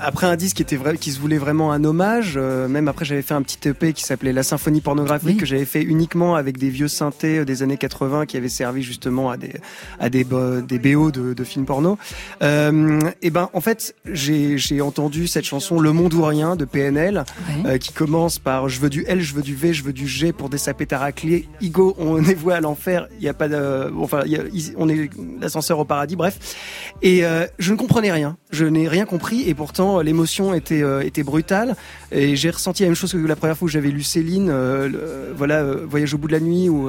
après 0.00 0.26
un 0.26 0.34
disque 0.34 0.56
qui 0.56 0.62
était 0.62 0.76
vrai, 0.76 0.96
qui 0.96 1.12
se 1.12 1.20
voulait 1.20 1.38
vraiment 1.38 1.70
un 1.70 1.84
hommage, 1.84 2.38
même 2.38 2.88
après 2.88 3.04
j'avais 3.04 3.22
fait 3.22 3.34
un 3.34 3.42
petit 3.42 3.68
EP 3.68 3.92
qui 3.92 4.02
s'appelait 4.02 4.32
La 4.32 4.42
Symphonie 4.42 4.80
pornographique 4.80 5.38
que 5.38 5.46
j'avais 5.46 5.64
fait 5.64 5.82
uniquement 5.82 6.34
avec 6.34 6.58
des 6.58 6.70
vieux 6.70 6.88
synthés 6.88 7.44
des 7.44 7.62
années 7.62 7.76
80 7.76 8.26
qui 8.26 8.36
avaient 8.36 8.48
servi 8.48 8.82
justement 8.82 9.30
à 9.30 9.36
des 9.36 9.52
à 10.00 10.08
des, 10.08 10.24
des 10.24 10.78
BO 10.78 11.10
de 11.12 11.19
de, 11.20 11.44
films 11.44 11.66
porno. 11.66 11.98
Euh, 12.42 13.00
et 13.22 13.30
ben 13.30 13.48
en 13.52 13.60
fait 13.60 13.94
j'ai 14.04 14.80
entendu 14.80 15.26
cette 15.26 15.44
chanson 15.44 15.80
Le 15.80 15.92
Monde 15.92 16.14
ou 16.14 16.22
rien 16.22 16.56
de 16.56 16.64
PNL 16.64 17.24
euh, 17.64 17.78
qui 17.78 17.92
commence 17.92 18.38
par 18.38 18.68
je 18.68 18.80
veux 18.80 18.90
du 18.90 19.04
L, 19.06 19.20
je 19.20 19.34
veux 19.34 19.42
du 19.42 19.54
V, 19.54 19.72
je 19.72 19.82
veux 19.82 19.92
du 19.92 20.06
G 20.06 20.32
pour 20.32 20.48
des 20.48 20.58
raclés. 20.92 21.48
Igo, 21.60 21.94
on 21.98 22.22
est 22.22 22.34
voué 22.34 22.54
à 22.54 22.60
l'enfer. 22.60 23.08
Il 23.18 23.24
y 23.24 23.28
a 23.28 23.34
pas 23.34 23.48
de, 23.48 23.92
enfin 23.98 24.22
y 24.26 24.36
a, 24.36 24.42
on 24.76 24.88
est 24.88 25.10
l'ascenseur 25.40 25.78
au 25.78 25.84
paradis. 25.84 26.16
Bref. 26.16 26.38
Et 27.02 27.24
euh, 27.24 27.46
je 27.58 27.72
ne 27.72 27.76
comprenais 27.76 28.12
rien. 28.12 28.36
Je 28.50 28.64
n'ai 28.64 28.88
rien 28.88 29.06
compris 29.06 29.48
et 29.48 29.54
pourtant 29.54 30.00
l'émotion 30.00 30.54
était 30.54 30.82
était 31.04 31.22
brutale. 31.22 31.76
Et 32.12 32.36
j'ai 32.36 32.50
ressenti 32.50 32.82
la 32.82 32.88
même 32.88 32.96
chose 32.96 33.12
que 33.12 33.18
la 33.18 33.36
première 33.36 33.56
fois 33.56 33.66
où 33.66 33.68
j'avais 33.68 33.90
lu 33.90 34.02
Céline, 34.02 34.48
euh, 34.50 35.32
voilà 35.36 35.62
Voyage 35.62 36.14
au 36.14 36.18
bout 36.18 36.28
de 36.28 36.32
la 36.32 36.40
nuit 36.40 36.68
ou 36.68 36.88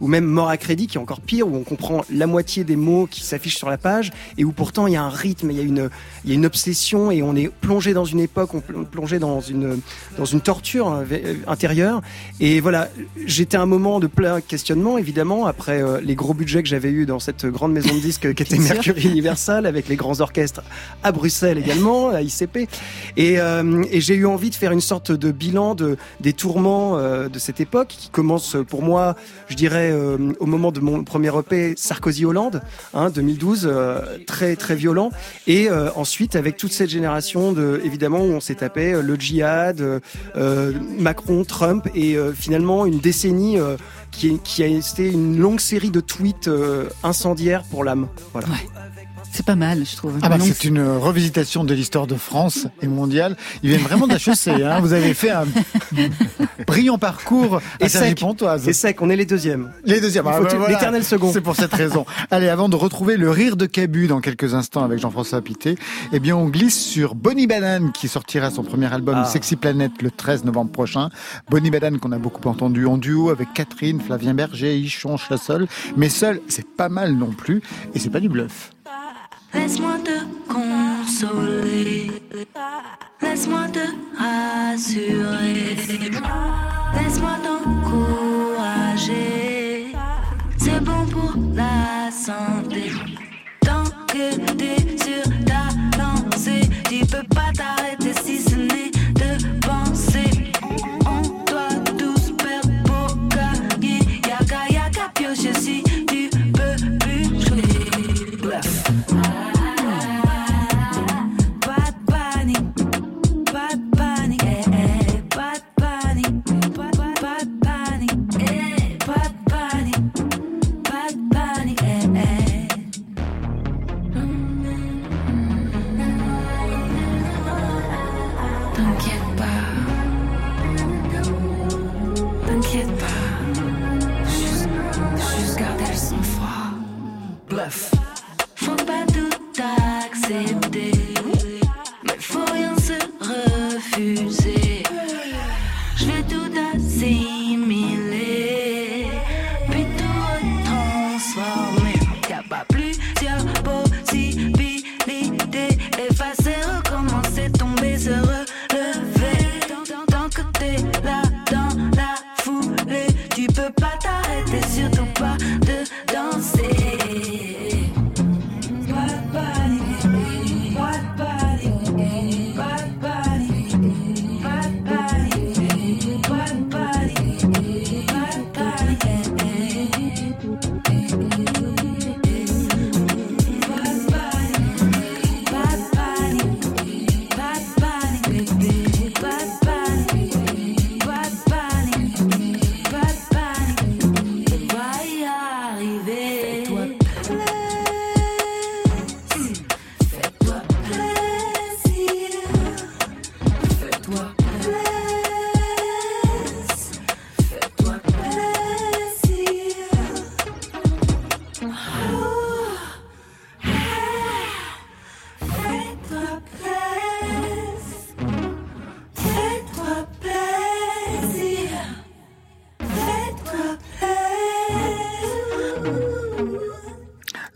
ou 0.00 0.08
même 0.08 0.24
Mort 0.24 0.48
à 0.48 0.56
crédit 0.56 0.86
qui 0.86 0.96
est 0.96 1.00
encore 1.00 1.20
pire 1.20 1.48
où 1.48 1.56
on 1.56 1.64
comprend 1.64 2.04
la 2.12 2.26
moitié 2.26 2.64
des 2.64 2.76
mots 2.76 3.06
qui 3.06 3.22
s'affichent 3.22 3.56
sur 3.56 3.68
la 3.68 3.78
page 3.78 4.10
et 4.38 4.44
où 4.44 4.52
pourtant 4.52 4.86
il 4.86 4.92
y 4.94 4.96
a 4.96 5.02
un 5.02 5.08
rythme, 5.08 5.50
il 5.50 5.56
y 5.56 5.60
a 5.60 5.64
une, 5.64 5.90
il 6.24 6.30
y 6.30 6.32
a 6.32 6.36
une 6.36 6.46
obsession 6.46 7.10
et 7.10 7.22
on 7.22 7.34
est 7.36 7.48
plongé 7.48 7.92
dans 7.94 8.04
une 8.04 8.20
époque, 8.20 8.54
on 8.54 8.60
plongé 8.84 9.18
dans 9.18 9.40
une, 9.40 9.80
dans 10.18 10.24
une 10.24 10.40
torture 10.40 10.88
hein, 10.88 11.04
intérieure. 11.46 12.02
Et 12.40 12.60
voilà, 12.60 12.88
j'étais 13.26 13.56
un 13.56 13.66
moment 13.66 14.00
de 14.00 14.06
plein 14.06 14.40
questionnement 14.40 14.98
évidemment 14.98 15.46
après 15.46 15.82
euh, 15.82 16.00
les 16.00 16.14
gros 16.14 16.34
budgets 16.34 16.62
que 16.62 16.68
j'avais 16.68 16.90
eu 16.90 17.06
dans 17.06 17.18
cette 17.18 17.46
grande 17.46 17.72
maison 17.72 17.94
de 17.94 18.00
disques 18.00 18.34
qui 18.34 18.42
était 18.42 18.58
Mercury 18.58 19.08
Universal 19.08 19.66
avec 19.66 19.88
les 19.88 19.96
grands 19.96 20.20
orchestres 20.20 20.62
à 21.02 21.12
Bruxelles 21.12 21.58
également, 21.58 22.10
à 22.10 22.22
ICP. 22.22 22.68
Et, 23.16 23.40
euh, 23.40 23.82
et 23.90 24.00
j'ai 24.00 24.14
eu 24.14 24.26
envie 24.26 24.50
de 24.50 24.54
faire 24.60 24.72
une 24.72 24.80
sorte 24.80 25.10
de 25.10 25.32
bilan 25.32 25.74
de, 25.74 25.96
des 26.20 26.32
tourments 26.32 26.98
euh, 26.98 27.28
de 27.28 27.38
cette 27.38 27.60
époque 27.60 27.88
qui 27.88 28.10
commence 28.10 28.56
pour 28.68 28.82
moi, 28.82 29.16
je 29.48 29.56
dirais, 29.56 29.92
au 30.38 30.46
moment 30.46 30.70
de 30.70 30.80
mon 30.80 31.02
premier 31.04 31.36
EP 31.36 31.74
Sarkozy-Hollande, 31.76 32.60
hein, 32.94 33.10
2012 33.10 33.68
euh, 33.70 34.18
très 34.26 34.56
très 34.56 34.74
violent. 34.74 35.10
Et 35.46 35.70
euh, 35.70 35.90
ensuite, 35.96 36.36
avec 36.36 36.56
toute 36.56 36.72
cette 36.72 36.90
génération 36.90 37.52
de, 37.52 37.80
évidemment, 37.84 38.20
où 38.20 38.32
on 38.32 38.40
s'est 38.40 38.56
tapé 38.56 38.92
euh, 38.92 39.02
le 39.02 39.16
djihad, 39.16 40.00
Macron, 40.98 41.44
Trump, 41.44 41.88
et 41.94 42.16
finalement 42.34 42.86
une 42.86 42.98
décennie 42.98 43.58
qui, 44.10 44.38
qui, 44.42 44.62
a 44.62 44.66
été 44.66 45.08
une 45.10 45.38
longue 45.38 45.60
série 45.60 45.90
de 45.90 46.00
tweets 46.00 46.50
incendiaires 47.02 47.62
pour 47.70 47.84
l'âme. 47.84 48.08
Voilà. 48.32 48.48
C'est 49.32 49.46
pas 49.46 49.54
mal, 49.56 49.84
je 49.86 49.96
trouve. 49.96 50.18
Ah 50.22 50.28
bah, 50.28 50.36
c'est 50.40 50.64
une 50.64 50.82
revisitation 50.82 51.64
de 51.64 51.72
l'histoire 51.72 52.06
de 52.06 52.16
France 52.16 52.66
et 52.82 52.88
mondiale. 52.88 53.36
Ils 53.62 53.70
viennent 53.70 53.82
vraiment 53.82 54.06
d'HEC. 54.06 54.48
Hein. 54.48 54.80
Vous 54.80 54.92
avez 54.92 55.14
fait 55.14 55.30
un 55.30 55.44
brillant 56.66 56.98
parcours 56.98 57.56
à 57.80 57.84
Et 57.86 57.88
Sergi 57.88 58.08
sec. 58.10 58.20
Pontoise. 58.20 58.62
C'est 58.64 58.72
sec, 58.72 59.00
on 59.00 59.08
est 59.10 59.16
les 59.16 59.26
deuxièmes. 59.26 59.70
Les 59.84 60.00
deuxièmes. 60.00 60.24
Il 60.26 60.32
Ah 60.34 60.40
bah 60.40 60.48
voilà. 60.56 60.74
l'éternel 60.74 61.04
second. 61.04 61.32
C'est 61.32 61.40
pour 61.40 61.56
cette 61.56 61.72
raison. 61.72 62.04
Allez, 62.30 62.48
avant 62.48 62.68
de 62.68 62.76
retrouver 62.76 63.16
le 63.16 63.30
rire 63.30 63.56
de 63.56 63.66
Cabu 63.66 64.06
dans 64.08 64.20
quelques 64.20 64.54
instants 64.54 64.84
avec 64.84 64.98
Jean-François 64.98 65.40
Pité, 65.42 65.76
eh 66.12 66.18
bien, 66.20 66.36
on 66.36 66.46
glisse 66.48 66.78
sur 66.80 67.14
Bonnie 67.14 67.46
Banane 67.46 67.92
qui 67.92 68.08
sortira 68.08 68.50
son 68.50 68.62
premier 68.64 68.92
album 68.92 69.14
Ah. 69.18 69.24
Sexy 69.24 69.56
Planet 69.56 69.92
le 70.02 70.10
13 70.10 70.44
novembre 70.44 70.72
prochain. 70.72 71.08
Bonnie 71.50 71.70
Banane 71.70 71.98
qu'on 71.98 72.12
a 72.12 72.18
beaucoup 72.18 72.46
entendu 72.48 72.86
en 72.86 72.98
duo 72.98 73.30
avec 73.30 73.52
Catherine, 73.54 74.00
Flavien 74.00 74.34
Berger, 74.34 74.76
Ichon, 74.76 75.16
Chassol. 75.16 75.66
Mais 75.96 76.08
seul, 76.08 76.40
c'est 76.48 76.66
pas 76.66 76.88
mal 76.88 77.14
non 77.14 77.30
plus. 77.30 77.62
Et 77.94 77.98
c'est 77.98 78.10
pas 78.10 78.20
du 78.20 78.28
bluff. 78.28 78.70
Laisse-moi 79.54 79.98
te 80.04 80.18
consoler. 80.52 82.10
Laisse-moi 83.20 83.68
te 83.68 83.84
rassurer. 84.18 85.76
Laisse-moi 86.94 87.36
t'encourager. 87.44 89.16
C'est 90.56 90.80
bon 90.82 91.06
pour 91.06 91.34
la 91.54 92.10
santé. 92.10 92.92
Tant 93.60 93.84
que 94.06 94.36
t'es 94.54 94.80
sur 95.04 95.24
ta 95.44 95.62
lancée, 95.98 96.68
tu 96.88 96.98
peux 97.06 97.26
pas 97.34 97.50
t'arrêter 97.54 97.99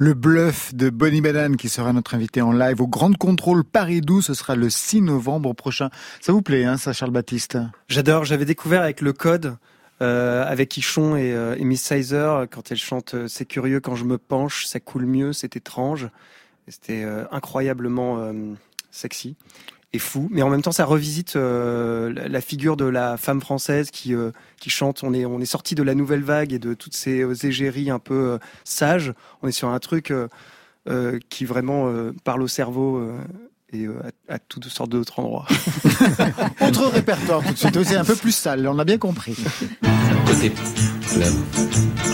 Le 0.05 0.13
bluff 0.13 0.75
de 0.75 0.91
Bonnie 0.91 1.23
Banane 1.23 1.57
qui 1.57 1.71
sera 1.71 1.95
notre 1.95 2.15
invité 2.15 2.43
en 2.43 2.53
live 2.53 2.83
au 2.83 2.87
Grand 2.87 3.17
Contrôle 3.17 3.65
Paris 3.65 4.03
12. 4.03 4.27
Ce 4.27 4.35
sera 4.35 4.55
le 4.55 4.69
6 4.69 5.01
novembre 5.01 5.55
prochain. 5.55 5.89
Ça 6.21 6.31
vous 6.31 6.43
plaît, 6.43 6.67
hein, 6.67 6.77
ça, 6.77 6.93
Charles 6.93 7.11
Baptiste? 7.11 7.57
J'adore, 7.89 8.27
j'avais 8.27 8.45
découvert 8.45 8.83
avec 8.83 9.01
le 9.01 9.15
code, 9.15 9.57
euh, 10.03 10.45
avec 10.47 10.77
Ichon 10.77 11.17
et, 11.17 11.33
euh, 11.33 11.57
Miss 11.59 11.83
Sizer, 11.83 12.47
quand 12.51 12.71
elle 12.71 12.77
chante 12.77 13.15
euh, 13.15 13.29
C'est 13.29 13.47
curieux 13.47 13.81
quand 13.81 13.95
je 13.95 14.05
me 14.05 14.19
penche, 14.19 14.67
ça 14.67 14.79
coule 14.79 15.07
mieux, 15.07 15.33
c'est 15.33 15.57
étrange. 15.57 16.11
C'était 16.69 17.03
euh, 17.03 17.25
incroyablement 17.31 18.31
sexy 18.91 19.37
fou. 19.99 20.29
Mais 20.31 20.43
en 20.43 20.51
même 20.51 20.63
temps, 20.63 20.73
ça 20.73 20.85
revisite 20.85 21.37
euh, 21.37 22.13
la- 22.13 22.29
la 22.29 22.41
figure 22.41 22.77
de 22.77 22.85
la 22.85 23.17
femme 23.17 23.41
française 23.41 23.91
qui, 23.91 24.15
euh, 24.15 24.31
qui 24.61 24.71
chante. 24.71 25.03
On 25.03 25.13
est, 25.15 25.25
on 25.25 25.41
est 25.41 25.45
sorti 25.47 25.75
de 25.75 25.83
la 25.83 25.95
nouvelle 25.95 26.23
vague 26.23 26.53
et 26.53 26.59
de 26.59 26.75
toutes 26.75 26.95
ces 26.95 27.21
euh, 27.23 27.35
égéries 27.45 27.91
un 27.91 27.99
peu 27.99 28.15
euh, 28.33 28.39
sages. 28.65 29.13
On 29.43 29.49
est 29.49 29.53
sur 29.53 29.69
un 29.69 29.79
truc 29.79 30.11
euh, 30.11 30.29
euh, 30.89 31.19
qui 31.31 31.45
vraiment 31.45 31.89
euh, 31.89 32.13
parle 32.25 32.43
au 32.43 32.49
cerveau. 32.49 32.97
euh, 32.99 33.19
et 33.73 33.87
euh, 33.87 33.95
à, 34.29 34.35
à 34.35 34.39
toutes 34.39 34.67
sortes 34.69 34.91
d'autres 34.91 35.19
endroits. 35.19 35.47
Autre 36.61 36.87
répertoire 36.93 37.43
tout 37.43 37.53
de 37.55 37.59
suite. 37.59 37.83
C'est 37.83 37.97
un 37.97 38.05
peu 38.05 38.15
plus 38.15 38.31
sale, 38.31 38.69
on 38.69 38.79
a 38.79 38.85
bien 38.85 38.99
compris. 38.99 39.35
Côté. 40.27 40.53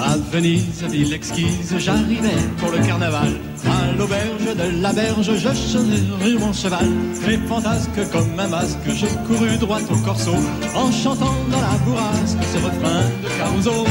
À 0.02 0.16
Venise, 0.32 0.82
ville 0.90 1.12
exquise, 1.12 1.74
j'arrivais 1.78 2.28
pour 2.58 2.70
le 2.70 2.78
carnaval. 2.78 3.28
À 3.66 3.96
l'auberge 3.96 4.56
de 4.56 4.82
la 4.82 4.92
berge, 4.92 5.30
je 5.34 5.48
chevauchais 5.48 6.38
mon 6.38 6.52
cheval. 6.52 6.86
Et 7.28 7.36
fantasque 7.48 8.00
comme 8.12 8.38
un 8.38 8.48
masque, 8.48 8.78
je 8.88 9.06
courus 9.26 9.58
droit 9.58 9.80
au 9.90 9.96
corso, 9.96 10.32
en 10.74 10.90
chantant 10.90 11.34
dans 11.50 11.60
la 11.60 11.78
bourrasque 11.84 12.38
ce 12.52 12.58
refrain 12.58 13.02
de 13.22 13.28
Caruso. 13.38 13.84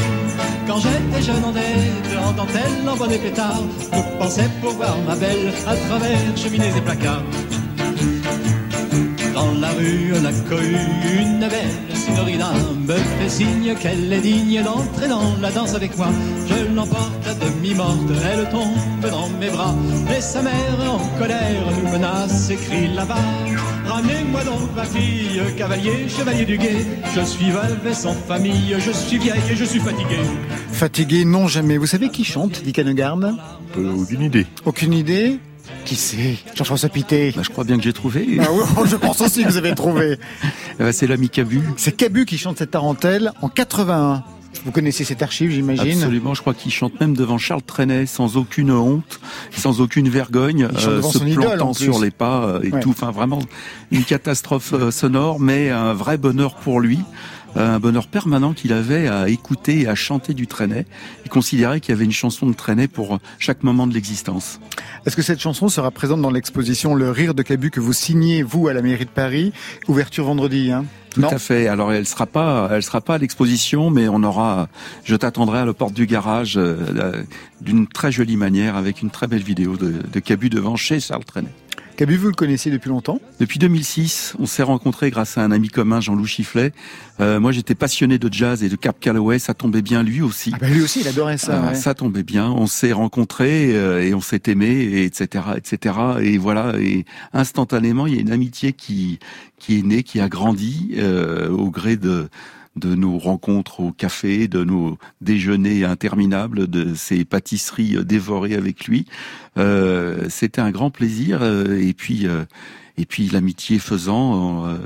Quand 0.67 0.79
j'étais 0.79 1.23
jeune 1.23 1.43
en 1.43 1.51
dette, 1.51 2.17
en 2.23 2.31
dentelle, 2.33 2.89
en 2.89 2.95
bonnet 2.95 3.17
pétard, 3.17 3.61
je 3.93 4.17
pensais 4.19 4.49
pouvoir 4.61 4.97
ma 5.07 5.15
belle 5.15 5.53
à 5.67 5.75
travers 5.75 6.37
cheminées 6.37 6.71
et 6.75 6.81
placards. 6.81 7.23
Dans 9.33 9.53
la 9.53 9.69
rue, 9.71 10.11
la 10.23 10.31
cohue, 10.49 10.75
une 11.21 11.39
belle 11.39 11.95
signorina 11.95 12.51
me 12.87 12.93
fait 12.95 13.29
signe 13.29 13.75
qu'elle 13.79 14.11
est 14.11 14.19
digne 14.21 14.61
d'entrer 14.63 15.07
dans 15.07 15.35
la 15.41 15.51
danse 15.51 15.75
avec 15.75 15.97
moi. 15.97 16.07
Je 16.47 16.73
l'emporte 16.75 17.27
à 17.27 17.33
demi-morte, 17.45 18.09
elle 18.31 18.49
tombe 18.49 19.11
dans 19.11 19.29
mes 19.39 19.49
bras. 19.49 19.75
Mais 20.07 20.19
sa 20.21 20.41
mère 20.41 20.77
en 20.91 21.19
colère 21.19 21.63
nous 21.83 21.91
menace 21.91 22.49
et 22.49 22.55
crie 22.55 22.87
là-bas. 22.93 23.15
Ramenez-moi 23.87 24.43
donc 24.43 24.75
ma 24.75 24.83
fille, 24.85 25.41
cavalier, 25.57 26.07
chevalier 26.09 26.45
du 26.45 26.57
guet. 26.57 26.85
Je 27.15 27.21
suis 27.21 27.49
veuve 27.51 27.79
et 27.89 27.93
sans 27.93 28.13
famille, 28.13 28.75
je 28.77 28.91
suis 28.91 29.17
vieille 29.17 29.41
et 29.51 29.55
je 29.55 29.65
suis 29.65 29.79
fatiguée. 29.79 30.25
Fatigué, 30.71 31.25
non 31.25 31.47
jamais. 31.47 31.77
Vous 31.77 31.87
savez 31.87 32.09
qui 32.09 32.23
chante, 32.23 32.61
dit 32.63 32.73
Canegarde 32.73 33.35
Euh, 33.77 33.93
aucune 34.01 34.21
idée. 34.23 34.47
Aucune 34.65 34.93
idée? 34.93 35.39
Qui 35.85 35.95
c'est? 35.95 36.37
Jean-François 36.55 36.89
Pité 36.89 37.33
Bah, 37.35 37.41
je 37.43 37.49
crois 37.49 37.63
bien 37.63 37.77
que 37.77 37.83
j'ai 37.83 37.93
trouvé. 37.93 38.37
Ah 38.41 38.47
oui, 38.51 38.63
je 38.85 38.95
pense 38.95 39.21
aussi 39.21 39.43
que 39.43 39.49
vous 39.49 39.57
avez 39.57 39.73
trouvé. 39.75 40.17
Ben, 40.79 40.91
c'est 40.93 41.07
l'ami 41.07 41.29
Cabu. 41.29 41.61
C'est 41.75 41.91
Cabu 41.91 42.25
qui 42.25 42.37
chante 42.37 42.57
cette 42.57 42.71
tarentelle 42.71 43.33
en 43.41 43.49
81. 43.49 44.23
Vous 44.65 44.71
connaissez 44.71 45.03
cette 45.03 45.21
archive, 45.21 45.51
j'imagine? 45.51 45.91
Absolument, 46.01 46.33
je 46.33 46.41
crois 46.41 46.53
qu'il 46.53 46.71
chante 46.71 46.99
même 46.99 47.15
devant 47.15 47.37
Charles 47.37 47.61
Trenet 47.61 48.05
sans 48.07 48.35
aucune 48.37 48.71
honte, 48.71 49.19
sans 49.55 49.79
aucune 49.81 50.09
vergogne, 50.09 50.67
Il 50.73 50.79
chante 50.79 50.93
devant 50.95 51.11
se 51.11 51.19
son 51.19 51.27
idole, 51.27 51.43
plantant 51.57 51.73
plus. 51.73 51.83
sur 51.85 51.99
les 51.99 52.11
pas 52.11 52.43
euh, 52.45 52.61
et 52.63 52.71
Ouais. 52.71 52.79
tout. 52.79 52.89
Enfin, 52.91 53.11
vraiment 53.11 53.39
une 53.91 54.03
catastrophe 54.03 54.73
euh, 54.73 54.89
sonore, 54.89 55.39
mais 55.39 55.69
un 55.69 55.93
vrai 55.93 56.17
bonheur 56.17 56.55
pour 56.55 56.79
lui. 56.79 56.99
Un 57.55 57.79
bonheur 57.79 58.07
permanent 58.07 58.53
qu'il 58.53 58.73
avait 58.73 59.07
à 59.07 59.29
écouter 59.29 59.81
et 59.81 59.87
à 59.87 59.95
chanter 59.95 60.33
du 60.33 60.47
Trenet. 60.47 60.85
Il 61.25 61.29
considérait 61.29 61.79
qu'il 61.79 61.93
y 61.93 61.95
avait 61.95 62.05
une 62.05 62.11
chanson 62.11 62.47
de 62.47 62.53
Trenet 62.53 62.87
pour 62.87 63.19
chaque 63.37 63.63
moment 63.63 63.87
de 63.87 63.93
l'existence. 63.93 64.59
Est-ce 65.05 65.15
que 65.15 65.21
cette 65.21 65.39
chanson 65.39 65.69
sera 65.69 65.91
présente 65.91 66.21
dans 66.21 66.31
l'exposition 66.31 66.95
Le 66.95 67.09
Rire 67.09 67.33
de 67.33 67.41
Cabu 67.41 67.71
que 67.71 67.79
vous 67.79 67.93
signez, 67.93 68.43
vous, 68.43 68.67
à 68.67 68.73
la 68.73 68.81
mairie 68.81 69.05
de 69.05 69.09
Paris? 69.09 69.53
Ouverture 69.87 70.25
vendredi, 70.25 70.71
hein? 70.71 70.85
Tout 71.13 71.25
à 71.25 71.39
fait. 71.39 71.67
Alors 71.67 71.91
elle 71.91 72.05
sera 72.05 72.27
pas, 72.27 72.69
elle 72.71 72.83
sera 72.83 73.01
pas 73.01 73.15
à 73.15 73.17
l'exposition, 73.17 73.89
mais 73.89 74.07
on 74.07 74.23
aura. 74.23 74.67
Je 75.03 75.15
t'attendrai 75.15 75.59
à 75.59 75.65
la 75.65 75.73
porte 75.73 75.93
du 75.93 76.05
garage 76.05 76.53
euh, 76.57 77.23
d'une 77.61 77.87
très 77.87 78.11
jolie 78.11 78.37
manière 78.37 78.75
avec 78.75 79.01
une 79.01 79.09
très 79.09 79.25
belle 79.25 79.41
vidéo 79.41 79.75
de, 79.75 79.91
de 80.11 80.19
Cabu 80.19 80.49
devant 80.49 80.75
chez 80.75 80.99
Charles 80.99 81.25
Trenet. 81.25 81.49
Cabu, 81.99 82.15
vous 82.15 82.27
le 82.29 82.33
connaissiez 82.33 82.71
depuis 82.71 82.87
longtemps? 82.87 83.19
Depuis 83.41 83.59
2006, 83.59 84.35
on 84.39 84.45
s'est 84.45 84.63
rencontrés 84.63 85.09
grâce 85.09 85.37
à 85.37 85.43
un 85.43 85.51
ami 85.51 85.67
commun, 85.67 85.99
Jean-Loup 85.99 86.27
Chifflet. 86.27 86.71
Euh, 87.19 87.41
moi, 87.41 87.51
j'étais 87.51 87.75
passionné 87.75 88.17
de 88.17 88.31
jazz 88.31 88.63
et 88.63 88.69
de 88.69 88.77
Cap 88.77 89.01
Calloway, 89.01 89.37
ça 89.37 89.53
tombait 89.53 89.81
bien 89.81 90.01
lui 90.01 90.21
aussi. 90.21 90.51
Ah 90.53 90.59
ben 90.61 90.73
lui 90.73 90.81
aussi, 90.81 91.01
il 91.01 91.09
adorait 91.09 91.37
ça. 91.37 91.61
Euh, 91.61 91.73
Ça 91.73 91.93
tombait 91.93 92.23
bien. 92.23 92.49
On 92.51 92.67
s'est 92.67 92.93
rencontrés 92.93 93.75
euh, 93.75 94.01
et 94.01 94.13
on 94.13 94.21
s'est 94.21 94.43
aimés, 94.47 94.69
et 94.69 95.03
etc., 95.03 95.43
etc. 95.57 95.95
Et 96.21 96.37
voilà. 96.37 96.79
Et 96.79 97.03
instantanément, 97.33 98.07
il 98.07 98.15
y 98.15 98.17
a 98.17 98.21
une 98.21 98.31
amitié 98.31 98.71
qui 98.71 99.19
qui 99.57 99.77
est 99.77 99.83
née, 99.83 100.03
qui 100.03 100.21
a 100.21 100.29
grandi 100.29 100.91
euh, 100.99 101.49
au 101.49 101.69
gré 101.69 101.97
de 101.97 102.29
de 102.79 102.95
nos 102.95 103.17
rencontres 103.17 103.81
au 103.81 103.91
café, 103.91 104.47
de 104.47 104.63
nos 104.63 104.97
déjeuners 105.21 105.83
interminables, 105.83 106.67
de 106.67 106.95
ces 106.95 107.25
pâtisseries 107.25 108.03
dévorées 108.05 108.55
avec 108.55 108.85
lui. 108.85 109.05
Euh, 109.57 110.25
C'était 110.29 110.61
un 110.61 110.71
grand 110.71 110.89
plaisir. 110.89 111.39
euh, 111.41 111.77
Et 111.79 111.93
puis, 111.93 112.25
euh, 112.27 112.45
et 112.97 113.05
puis 113.05 113.29
l'amitié 113.29 113.79
faisant, 113.79 114.65
euh, 114.67 114.77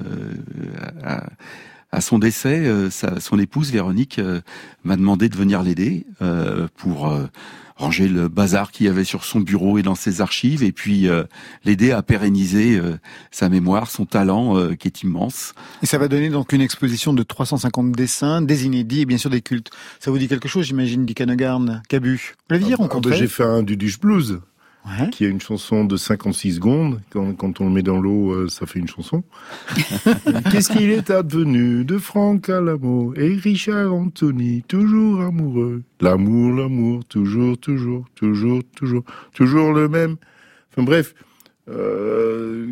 à, 1.92 2.02
son 2.02 2.20
décès, 2.20 2.60
euh, 2.66 2.90
sa, 2.90 3.20
son 3.20 3.38
épouse 3.40 3.72
Véronique 3.72 4.18
euh, 4.20 4.42
m'a 4.84 4.96
demandé 4.98 5.30
de 5.30 5.36
venir 5.38 5.62
l'aider 5.64 6.06
euh, 6.22 6.68
pour 6.76 7.08
euh, 7.08 7.26
ranger 7.76 8.08
le 8.08 8.28
bazar 8.28 8.72
qu'il 8.72 8.86
y 8.86 8.90
avait 8.90 9.04
sur 9.04 9.24
son 9.24 9.40
bureau 9.40 9.78
et 9.78 9.84
dans 9.84 9.96
ses 9.96 10.22
archives, 10.22 10.64
et 10.64 10.72
puis 10.72 11.08
euh, 11.08 11.24
l'aider 11.66 11.92
à 11.92 12.02
pérenniser 12.02 12.78
euh, 12.78 12.98
sa 13.32 13.50
mémoire, 13.50 13.90
son 13.90 14.06
talent 14.06 14.58
euh, 14.58 14.76
qui 14.76 14.88
est 14.88 15.04
immense. 15.04 15.54
Et 15.82 15.86
ça 15.86 15.98
va 15.98 16.08
donner 16.08 16.30
donc 16.30 16.54
une 16.54 16.62
exposition 16.62 17.14
de 17.14 17.24
350 17.24 17.92
dessins, 17.92 18.42
des 18.42 18.66
inédits 18.66 19.02
et 19.02 19.06
bien 19.06 19.18
sûr 19.18 19.30
des 19.30 19.42
cultes. 19.42 19.72
Ça 20.00 20.12
vous 20.12 20.18
dit 20.18 20.28
quelque 20.28 20.48
chose, 20.48 20.66
j'imagine, 20.66 21.06
Dick 21.06 21.22
Hanegarn, 21.22 21.82
Cabu? 21.90 22.34
Vous 22.50 22.54
l'aviez 22.54 22.74
Ah 22.74 22.78
bah, 22.78 22.84
rencontré? 22.84 23.18
J'ai 23.18 23.28
fait 23.28 23.44
un 23.44 23.64
Duduche 23.64 24.00
Blues, 24.00 24.42
Ouais. 24.86 25.10
qui 25.12 25.24
est 25.24 25.30
une 25.30 25.40
chanson 25.40 25.86
de 25.86 25.96
56 25.96 26.56
secondes. 26.56 27.00
Quand, 27.10 27.34
quand 27.34 27.62
on 27.62 27.66
le 27.66 27.72
met 27.72 27.84
dans 27.84 28.02
l'eau, 28.02 28.32
euh, 28.32 28.50
ça 28.50 28.66
fait 28.66 28.80
une 28.80 28.88
chanson. 28.88 29.24
Qu'est-ce 30.52 30.72
qu'il 30.72 30.90
est 30.90 31.10
advenu 31.10 31.86
de 31.86 31.98
Franck 31.98 32.50
Alamo 32.50 33.14
et 33.16 33.34
Richard 33.34 33.94
Anthony, 33.94 34.62
toujours 34.68 35.22
amoureux. 35.22 35.84
L'amour, 36.02 36.54
l'amour, 36.54 37.06
toujours, 37.06 37.58
toujours, 37.58 38.06
toujours, 38.16 38.62
toujours, 38.76 39.04
toujours 39.34 39.72
le 39.72 39.88
même. 39.88 40.18
Enfin 40.72 40.84
bref, 40.84 41.14
euh, 41.70 42.68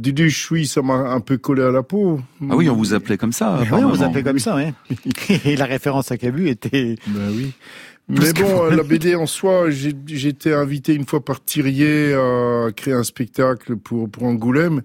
Duduche, 0.00 0.50
oui, 0.50 0.66
ça 0.66 0.80
m'a 0.80 0.94
un 0.94 1.20
peu 1.20 1.36
collé 1.36 1.62
à 1.62 1.70
la 1.70 1.82
peau. 1.82 2.20
Ah 2.42 2.56
oui, 2.56 2.70
on 2.70 2.74
vous 2.74 2.94
appelait 2.94 3.18
comme 3.18 3.32
ça. 3.32 3.60
Par 3.68 3.78
oui, 3.78 3.84
on 3.84 3.90
vous 3.90 4.02
appelait 4.02 4.22
comme 4.22 4.38
ça, 4.38 4.56
ouais. 4.56 4.72
Et 5.44 5.56
la 5.56 5.66
référence 5.66 6.10
à 6.10 6.16
Cabu 6.16 6.48
était... 6.48 6.96
Ben 7.06 7.30
oui. 7.34 7.52
Mais 8.10 8.32
bon, 8.32 8.64
euh, 8.64 8.76
la 8.76 8.82
BD 8.82 9.14
en 9.14 9.26
soi, 9.26 9.70
j'ai 9.70 10.28
été 10.28 10.52
invité 10.52 10.94
une 10.94 11.06
fois 11.06 11.24
par 11.24 11.42
Thirier 11.44 12.12
à 12.14 12.68
créer 12.74 12.94
un 12.94 13.04
spectacle 13.04 13.76
pour 13.76 14.10
pour 14.10 14.24
Angoulême. 14.24 14.82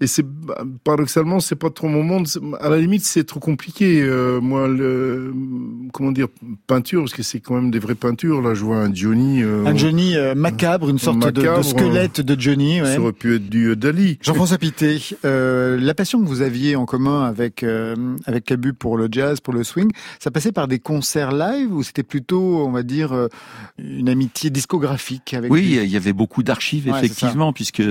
Et 0.00 0.06
c'est 0.06 0.22
bah, 0.24 0.62
paradoxalement, 0.84 1.40
c'est 1.40 1.56
pas 1.56 1.70
trop 1.70 1.88
mon 1.88 2.04
monde. 2.04 2.28
À 2.60 2.68
la 2.68 2.78
limite, 2.78 3.04
c'est 3.04 3.24
trop 3.24 3.40
compliqué. 3.40 4.00
Euh, 4.00 4.40
moi, 4.40 4.68
le 4.68 5.34
comment 5.92 6.12
dire 6.12 6.28
peinture, 6.68 7.00
parce 7.02 7.14
que 7.14 7.24
c'est 7.24 7.40
quand 7.40 7.54
même 7.56 7.72
des 7.72 7.80
vraies 7.80 7.96
peintures. 7.96 8.40
Là, 8.40 8.54
je 8.54 8.62
vois 8.64 8.76
un 8.76 8.94
Johnny. 8.94 9.42
euh, 9.42 9.66
Un 9.66 9.76
Johnny 9.76 10.16
euh, 10.16 10.36
macabre, 10.36 10.88
une 10.88 10.98
sorte 11.00 11.18
de- 11.32 11.62
squelette 11.62 12.20
de 12.20 12.40
Johnny. 12.40 12.80
ouais. 12.80 12.94
Ça 12.94 13.00
aurait 13.00 13.12
pu 13.12 13.34
être 13.34 13.48
du 13.48 13.70
euh, 13.70 13.74
Dali. 13.76 14.18
Jean-François 14.22 14.58
Pité, 14.58 15.00
euh, 15.24 15.76
la 15.80 15.94
passion 15.94 16.22
que 16.22 16.28
vous 16.28 16.42
aviez 16.42 16.76
en 16.76 16.84
commun 16.86 17.24
avec 17.24 17.64
euh, 17.64 17.96
avec 18.26 18.44
Cabu 18.44 18.74
pour 18.74 18.96
le 18.98 19.08
jazz, 19.10 19.40
pour 19.40 19.52
le 19.52 19.64
swing, 19.64 19.90
ça 20.20 20.30
passait 20.30 20.52
par 20.52 20.68
des 20.68 20.78
concerts 20.78 21.32
live 21.32 21.74
ou 21.74 21.82
c'était 21.82 22.04
plutôt, 22.04 22.64
on 22.64 22.70
va 22.70 22.84
dire, 22.84 23.28
une 23.78 24.08
amitié 24.08 24.50
discographique 24.50 25.34
avec 25.34 25.50
Oui, 25.50 25.62
lui? 25.62 25.74
il 25.82 25.90
y 25.90 25.96
avait 25.96 26.12
beaucoup 26.12 26.44
d'archives, 26.44 26.86
Ouais, 26.88 26.96
effectivement, 26.98 27.52
puisque 27.52 27.82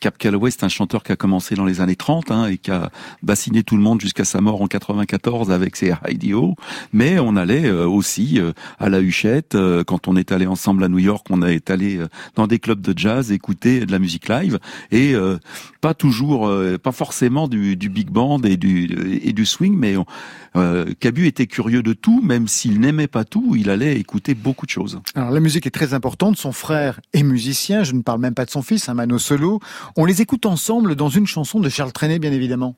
Cap 0.00 0.18
Calloway, 0.18 0.50
c'est 0.50 0.64
un 0.64 0.68
chanteur 0.68 1.04
qui 1.04 1.12
a 1.12 1.16
commencé 1.16 1.43
dans 1.52 1.66
les 1.66 1.82
années 1.82 1.96
30 1.96 2.30
hein, 2.30 2.46
et 2.46 2.56
qui 2.56 2.70
a 2.70 2.90
bassiné 3.22 3.62
tout 3.62 3.76
le 3.76 3.82
monde 3.82 4.00
jusqu'à 4.00 4.24
sa 4.24 4.40
mort 4.40 4.62
en 4.62 4.66
94 4.66 5.50
avec 5.50 5.76
ses 5.76 5.92
IDO. 6.08 6.54
Mais 6.94 7.18
on 7.18 7.36
allait 7.36 7.66
euh, 7.66 7.86
aussi 7.86 8.40
euh, 8.40 8.52
à 8.78 8.88
la 8.88 9.00
Huchette, 9.00 9.54
euh, 9.54 9.84
quand 9.84 10.08
on 10.08 10.16
est 10.16 10.32
allé 10.32 10.46
ensemble 10.46 10.82
à 10.84 10.88
New 10.88 10.98
York, 11.00 11.26
on 11.28 11.42
est 11.42 11.68
allé 11.70 12.00
dans 12.36 12.46
des 12.46 12.58
clubs 12.58 12.80
de 12.80 12.98
jazz 12.98 13.30
écouter 13.32 13.84
de 13.84 13.92
la 13.92 13.98
musique 13.98 14.28
live 14.28 14.58
et 14.90 15.14
pas 15.80 15.92
toujours, 15.94 16.50
pas 16.82 16.92
forcément 16.92 17.48
du, 17.48 17.76
du 17.76 17.88
big 17.90 18.08
band 18.10 18.40
et 18.42 18.56
du, 18.56 19.20
et 19.22 19.32
du 19.32 19.44
swing, 19.44 19.76
mais 19.76 19.96
on- 19.96 20.06
euh, 20.56 20.84
Cabu 21.00 21.26
était 21.26 21.48
curieux 21.48 21.82
de 21.82 21.92
tout, 21.94 22.20
même 22.22 22.46
s'il 22.46 22.78
n'aimait 22.78 23.08
pas 23.08 23.24
tout, 23.24 23.56
il 23.58 23.70
allait 23.70 23.98
écouter 23.98 24.34
beaucoup 24.34 24.66
de 24.66 24.70
choses. 24.70 25.00
Alors 25.16 25.32
la 25.32 25.40
musique 25.40 25.66
est 25.66 25.70
très 25.72 25.94
importante, 25.94 26.36
son 26.36 26.52
frère 26.52 27.00
est 27.12 27.24
musicien, 27.24 27.82
je 27.82 27.92
ne 27.92 28.02
parle 28.02 28.20
même 28.20 28.34
pas 28.34 28.44
de 28.44 28.50
son 28.50 28.62
fils, 28.62 28.88
un 28.88 28.94
Mano 28.94 29.18
Solo. 29.18 29.58
On 29.96 30.04
les 30.04 30.22
écoute 30.22 30.46
ensemble 30.46 30.94
dans 30.94 31.08
une 31.08 31.26
chanson 31.34 31.58
de 31.58 31.68
Charles 31.68 31.90
Trenet, 31.90 32.20
bien 32.20 32.30
évidemment. 32.30 32.76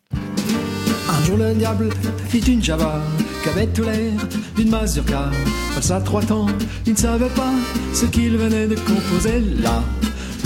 Un 1.11 1.25
jour 1.27 1.37
le 1.37 1.53
diable 1.53 1.91
fit 2.31 2.41
une 2.41 2.63
java 2.63 3.03
qu'avait 3.45 3.67
tout 3.67 3.83
l'air 3.83 4.15
d'une 4.57 4.71
mazurka. 4.71 5.31
Passa 5.75 6.01
trois 6.01 6.23
temps, 6.23 6.47
il 6.87 6.95
ne 6.95 6.97
savait 6.97 7.35
pas 7.41 7.53
ce 7.93 8.07
qu'il 8.07 8.39
venait 8.39 8.67
de 8.67 8.77
composer 8.77 9.41
là. 9.61 9.83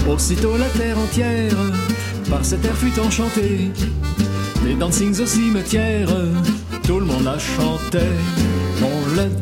Aussitôt 0.08 0.56
la 0.56 0.68
terre 0.70 0.98
entière 0.98 1.54
par 2.28 2.44
cet 2.44 2.64
air 2.64 2.76
fut 2.76 2.98
enchantée. 2.98 3.70
Les 4.64 4.74
dancings 4.74 5.20
au 5.20 5.26
cimetière, 5.26 6.08
tout 6.84 6.98
le 6.98 7.06
monde 7.06 7.22
la 7.24 7.38
chantait. 7.38 8.16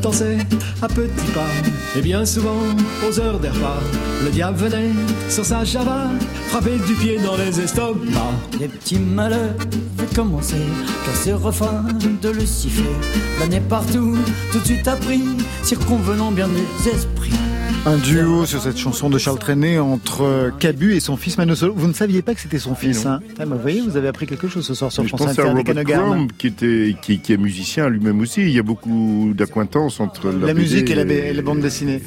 Dansait 0.02 0.38
à 0.82 0.88
petits 0.88 1.30
pas, 1.32 1.46
et 1.96 2.00
bien 2.00 2.24
souvent 2.24 2.56
aux 3.06 3.20
heures 3.20 3.38
des 3.38 3.48
repas, 3.48 3.78
le 4.24 4.30
diable 4.30 4.58
venait 4.58 4.90
sur 5.28 5.44
sa 5.44 5.64
java, 5.64 6.08
frapper 6.48 6.78
du 6.86 6.94
pied 6.94 7.18
dans 7.18 7.36
les 7.36 7.60
estomacs. 7.60 7.96
Les 8.58 8.68
petits 8.68 8.98
malheurs 8.98 9.54
avaient 9.98 10.14
commencé, 10.14 10.56
car 11.04 11.16
ce 11.16 11.30
refrain 11.30 11.84
de 12.22 12.28
Lucifer 12.30 12.82
planait 13.36 13.60
partout, 13.60 14.16
tout 14.52 14.58
de 14.58 14.64
suite 14.64 14.88
appris, 14.88 15.22
circonvenant 15.62 16.32
bien 16.32 16.48
des 16.48 16.90
esprits. 16.90 17.47
Un 17.86 17.96
duo 17.96 18.44
sur 18.44 18.60
cette 18.60 18.76
chanson 18.76 19.08
de 19.08 19.18
Charles 19.18 19.38
Trenet 19.38 19.78
entre 19.78 20.52
Cabu 20.58 20.94
et 20.94 21.00
son 21.00 21.16
fils 21.16 21.38
Mano 21.38 21.54
Solo. 21.54 21.72
Vous 21.74 21.86
ne 21.88 21.92
saviez 21.92 22.20
pas 22.22 22.34
que 22.34 22.40
c'était 22.40 22.58
son 22.58 22.74
fils, 22.74 23.06
hein 23.06 23.20
Ah, 23.38 23.46
bah, 23.46 23.56
Vous 23.56 23.62
voyez, 23.62 23.80
vous 23.80 23.96
avez 23.96 24.08
appris 24.08 24.26
quelque 24.26 24.48
chose 24.48 24.66
ce 24.66 24.74
soir 24.74 24.92
sur 24.92 25.02
Mais 25.02 25.08
je 25.08 25.16
France 25.16 25.28
pense 25.28 25.38
Inter 25.38 25.48
Robert 25.48 25.64
Canogards. 25.64 26.10
Crumb, 26.10 26.32
qui 26.36 26.46
était 26.48 26.96
qui, 27.00 27.18
qui 27.20 27.32
est 27.32 27.36
musicien 27.36 27.88
lui-même 27.88 28.20
aussi. 28.20 28.42
Il 28.42 28.50
y 28.50 28.58
a 28.58 28.62
beaucoup 28.62 29.32
d'acquaintances 29.34 30.00
entre 30.00 30.26
la, 30.30 30.48
La 30.48 30.54
BD 30.54 30.60
musique 30.60 30.90
et 30.90 30.94
la, 30.94 31.02
et- 31.04 31.28
et 31.30 31.32
la 31.32 31.42
bande 31.42 31.60
dessinée. 31.60 32.02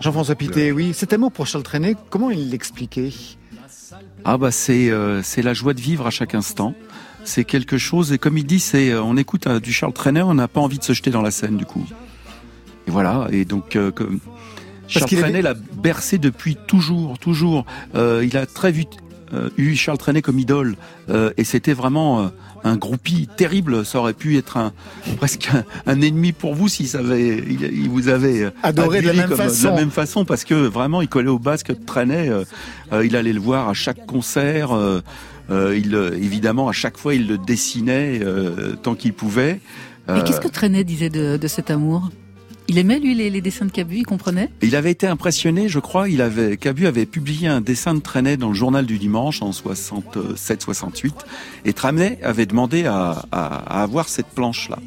Jean-François 0.00 0.34
Pité, 0.34 0.70
oui. 0.72 0.92
Cet 0.94 1.12
amour 1.12 1.32
pour 1.32 1.46
Charles 1.46 1.64
Trenet, 1.64 1.96
comment 2.10 2.30
il 2.30 2.50
l'expliquait? 2.50 3.12
Ah 4.24 4.38
bah 4.38 4.50
c'est 4.50 4.90
euh, 4.90 5.22
c'est 5.22 5.42
la 5.42 5.54
joie 5.54 5.74
de 5.74 5.80
vivre 5.80 6.06
à 6.06 6.10
chaque 6.10 6.34
instant. 6.34 6.74
C'est 7.24 7.44
quelque 7.44 7.78
chose 7.78 8.12
et 8.12 8.18
comme 8.18 8.36
il 8.36 8.44
dit, 8.44 8.60
c'est 8.60 8.90
euh, 8.90 9.02
on 9.02 9.16
écoute 9.16 9.46
euh, 9.46 9.60
du 9.60 9.72
Charles 9.72 9.92
Trenet, 9.92 10.22
on 10.22 10.34
n'a 10.34 10.48
pas 10.48 10.60
envie 10.60 10.78
de 10.78 10.84
se 10.84 10.92
jeter 10.92 11.10
dans 11.10 11.22
la 11.22 11.30
scène 11.30 11.56
du 11.56 11.64
coup. 11.64 11.86
Et 12.86 12.90
voilà. 12.90 13.28
Et 13.30 13.44
donc 13.44 13.76
euh, 13.76 13.90
comme 13.90 14.18
Charles 15.00 15.08
avait- 15.12 15.22
Trenet 15.22 15.42
l'a 15.42 15.54
bercé 15.54 16.18
depuis 16.18 16.56
toujours, 16.66 17.18
toujours. 17.18 17.64
Euh, 17.94 18.24
il 18.26 18.36
a 18.36 18.46
très 18.46 18.72
vite 18.72 18.90
euh, 19.34 19.48
eu 19.56 19.74
Charles 19.76 19.98
Trenet 19.98 20.20
comme 20.22 20.38
idole 20.38 20.76
euh, 21.08 21.30
et 21.38 21.44
c'était 21.44 21.72
vraiment 21.72 22.20
euh, 22.20 22.28
un 22.64 22.76
groupie 22.76 23.28
terrible. 23.36 23.84
Ça 23.86 23.98
aurait 23.98 24.12
pu 24.12 24.36
être 24.36 24.56
un 24.58 24.72
presque 25.16 25.48
un, 25.54 25.64
un 25.86 26.00
ennemi 26.02 26.32
pour 26.32 26.54
vous 26.54 26.68
s'il 26.68 26.94
avait 26.96 27.38
il, 27.38 27.62
il 27.72 27.88
vous 27.88 28.08
avait 28.08 28.42
euh, 28.42 28.50
Adoré 28.62 29.00
de 29.00 29.06
la 29.06 29.14
même 29.14 29.28
comme- 29.28 29.38
façon. 29.38 29.62
de 29.62 29.68
la 29.68 29.74
même 29.76 29.90
façon 29.90 30.24
parce 30.26 30.44
que 30.44 30.54
vraiment 30.54 31.00
il 31.00 31.08
collait 31.08 31.30
au 31.30 31.38
basque 31.38 31.68
de 31.68 31.82
Trenet. 31.84 32.28
euh, 32.28 32.44
euh, 32.92 33.06
il 33.06 33.16
allait 33.16 33.32
le 33.32 33.40
voir 33.40 33.68
à 33.70 33.74
chaque 33.74 34.04
concert. 34.06 34.72
euh, 34.72 35.00
euh, 35.50 35.76
il 35.76 35.94
évidemment 36.22 36.68
à 36.68 36.72
chaque 36.72 36.96
fois 36.98 37.14
il 37.14 37.26
le 37.26 37.36
dessinait 37.38 38.20
euh, 38.22 38.76
tant 38.82 38.94
qu'il 38.94 39.12
pouvait. 39.14 39.60
Et 40.14 40.22
qu'est-ce 40.24 40.40
que 40.40 40.48
Trenet 40.48 40.84
disait 40.84 41.10
de, 41.10 41.36
de 41.38 41.48
cet 41.48 41.70
amour? 41.70 42.10
Il 42.72 42.78
aimait, 42.78 42.98
lui, 43.00 43.14
les, 43.14 43.42
dessins 43.42 43.66
de 43.66 43.70
Cabu, 43.70 43.98
il 43.98 44.06
comprenait? 44.06 44.48
Il 44.62 44.76
avait 44.76 44.90
été 44.90 45.06
impressionné, 45.06 45.68
je 45.68 45.78
crois. 45.78 46.08
Il 46.08 46.22
avait 46.22 46.56
Cabu 46.56 46.86
avait 46.86 47.04
publié 47.04 47.46
un 47.46 47.60
dessin 47.60 47.92
de 47.92 48.00
Trenet 48.00 48.38
dans 48.38 48.48
le 48.48 48.54
journal 48.54 48.86
du 48.86 48.96
dimanche 48.96 49.42
en 49.42 49.50
67-68, 49.50 51.10
et 51.66 51.74
Trenet 51.74 52.18
avait 52.22 52.46
demandé 52.46 52.86
à, 52.86 53.24
à- 53.30 53.78
à 53.80 53.82
avoir 53.82 54.08
cette 54.08 54.28
planche-là. 54.28 54.78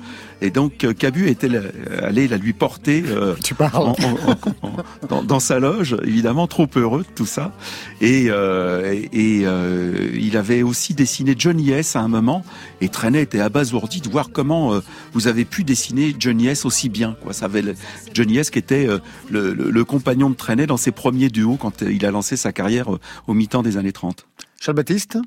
Et 0.41 0.49
donc 0.49 0.83
euh, 0.83 0.93
Cabu 0.93 1.27
était 1.29 1.47
la- 1.47 1.61
allé 2.03 2.27
la 2.27 2.37
lui 2.37 2.53
porter 2.53 3.03
euh, 3.07 3.35
Tu 3.43 3.55
parles. 3.55 3.75
en- 3.87 3.91
en- 3.91 4.67
en- 4.67 4.75
dans, 5.09 5.23
dans 5.23 5.39
sa 5.39 5.59
loge, 5.59 5.95
évidemment 6.03 6.47
trop 6.47 6.67
heureux 6.75 7.03
de 7.03 7.13
tout 7.15 7.25
ça. 7.25 7.53
Et, 8.01 8.25
euh, 8.29 8.93
et 9.13 9.41
euh, 9.45 10.09
il 10.13 10.35
avait 10.37 10.61
aussi 10.63 10.93
dessiné 10.93 11.35
Johnny 11.37 11.71
S 11.71 11.95
à 11.95 12.01
un 12.01 12.07
moment. 12.07 12.43
Et 12.81 12.89
Trenet 12.89 13.21
était 13.21 13.39
abasourdi 13.39 14.01
de 14.01 14.09
voir 14.09 14.29
comment 14.31 14.73
euh, 14.73 14.79
vous 15.13 15.27
avez 15.27 15.45
pu 15.45 15.63
dessiner 15.63 16.15
Johnny 16.19 16.47
S 16.47 16.65
aussi 16.65 16.89
bien. 16.89 17.15
Quoi. 17.23 17.33
Ça 17.33 17.45
avait 17.45 17.61
le- 17.61 17.75
Johnny 18.13 18.37
S 18.37 18.49
qui 18.49 18.59
était 18.59 18.87
euh, 18.87 18.99
le, 19.29 19.53
le- 19.53 19.69
le 19.71 19.85
compagnon 19.85 20.29
de 20.29 20.35
Trenet 20.35 20.67
dans 20.67 20.77
ses 20.77 20.91
premiers 20.91 21.29
duos 21.29 21.55
quand 21.57 21.81
euh, 21.83 21.91
il 21.91 22.05
a 22.05 22.11
lancé 22.11 22.35
sa 22.37 22.51
carrière 22.51 22.93
euh, 22.93 22.99
au 23.27 23.33
mi-temps 23.33 23.63
des 23.63 23.77
années 23.77 23.93
30. 23.93 24.25
Charles 24.59 24.75
Baptiste? 24.77 25.17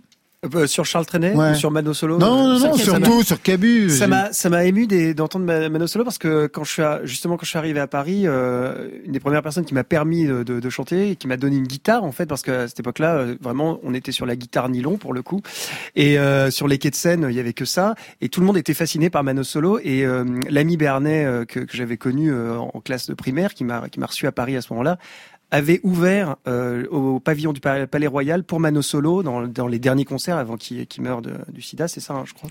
Euh, 0.55 0.69
sur 0.69 0.85
Charles 0.85 1.05
Trenet 1.05 1.35
Ouais. 1.35 1.51
ou 1.51 1.55
sur 1.57 1.73
Mano 1.73 1.93
Solo 1.93 2.17
Non, 2.17 2.27
euh, 2.27 2.59
non, 2.61 2.69
non, 2.69 2.75
surtout 2.77 3.25
sur 3.25 3.43
Cabu. 3.43 3.91
Ça 3.91 4.07
m'a, 4.07 4.33
ça 4.33 4.49
m'a 4.49 4.67
ému 4.67 4.87
d'entendre 5.13 5.45
Ma- 5.45 5.69
Mano 5.69 5.89
Solo 5.89 6.05
parce 6.05 6.19
que 6.19 6.47
quand 6.47 6.63
je 6.63 6.71
suis 6.71 6.83
à- 6.83 7.01
justement 7.05 7.37
quand 7.37 7.43
je 7.43 7.49
suis 7.49 7.59
arrivé 7.59 7.81
à 7.81 7.89
Paris, 7.89 8.23
euh, 8.25 8.89
une 9.05 9.11
des 9.11 9.19
premières 9.19 9.43
personnes 9.43 9.65
qui 9.65 9.75
m'a 9.75 9.83
permis 9.83 10.27
de, 10.27 10.45
de- 10.45 10.61
de 10.61 10.71
chanter 10.71 11.11
et 11.11 11.17
qui 11.17 11.27
m'a 11.27 11.37
donné 11.37 11.57
une 11.57 11.67
guitare 11.67 12.05
en 12.05 12.13
fait 12.13 12.27
parce 12.27 12.43
qu'à 12.43 12.69
cette 12.69 12.79
époque-là, 12.79 13.17
euh, 13.17 13.35
vraiment, 13.41 13.81
on 13.83 13.93
était 13.95 14.13
sur 14.13 14.27
la 14.27 14.37
guitare 14.37 14.69
nylon 14.69 14.97
pour 14.97 15.13
le 15.13 15.23
coup 15.23 15.41
et 15.97 16.21
euh, 16.21 16.53
sur 16.53 16.69
les 16.69 16.79
quais 16.79 16.91
de 16.91 16.95
Seine, 16.95 17.27
il 17.29 17.35
y 17.35 17.41
avait 17.41 17.53
que 17.53 17.65
ça 17.65 17.97
et 18.21 18.29
tout 18.29 18.39
le 18.39 18.47
monde 18.47 18.59
était 18.59 18.75
fasciné 18.75 19.11
par 19.11 19.25
Mano 19.25 19.43
Solo 19.43 19.81
et 19.83 20.05
euh, 20.07 20.25
l'ami 20.49 20.77
Bernet 20.77 21.47
que, 21.49 21.59
que 21.59 21.77
j'avais 21.77 21.97
connu 21.97 22.31
euh, 22.33 22.57
en 22.59 22.81
classe 22.81 23.09
de 23.09 23.15
primaire 23.15 23.55
qui 23.55 23.65
m'a 23.65 23.89
qui 23.89 23.99
m'a 23.99 24.07
reçu 24.07 24.29
à 24.29 24.31
Paris 24.33 24.55
à 24.57 24.63
ce 24.63 24.73
moment-là 24.73 24.99
avait 25.51 25.81
ouvert 25.83 26.37
euh, 26.47 26.87
au 26.91 27.21
pavillon 27.21 27.53
du 27.55 27.61
Pa- 27.61 27.87
Palais 27.87 28.07
Royal 28.07 28.45
pour 28.45 28.61
Mano 28.61 28.83
Solo 28.83 29.23
dans, 29.23 29.47
dans 29.47 29.67
les 29.67 29.79
derniers 29.79 30.05
concerts 30.05 30.37
avant 30.37 30.57
qu'il 30.57 30.87
qu'il 30.87 31.03
meure 31.03 31.23
de- 31.23 31.33
du 31.53 31.63
sida, 31.63 31.89
c'est 31.89 32.01
ça, 32.01 32.15
hein, 32.15 32.25
je 32.27 32.35
crois. 32.35 32.51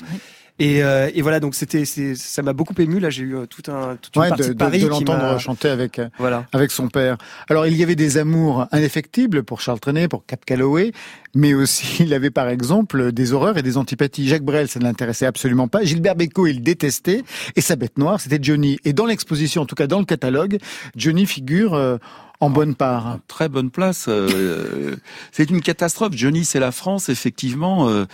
Et, 0.60 0.82
euh, 0.84 1.12
et 1.14 1.22
voilà, 1.22 1.40
donc 1.40 1.54
c'était, 1.54 1.86
c'est- 1.86 2.16
ça 2.16 2.42
m'a 2.42 2.54
beaucoup 2.54 2.74
ému. 2.80 3.00
Là, 3.00 3.12
j'ai 3.12 3.22
eu 3.22 3.36
euh, 3.36 3.46
tout 3.46 3.62
un, 3.72 3.96
toute 4.02 4.16
une 4.16 4.24
Ouais, 4.24 4.30
partie 4.30 4.48
de, 4.48 4.54
de, 4.54 4.58
Paris 4.58 4.82
de 4.82 4.88
l'entendre 4.88 5.38
chanter 5.40 5.70
avec, 5.70 6.00
euh, 6.00 6.10
Voilà. 6.18 6.48
avec 6.52 6.72
son 6.72 6.88
père. 6.90 7.18
Alors, 7.48 7.68
il 7.68 7.78
y 7.78 7.84
avait 7.84 7.96
des 7.96 8.18
amours 8.18 8.66
indéfectibles 8.72 9.44
pour 9.44 9.62
Charles 9.62 9.80
Trenet, 9.80 10.08
pour 10.08 10.26
Cap 10.26 10.44
Calloway, 10.46 10.94
mais 11.36 11.54
aussi 11.54 12.04
il 12.04 12.12
avait 12.16 12.32
par 12.32 12.50
exemple 12.50 13.12
des 13.12 13.34
horreurs 13.34 13.60
et 13.60 13.62
des 13.62 13.78
antipathies. 13.78 14.28
Jacques 14.28 14.42
Brel, 14.44 14.68
ça 14.68 14.80
ne 14.80 14.86
l'intéressait 14.86 15.28
absolument 15.28 15.68
pas. 15.68 15.84
Gilbert 15.84 16.16
Bécaud, 16.16 16.48
il 16.48 16.64
détestait. 16.64 17.24
Et 17.56 17.62
sa 17.62 17.76
bête 17.76 18.00
noire, 18.00 18.20
c'était 18.20 18.40
Johnny. 18.42 18.80
Et 18.84 18.94
dans 18.94 19.06
l'exposition, 19.06 19.62
en 19.62 19.66
tout 19.68 19.76
cas 19.76 19.86
dans 19.86 20.00
le 20.00 20.06
catalogue, 20.06 20.58
Johnny 20.96 21.28
figure 21.28 21.76
euh, 21.76 21.98
en 22.40 22.50
bonne 22.50 22.76
part. 22.76 23.20
Très 23.28 23.50
bonne 23.50 23.72
place. 23.72 24.06
euh, 24.08 24.96
c'est 25.32 25.50
une 25.50 25.62
catastrophe. 25.62 26.14
Johnny, 26.16 26.46
c'est 26.46 26.60
la 26.60 26.72
France, 26.72 27.10
effectivement. 27.10 27.90
euh, 27.90 28.06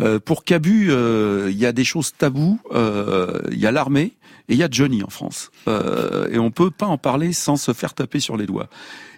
euh, 0.00 0.18
pour 0.18 0.44
Cabu, 0.44 0.88
euh, 0.90 1.48
il 1.50 1.58
y 1.58 1.66
a 1.66 1.72
des 1.72 1.84
choses 1.84 2.12
tabous. 2.16 2.60
euh, 2.72 3.40
Il 3.50 3.58
y 3.58 3.66
a 3.66 3.72
l'armée 3.72 4.12
et 4.48 4.54
il 4.54 4.56
y 4.58 4.62
a 4.62 4.68
Johnny 4.70 5.02
en 5.02 5.10
France. 5.10 5.50
Euh, 5.68 6.28
et 6.30 6.38
on 6.38 6.50
peut 6.50 6.70
pas 6.70 6.86
en 6.86 6.98
parler 6.98 7.32
sans 7.32 7.56
se 7.56 7.72
faire 7.72 7.94
taper 7.94 8.20
sur 8.20 8.36
les 8.36 8.46
doigts. 8.46 8.68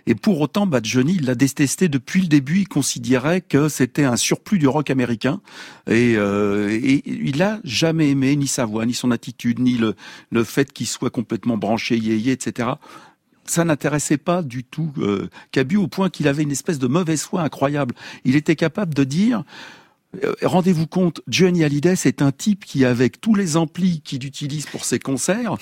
Et 0.06 0.14
pour 0.14 0.40
autant, 0.40 0.66
bah, 0.66 0.80
Johnny, 0.82 1.16
il 1.20 1.26
l'a 1.26 1.34
détesté 1.34 1.88
depuis 1.88 2.22
le 2.22 2.28
début. 2.28 2.60
Il 2.60 2.68
considérait 2.68 3.42
que 3.42 3.68
c'était 3.68 4.04
un 4.04 4.16
surplus 4.16 4.58
du 4.58 4.66
rock 4.66 4.88
américain. 4.88 5.42
Et, 5.86 6.14
euh, 6.16 6.70
et 6.70 7.02
il 7.06 7.42
a 7.42 7.60
jamais 7.62 8.08
aimé 8.08 8.34
ni 8.36 8.46
sa 8.46 8.64
voix, 8.64 8.86
ni 8.86 8.94
son 8.94 9.10
attitude, 9.10 9.58
ni 9.58 9.74
le, 9.76 9.96
le 10.30 10.44
fait 10.44 10.72
qu'il 10.72 10.86
soit 10.86 11.10
complètement 11.10 11.58
branché, 11.58 11.98
yéyé, 11.98 12.32
etc 12.32 12.70
ça 13.50 13.64
n'intéressait 13.64 14.16
pas 14.16 14.42
du 14.42 14.64
tout 14.64 14.92
euh, 14.98 15.28
Cabu 15.52 15.76
au 15.76 15.88
point 15.88 16.10
qu'il 16.10 16.28
avait 16.28 16.42
une 16.42 16.50
espèce 16.50 16.78
de 16.78 16.86
mauvaise 16.86 17.22
foi 17.22 17.42
incroyable. 17.42 17.94
Il 18.24 18.36
était 18.36 18.56
capable 18.56 18.94
de 18.94 19.04
dire 19.04 19.44
euh, 20.24 20.32
Rendez-vous 20.42 20.86
compte, 20.86 21.20
Johnny 21.28 21.64
Hallyday, 21.64 21.96
c'est 21.96 22.22
un 22.22 22.32
type 22.32 22.64
qui, 22.64 22.84
avec 22.84 23.20
tous 23.20 23.34
les 23.34 23.56
amplis 23.56 24.00
qu'il 24.00 24.24
utilise 24.24 24.66
pour 24.66 24.84
ses 24.84 24.98
concerts, 24.98 25.56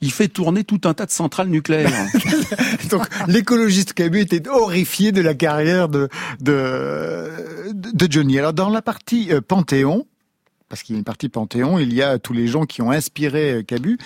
il 0.00 0.10
fait 0.10 0.28
tourner 0.28 0.64
tout 0.64 0.80
un 0.84 0.94
tas 0.94 1.06
de 1.06 1.12
centrales 1.12 1.48
nucléaires. 1.48 1.92
Donc, 2.90 3.06
l'écologiste 3.28 3.92
Cabu 3.92 4.20
était 4.20 4.48
horrifié 4.48 5.12
de 5.12 5.20
la 5.20 5.34
carrière 5.34 5.88
de, 5.88 6.08
de, 6.40 7.30
de 7.72 8.12
Johnny. 8.12 8.38
Alors, 8.38 8.52
dans 8.52 8.70
la 8.70 8.82
partie 8.82 9.32
euh, 9.32 9.40
Panthéon, 9.40 10.06
parce 10.72 10.84
qu'il 10.84 10.94
y 10.94 10.96
a 10.96 11.00
une 11.00 11.04
partie 11.04 11.28
Panthéon, 11.28 11.78
il 11.78 11.92
y 11.92 12.00
a 12.00 12.18
tous 12.18 12.32
les 12.32 12.46
gens 12.48 12.64
qui 12.64 12.80
ont 12.80 12.90
inspiré 12.90 13.52
euh, 13.52 13.62
Cabu, 13.62 13.98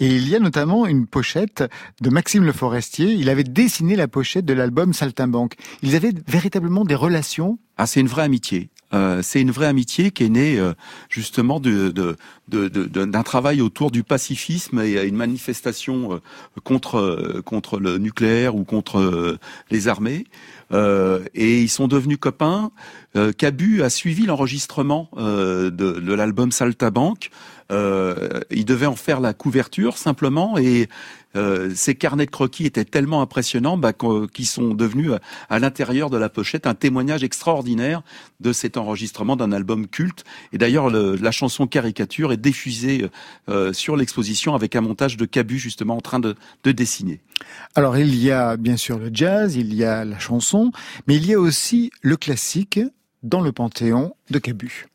et 0.00 0.06
il 0.06 0.26
y 0.26 0.34
a 0.34 0.38
notamment 0.38 0.86
une 0.86 1.06
pochette 1.06 1.64
de 2.00 2.08
Maxime 2.08 2.44
Le 2.44 2.52
Forestier. 2.52 3.12
Il 3.12 3.28
avait 3.28 3.44
dessiné 3.44 3.94
la 3.94 4.08
pochette 4.08 4.46
de 4.46 4.54
l'album 4.54 4.94
Saltimbanque. 4.94 5.56
Ils 5.82 5.96
avaient 5.96 6.14
véritablement 6.26 6.86
des 6.86 6.94
relations. 6.94 7.58
Ah, 7.76 7.86
c'est 7.86 8.00
une 8.00 8.06
vraie 8.06 8.22
amitié. 8.22 8.70
Euh, 8.94 9.20
c'est 9.22 9.42
une 9.42 9.50
vraie 9.50 9.66
amitié 9.66 10.12
qui 10.12 10.24
est 10.24 10.28
née 10.30 10.58
euh, 10.58 10.72
justement 11.10 11.60
d'un 11.60 13.22
travail 13.22 13.60
autour 13.60 13.90
du 13.90 14.02
pacifisme 14.02 14.80
et 14.80 14.98
à 14.98 15.04
une 15.04 15.16
manifestation 15.16 16.20
contre 16.62 17.42
contre 17.44 17.78
le 17.78 17.98
nucléaire 17.98 18.54
ou 18.54 18.64
contre 18.64 19.36
les 19.70 19.88
armées. 19.88 20.24
Euh, 20.72 21.24
et 21.34 21.60
ils 21.60 21.68
sont 21.68 21.88
devenus 21.88 22.18
copains. 22.18 22.70
Euh, 23.16 23.32
Cabu 23.32 23.82
a 23.82 23.90
suivi 23.90 24.26
l'enregistrement 24.26 25.10
euh, 25.16 25.70
de, 25.70 25.92
de 25.92 26.14
l'album 26.14 26.52
Saltabanque. 26.52 27.30
Euh, 27.72 28.40
il 28.50 28.64
devait 28.64 28.86
en 28.86 28.96
faire 28.96 29.20
la 29.20 29.32
couverture 29.32 29.96
simplement 29.96 30.58
et 30.58 30.88
euh, 31.36 31.72
ces 31.74 31.94
carnets 31.94 32.26
de 32.26 32.30
croquis 32.30 32.66
étaient 32.66 32.84
tellement 32.84 33.22
impressionnants 33.22 33.76
bah, 33.76 33.92
qu'ils 33.92 34.46
sont 34.46 34.74
devenus 34.74 35.12
à, 35.12 35.20
à 35.54 35.58
l'intérieur 35.58 36.10
de 36.10 36.16
la 36.16 36.28
pochette 36.28 36.66
un 36.66 36.74
témoignage 36.74 37.24
extraordinaire 37.24 38.02
de 38.40 38.52
cet 38.52 38.76
enregistrement 38.76 39.36
d'un 39.36 39.52
album 39.52 39.86
culte. 39.86 40.24
Et 40.52 40.58
d'ailleurs, 40.58 40.90
le- 40.90 41.16
la 41.16 41.30
chanson 41.30 41.66
Caricature 41.66 42.32
est 42.32 42.36
diffusée 42.36 43.08
euh, 43.48 43.72
sur 43.72 43.96
l'exposition 43.96 44.54
avec 44.54 44.76
un 44.76 44.80
montage 44.80 45.16
de 45.16 45.24
Cabu 45.24 45.58
justement 45.58 45.96
en 45.96 46.00
train 46.00 46.20
de, 46.20 46.34
de 46.64 46.72
dessiner. 46.72 47.20
Alors, 47.74 47.96
il 47.98 48.14
y 48.14 48.30
a 48.30 48.56
bien 48.56 48.76
sûr 48.76 48.98
le 48.98 49.10
jazz, 49.12 49.56
il 49.56 49.74
y 49.74 49.84
a 49.84 50.04
la 50.04 50.18
chanson, 50.18 50.72
mais 51.06 51.16
il 51.16 51.26
y 51.26 51.34
a 51.34 51.40
aussi 51.40 51.90
le 52.02 52.16
classique 52.16 52.80
dans 53.22 53.40
le 53.40 53.52
Panthéon 53.52 54.14
de 54.30 54.38
Cabu. 54.38 54.86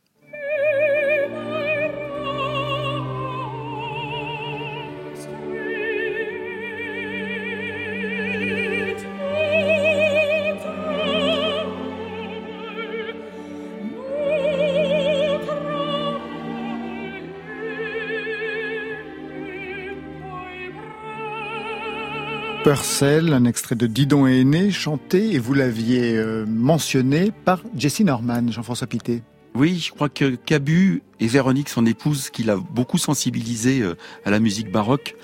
Un 22.72 23.46
extrait 23.46 23.74
de 23.74 23.88
Didon 23.88 24.28
et 24.28 24.42
Aîné, 24.42 24.70
chanté, 24.70 25.34
et 25.34 25.40
vous 25.40 25.56
l'aviez 25.56 26.16
euh, 26.16 26.46
mentionné, 26.46 27.32
par 27.44 27.64
Jessie 27.76 28.04
Norman, 28.04 28.52
Jean-François 28.52 28.86
Pité. 28.86 29.24
Oui, 29.56 29.80
je 29.80 29.92
crois 29.92 30.08
que 30.08 30.36
Cabu 30.36 31.02
et 31.20 31.26
Véronique, 31.26 31.70
son 31.70 31.88
épouse, 31.88 32.30
qui 32.30 32.44
l'a 32.44 32.58
beaucoup 32.58 33.00
sensibilisé 33.00 33.82
euh, 33.82 33.96
à 34.24 34.30
la 34.30 34.40
musique 34.40 34.72
baroque, 34.72 35.16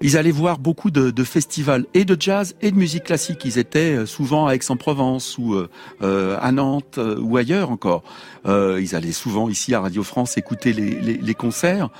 ils 0.00 0.16
allaient 0.16 0.30
voir 0.30 0.58
beaucoup 0.58 0.90
de, 0.90 1.24
festivals 1.24 1.84
et 1.92 2.06
de 2.06 2.16
jazz 2.18 2.54
et 2.62 2.70
de 2.70 2.76
musique 2.76 3.04
classique. 3.04 3.44
Ils 3.44 3.58
étaient 3.58 3.94
euh, 3.94 4.06
souvent 4.06 4.46
à 4.46 4.54
Aix-en-Provence 4.54 5.36
ou 5.36 5.54
à 6.00 6.52
Nantes 6.52 6.98
ou 6.98 7.36
ailleurs 7.36 7.70
encore. 7.70 8.02
Ils 8.46 8.94
allaient 8.94 9.12
souvent 9.12 9.50
ici 9.50 9.74
à 9.74 9.80
Radio 9.82 10.02
France 10.02 10.38
écouter 10.38 10.72
les 10.72 11.34
concerts. 11.34 11.90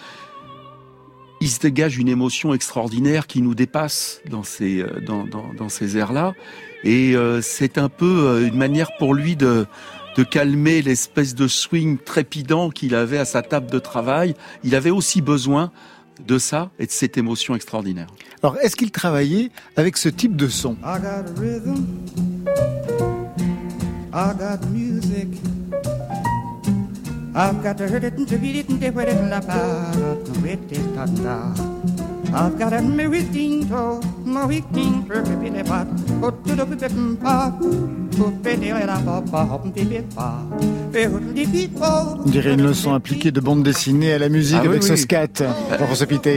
Il 1.43 1.51
se 1.51 1.59
dégage 1.59 1.99
une 1.99 2.07
émotion 2.07 2.55
extraordinaire 2.55 3.27
qui 3.27 3.43
nous 3.43 3.57
dépasse 3.57 4.21
dans 4.31 4.45
ces 4.45 4.81
euh, 4.81 5.01
dans, 5.05 5.27
dans, 5.27 5.53
dans 5.59 5.69
ces 5.69 5.97
airs-là, 5.97 6.35
et 6.85 7.17
euh, 7.17 7.43
c'est 7.43 7.79
un 7.79 7.89
peu 7.89 8.29
euh, 8.29 8.47
une 8.47 8.57
manière 8.57 8.97
pour 8.97 9.13
lui 9.13 9.35
de 9.35 9.67
de 10.17 10.23
calmer 10.23 10.83
l'espèce 10.83 11.35
de 11.35 11.49
swing 11.49 11.99
trépidant 11.99 12.71
qu'il 12.71 12.95
avait 12.95 13.19
à 13.19 13.25
sa 13.25 13.43
table 13.43 13.69
de 13.73 13.81
travail. 13.81 14.35
Il 14.63 14.77
avait 14.77 14.91
aussi 14.91 15.21
besoin 15.21 15.73
de 16.25 16.39
ça 16.39 16.71
et 16.79 16.87
de 16.87 16.93
cette 16.93 17.19
émotion 17.19 17.57
extraordinaire. 17.57 18.07
Alors, 18.45 18.57
est-ce 18.59 18.77
qu'il 18.77 18.93
travaillait 18.93 19.51
avec 19.75 19.97
ce 19.97 20.09
type 20.09 20.37
de 20.37 20.47
son? 20.47 20.75
I 20.85 21.01
got 21.01 21.27
a 21.27 21.41
rhythm. 21.41 21.87
I 24.13 24.33
got 24.39 24.65
music. 24.71 25.27
I've 27.35 27.63
got 27.63 27.79
to 27.79 27.89
hurt 27.89 28.05
it 28.05 28.13
and 28.21 28.29
to 28.29 28.37
beat 28.37 28.57
it 28.57 28.69
and 28.69 28.79
to 28.81 28.91
wet 28.91 29.09
it 29.09 29.17
la 29.25 29.41
ba 29.41 29.89
wet 30.45 30.61
it 30.69 30.85
tanda. 30.93 31.49
I've 32.29 32.59
got 32.59 32.77
a 32.77 32.83
meriting 32.83 33.69
toe, 33.69 34.05
my 34.25 34.45
weaking 34.45 35.09
perfect 35.09 35.67
pot. 35.67 35.89
Go 36.21 36.31
to 36.31 36.53
the 36.55 36.67
pipin 36.69 37.17
pop. 37.17 37.57
On 42.27 42.29
dirait 42.29 42.55
une 42.55 42.63
leçon 42.63 42.93
appliquée 42.93 43.31
de 43.31 43.41
bande 43.41 43.63
dessinée 43.63 44.13
à 44.13 44.19
la 44.19 44.29
musique 44.29 44.59
Ah 44.59 44.63
oui, 44.65 44.69
avec 44.69 44.83
ce 44.83 44.97
scat. 44.97 45.29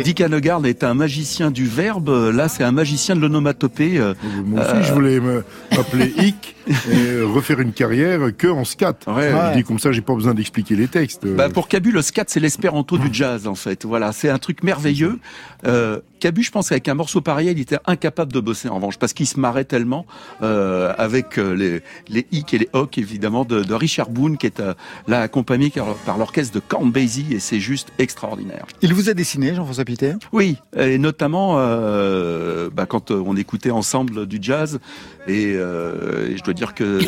Dick 0.04 0.22
Hanegarn 0.22 0.66
est 0.66 0.84
un 0.84 0.94
magicien 0.94 1.52
du 1.52 1.66
verbe. 1.66 2.10
Là, 2.34 2.48
c'est 2.48 2.64
un 2.64 2.72
magicien 2.72 3.16
de 3.16 3.22
l'onomatopée. 3.22 3.98
euh, 3.98 4.14
Moi 4.46 4.62
aussi, 4.62 4.72
euh, 4.76 4.84
je 4.84 4.94
voulais 4.94 5.20
me- 5.20 5.44
m'appeler 5.76 6.14
Hic 6.18 6.56
et 6.92 7.22
refaire 7.22 7.60
une 7.60 7.74
carrière 7.74 8.20
que 8.38 8.48
en 8.48 8.64
scat. 8.66 8.96
Ouais. 9.08 9.32
Je 9.52 9.58
dis 9.58 9.64
comme 9.64 9.80
ça, 9.80 9.92
j'ai 9.92 10.02
pas 10.02 10.16
besoin 10.16 10.34
d'expliquer 10.34 10.76
les 10.76 10.88
textes. 10.88 11.26
Bah, 11.28 11.50
pour 11.50 11.68
Cabu, 11.68 11.92
le 11.92 12.02
scat, 12.02 12.24
c'est 12.28 12.40
l'espéranto 12.40 12.98
du 12.98 13.10
jazz, 13.12 13.48
en 13.48 13.56
fait. 13.56 13.86
Voilà, 13.86 14.12
c'est 14.14 14.30
un 14.30 14.38
truc 14.38 14.64
merveilleux. 14.64 15.20
Euh, 15.68 16.00
Cabu, 16.26 16.42
je 16.42 16.50
pense 16.50 16.70
qu'avec 16.70 16.88
un 16.88 16.96
morceau 16.96 17.22
pareil, 17.22 17.52
il 17.52 17.60
était 17.60 17.78
incapable 17.86 18.34
de 18.34 18.40
bosser 18.40 18.68
en 18.68 18.78
revanche, 18.78 18.98
parce 18.98 19.14
qu'il 19.14 19.28
se 19.28 19.40
marrait 19.40 19.64
tellement 19.64 20.08
euh, 20.42 20.92
avec 20.98 21.38
euh, 21.38 21.54
les, 21.54 21.84
les 22.10 22.26
hic 22.32 22.52
et 22.56 22.58
les 22.58 22.70
hoc, 22.74 22.98
évidemment, 22.98 23.46
de, 23.46 23.62
de 23.62 23.74
Richard 23.76 24.10
Boone, 24.10 24.40
qui 24.40 24.48
est 24.48 24.60
euh, 24.60 24.74
là 25.08 25.22
accompagné 25.22 25.72
par, 26.04 26.18
l'orchestre 26.18 26.56
de 26.56 26.60
Count 26.60 26.88
Basie, 26.88 27.28
et 27.30 27.38
c'est 27.38 27.60
juste 27.60 27.90
extraordinaire. 28.00 28.66
Il 28.82 28.96
vous 28.96 29.08
a 29.08 29.14
dessiné, 29.14 29.54
Jean-François 29.54 29.86
Pité? 29.86 30.14
Oui, 30.32 30.58
et 30.76 30.98
notamment 30.98 31.58
euh, 31.60 32.72
bah, 32.74 32.88
quand 32.88 33.12
on 33.12 33.38
écoutait 33.38 33.70
ensemble 33.70 34.26
du 34.26 34.40
jazz, 34.42 34.80
et, 35.28 35.52
et 35.52 36.38
je 36.38 36.44
dois 36.44 36.54
dire 36.54 36.74
que 36.74 37.00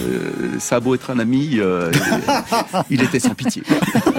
ça 0.59 0.75
a 0.75 0.79
beau 0.79 0.93
être 0.93 1.09
un 1.09 1.17
ami, 1.17 1.59
il, 2.89 3.01
était 3.01 3.19
sans 3.19 3.33
pitié. 3.35 3.63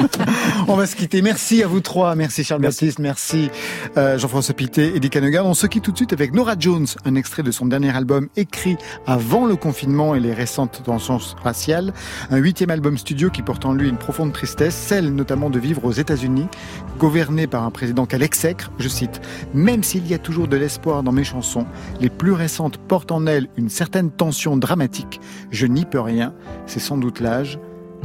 On 0.68 0.76
va 0.76 0.86
se 0.86 0.94
quitter. 0.94 1.20
Merci 1.22 1.62
à 1.62 1.66
vous 1.66 1.80
trois. 1.80 2.14
Merci 2.14 2.44
Charles 2.44 2.62
Baptiste. 2.62 2.99
Merci 3.01 3.51
euh, 3.96 4.18
Jean-François 4.18 4.55
Pité 4.55 4.88
et 4.95 5.01
Dick 5.01 5.16
Hanegarn. 5.16 5.47
On 5.47 5.55
se 5.55 5.66
quitte 5.66 5.84
tout 5.84 5.93
de 5.93 5.97
suite 5.97 6.12
avec 6.12 6.32
Nora 6.32 6.55
Jones, 6.59 6.86
un 7.05 7.14
extrait 7.14 7.43
de 7.43 7.51
son 7.51 7.66
dernier 7.66 7.95
album 7.95 8.28
écrit 8.36 8.76
avant 9.07 9.47
le 9.47 9.57
confinement 9.57 10.14
et 10.14 10.20
les 10.20 10.32
récentes 10.32 10.82
tensions 10.84 11.18
raciales. 11.43 11.93
Un 12.30 12.36
huitième 12.39 12.70
album 12.70 12.97
studio 12.97 13.30
qui 13.30 13.43
porte 13.43 13.64
en 13.64 13.72
lui 13.72 13.89
une 13.89 13.97
profonde 13.97 14.32
tristesse, 14.32 14.74
celle 14.74 15.14
notamment 15.14 15.51
de 15.51 15.59
vivre 15.59 15.84
aux 15.84 15.93
États-Unis, 15.93 16.47
gouverné 16.99 17.47
par 17.47 17.64
un 17.64 17.70
président 17.70 18.07
qu'elle 18.07 18.22
exècre. 18.22 18.70
Je 18.78 18.89
cite 18.89 19.20
Même 19.55 19.82
s'il 19.82 20.07
y 20.07 20.14
a 20.14 20.18
toujours 20.18 20.49
de 20.49 20.57
l'espoir 20.57 21.03
dans 21.03 21.12
mes 21.12 21.24
chansons, 21.24 21.66
les 22.01 22.11
plus 22.11 22.32
récentes 22.32 22.78
portent 22.78 23.12
en 23.12 23.26
elles 23.26 23.49
une 23.57 23.68
certaine 23.68 24.11
tension 24.11 24.57
dramatique. 24.57 25.20
Je 25.51 25.66
n'y 25.66 25.84
peux 25.84 26.01
rien. 26.01 26.34
C'est 26.66 26.80
sans 26.80 26.99
doute 26.99 27.20
l'âge. 27.20 27.59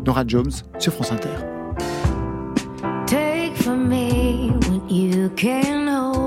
Nora 0.05 0.23
Jones 0.27 0.51
sur 0.79 0.93
France 0.93 1.11
Inter. 1.11 1.29
Take 3.05 3.55
from 3.55 3.87
me 3.87 4.51
what 4.69 4.91
you 4.91 5.29
can 5.35 5.87
hold. 5.87 6.22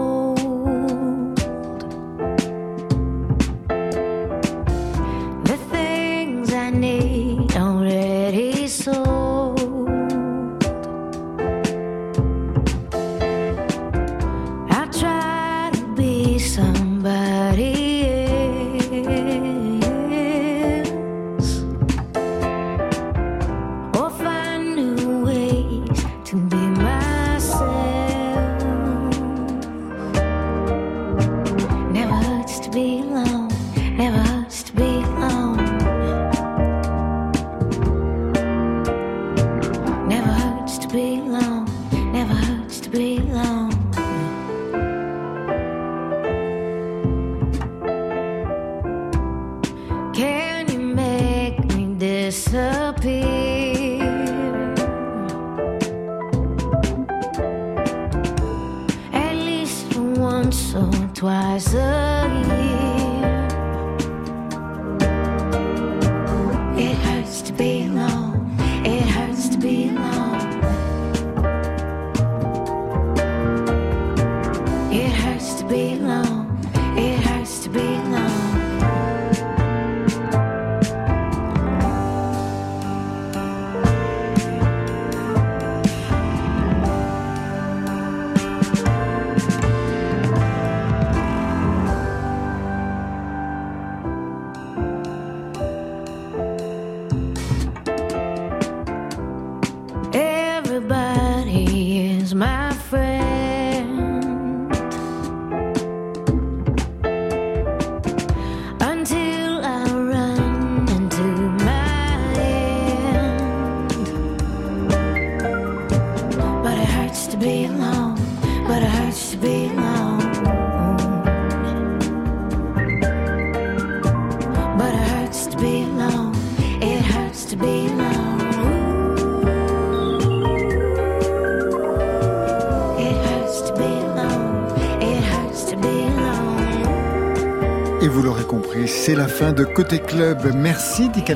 Vous 138.17 138.23
l'aurez 138.23 138.45
compris, 138.45 138.89
c'est 138.89 139.15
la 139.15 139.29
fin 139.29 139.53
de 139.53 139.63
Côté 139.63 139.99
Club. 139.99 140.39
Merci 140.55 141.11
Dick. 141.11 141.31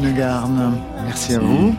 Merci 1.05 1.35
à 1.35 1.39
vous. 1.39 1.75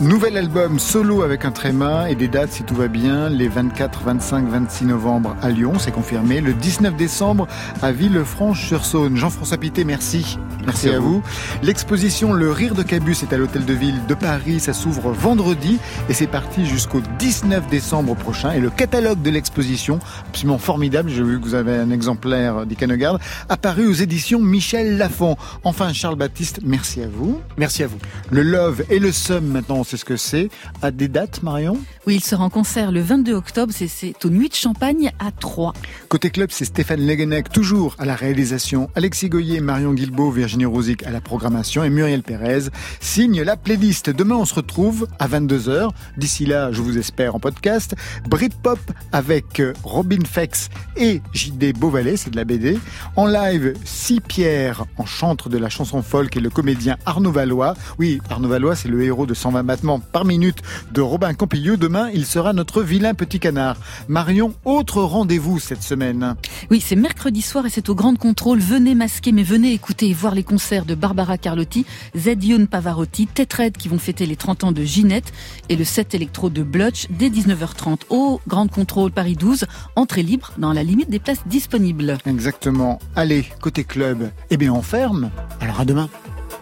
Nouvel 0.00 0.36
album 0.36 0.80
solo 0.80 1.22
avec 1.22 1.44
un 1.44 1.52
tréma 1.52 2.10
et 2.10 2.16
des 2.16 2.26
dates 2.26 2.50
si 2.50 2.64
tout 2.64 2.74
va 2.74 2.88
bien, 2.88 3.28
les 3.28 3.46
24, 3.46 4.02
25, 4.02 4.48
26 4.48 4.86
novembre 4.86 5.36
à 5.42 5.50
Lyon, 5.50 5.74
c'est 5.78 5.92
confirmé, 5.92 6.40
le 6.40 6.54
19 6.54 6.96
décembre 6.96 7.46
à 7.82 7.92
Villefranche-sur-Saône. 7.92 9.16
Jean-François 9.16 9.58
Pité, 9.58 9.84
merci. 9.84 10.38
Merci, 10.64 10.90
à, 10.90 10.98
vous. 10.98 11.22
L'exposition 11.62 12.32
Le 12.32 12.50
Rire 12.50 12.74
de 12.74 12.82
Cabus 12.82 13.16
est 13.22 13.32
à 13.32 13.36
l'Hôtel 13.36 13.64
de 13.64 13.72
Ville 13.72 14.00
de 14.08 14.14
Paris, 14.14 14.60
ça 14.60 14.72
s'ouvre 14.72 15.10
vendredi 15.10 15.78
et 16.08 16.14
c'est 16.14 16.26
parti 16.26 16.66
jusqu'au 16.66 17.00
19 17.18 17.68
décembre 17.68 18.16
prochain. 18.16 18.52
Et 18.52 18.60
le 18.60 18.70
catalogue 18.70 19.22
de 19.22 19.30
l'exposition, 19.30 20.00
absolument 20.28 20.58
formidable, 20.58 21.10
j'ai 21.10 21.22
vu 21.22 21.38
que 21.38 21.44
vous 21.44 21.54
avez 21.54 21.76
un 21.76 21.90
exemplaire 21.90 22.66
d'Icanegard, 22.66 23.18
apparu 23.48 23.86
aux 23.86 23.92
éditions 23.92 24.40
Michel 24.40 24.96
Lafon. 24.96 25.36
Enfin, 25.64 25.92
Charles 25.92 26.16
Baptiste, 26.16 26.60
merci 26.64 27.02
à 27.02 27.08
vous. 27.12 27.40
Merci 27.56 27.82
à 27.84 27.86
vous. 27.86 27.98
Le 28.30 28.42
Love 28.42 28.84
et 28.88 28.98
le 28.98 29.12
Sum, 29.12 29.44
maintenant 29.44 29.84
sait 29.92 30.00
ce 30.00 30.04
que 30.04 30.16
c'est. 30.16 30.48
À 30.80 30.90
des 30.90 31.08
dates, 31.08 31.42
Marion? 31.42 31.78
Oui, 32.06 32.16
il 32.16 32.24
sera 32.24 32.44
en 32.44 32.50
concert 32.50 32.90
le 32.92 33.00
22 33.00 33.34
octobre, 33.34 33.72
c'est- 33.76 33.88
c'est 33.88 34.24
aux 34.24 34.30
Nuits 34.30 34.48
de 34.48 34.54
Champagne 34.54 35.12
à 35.18 35.30
Troyes. 35.30 35.74
Côté 36.08 36.30
club, 36.30 36.48
c'est 36.50 36.64
Stéphane 36.64 37.06
Leguenec, 37.06 37.50
toujours 37.50 37.94
à 37.98 38.04
la 38.06 38.14
réalisation. 38.14 38.88
Alexis 38.94 39.28
Goyer, 39.28 39.60
Marion 39.60 39.92
Guilbault, 39.92 40.30
Virginie 40.30 40.64
Rosic 40.64 41.02
à 41.04 41.10
la 41.10 41.20
programmation 41.20 41.84
et 41.84 41.90
Muriel 41.90 42.22
Pérez 42.22 42.68
signe 43.00 43.42
la 43.42 43.56
playlist. 43.56 44.08
Demain, 44.10 44.36
on 44.36 44.44
se 44.46 44.54
retrouve 44.54 45.06
à 45.18 45.26
22h. 45.28 45.90
D'ici 46.16 46.46
là, 46.46 46.72
je 46.72 46.80
vous 46.80 46.96
espère 46.98 47.34
en 47.34 47.40
podcast. 47.40 47.94
Britpop 48.28 48.78
avec 49.12 49.60
euh, 49.60 49.72
Robin 49.82 50.24
Fex 50.24 50.70
et 50.96 51.20
JD 51.34 51.74
Beauvalet, 51.78 52.16
c'est 52.16 52.30
de 52.30 52.36
la 52.36 52.44
BD. 52.44 52.78
En 53.16 53.26
live, 53.26 53.74
Si 53.84 54.20
Pierre, 54.20 54.84
en 54.96 55.04
chantre 55.06 55.48
de 55.48 55.58
la 55.58 55.68
chanson 55.68 56.02
folk 56.02 56.36
et 56.36 56.40
le 56.40 56.50
comédien 56.50 56.96
Arnaud 57.06 57.32
Valois. 57.32 57.74
Oui, 57.98 58.20
Arnaud 58.30 58.48
Valois, 58.48 58.74
c'est 58.76 58.88
le 58.88 59.02
héros 59.02 59.26
de 59.26 59.34
120 59.34 59.62
par 60.12 60.24
minute 60.24 60.58
de 60.92 61.00
Robin 61.00 61.32
Campillo. 61.34 61.76
Demain, 61.76 62.10
il 62.12 62.26
sera 62.26 62.52
notre 62.52 62.82
vilain 62.82 63.14
petit 63.14 63.40
canard. 63.40 63.76
Marion, 64.08 64.54
autre 64.64 65.02
rendez-vous 65.02 65.58
cette 65.58 65.82
semaine. 65.82 66.34
Oui, 66.70 66.82
c'est 66.84 66.96
mercredi 66.96 67.42
soir 67.42 67.66
et 67.66 67.70
c'est 67.70 67.88
au 67.88 67.94
Grand 67.94 68.16
Contrôle. 68.16 68.60
Venez 68.60 68.94
masquer, 68.94 69.32
mais 69.32 69.42
venez 69.42 69.72
écouter 69.72 70.10
et 70.10 70.14
voir 70.14 70.34
les 70.34 70.42
concerts 70.42 70.84
de 70.84 70.94
Barbara 70.94 71.38
Carlotti, 71.38 71.86
Zedion 72.14 72.66
Pavarotti, 72.66 73.26
Tetred 73.26 73.76
qui 73.76 73.88
vont 73.88 73.98
fêter 73.98 74.26
les 74.26 74.36
30 74.36 74.64
ans 74.64 74.72
de 74.72 74.82
Ginette 74.82 75.32
et 75.68 75.76
le 75.76 75.84
set 75.84 76.14
électro 76.14 76.50
de 76.50 76.62
Blutch 76.62 77.06
dès 77.10 77.30
19h30 77.30 78.00
au 78.10 78.40
Grand 78.46 78.68
Contrôle 78.68 79.10
Paris 79.10 79.36
12. 79.36 79.66
Entrée 79.96 80.22
libre 80.22 80.52
dans 80.58 80.72
la 80.72 80.82
limite 80.82 81.10
des 81.10 81.18
places 81.18 81.46
disponibles. 81.46 82.18
Exactement. 82.26 82.98
Allez, 83.16 83.46
côté 83.60 83.84
club, 83.84 84.30
eh 84.50 84.56
bien 84.56 84.72
on 84.72 84.82
ferme. 84.82 85.30
Alors 85.60 85.80
à 85.80 85.84
demain. 85.84 86.08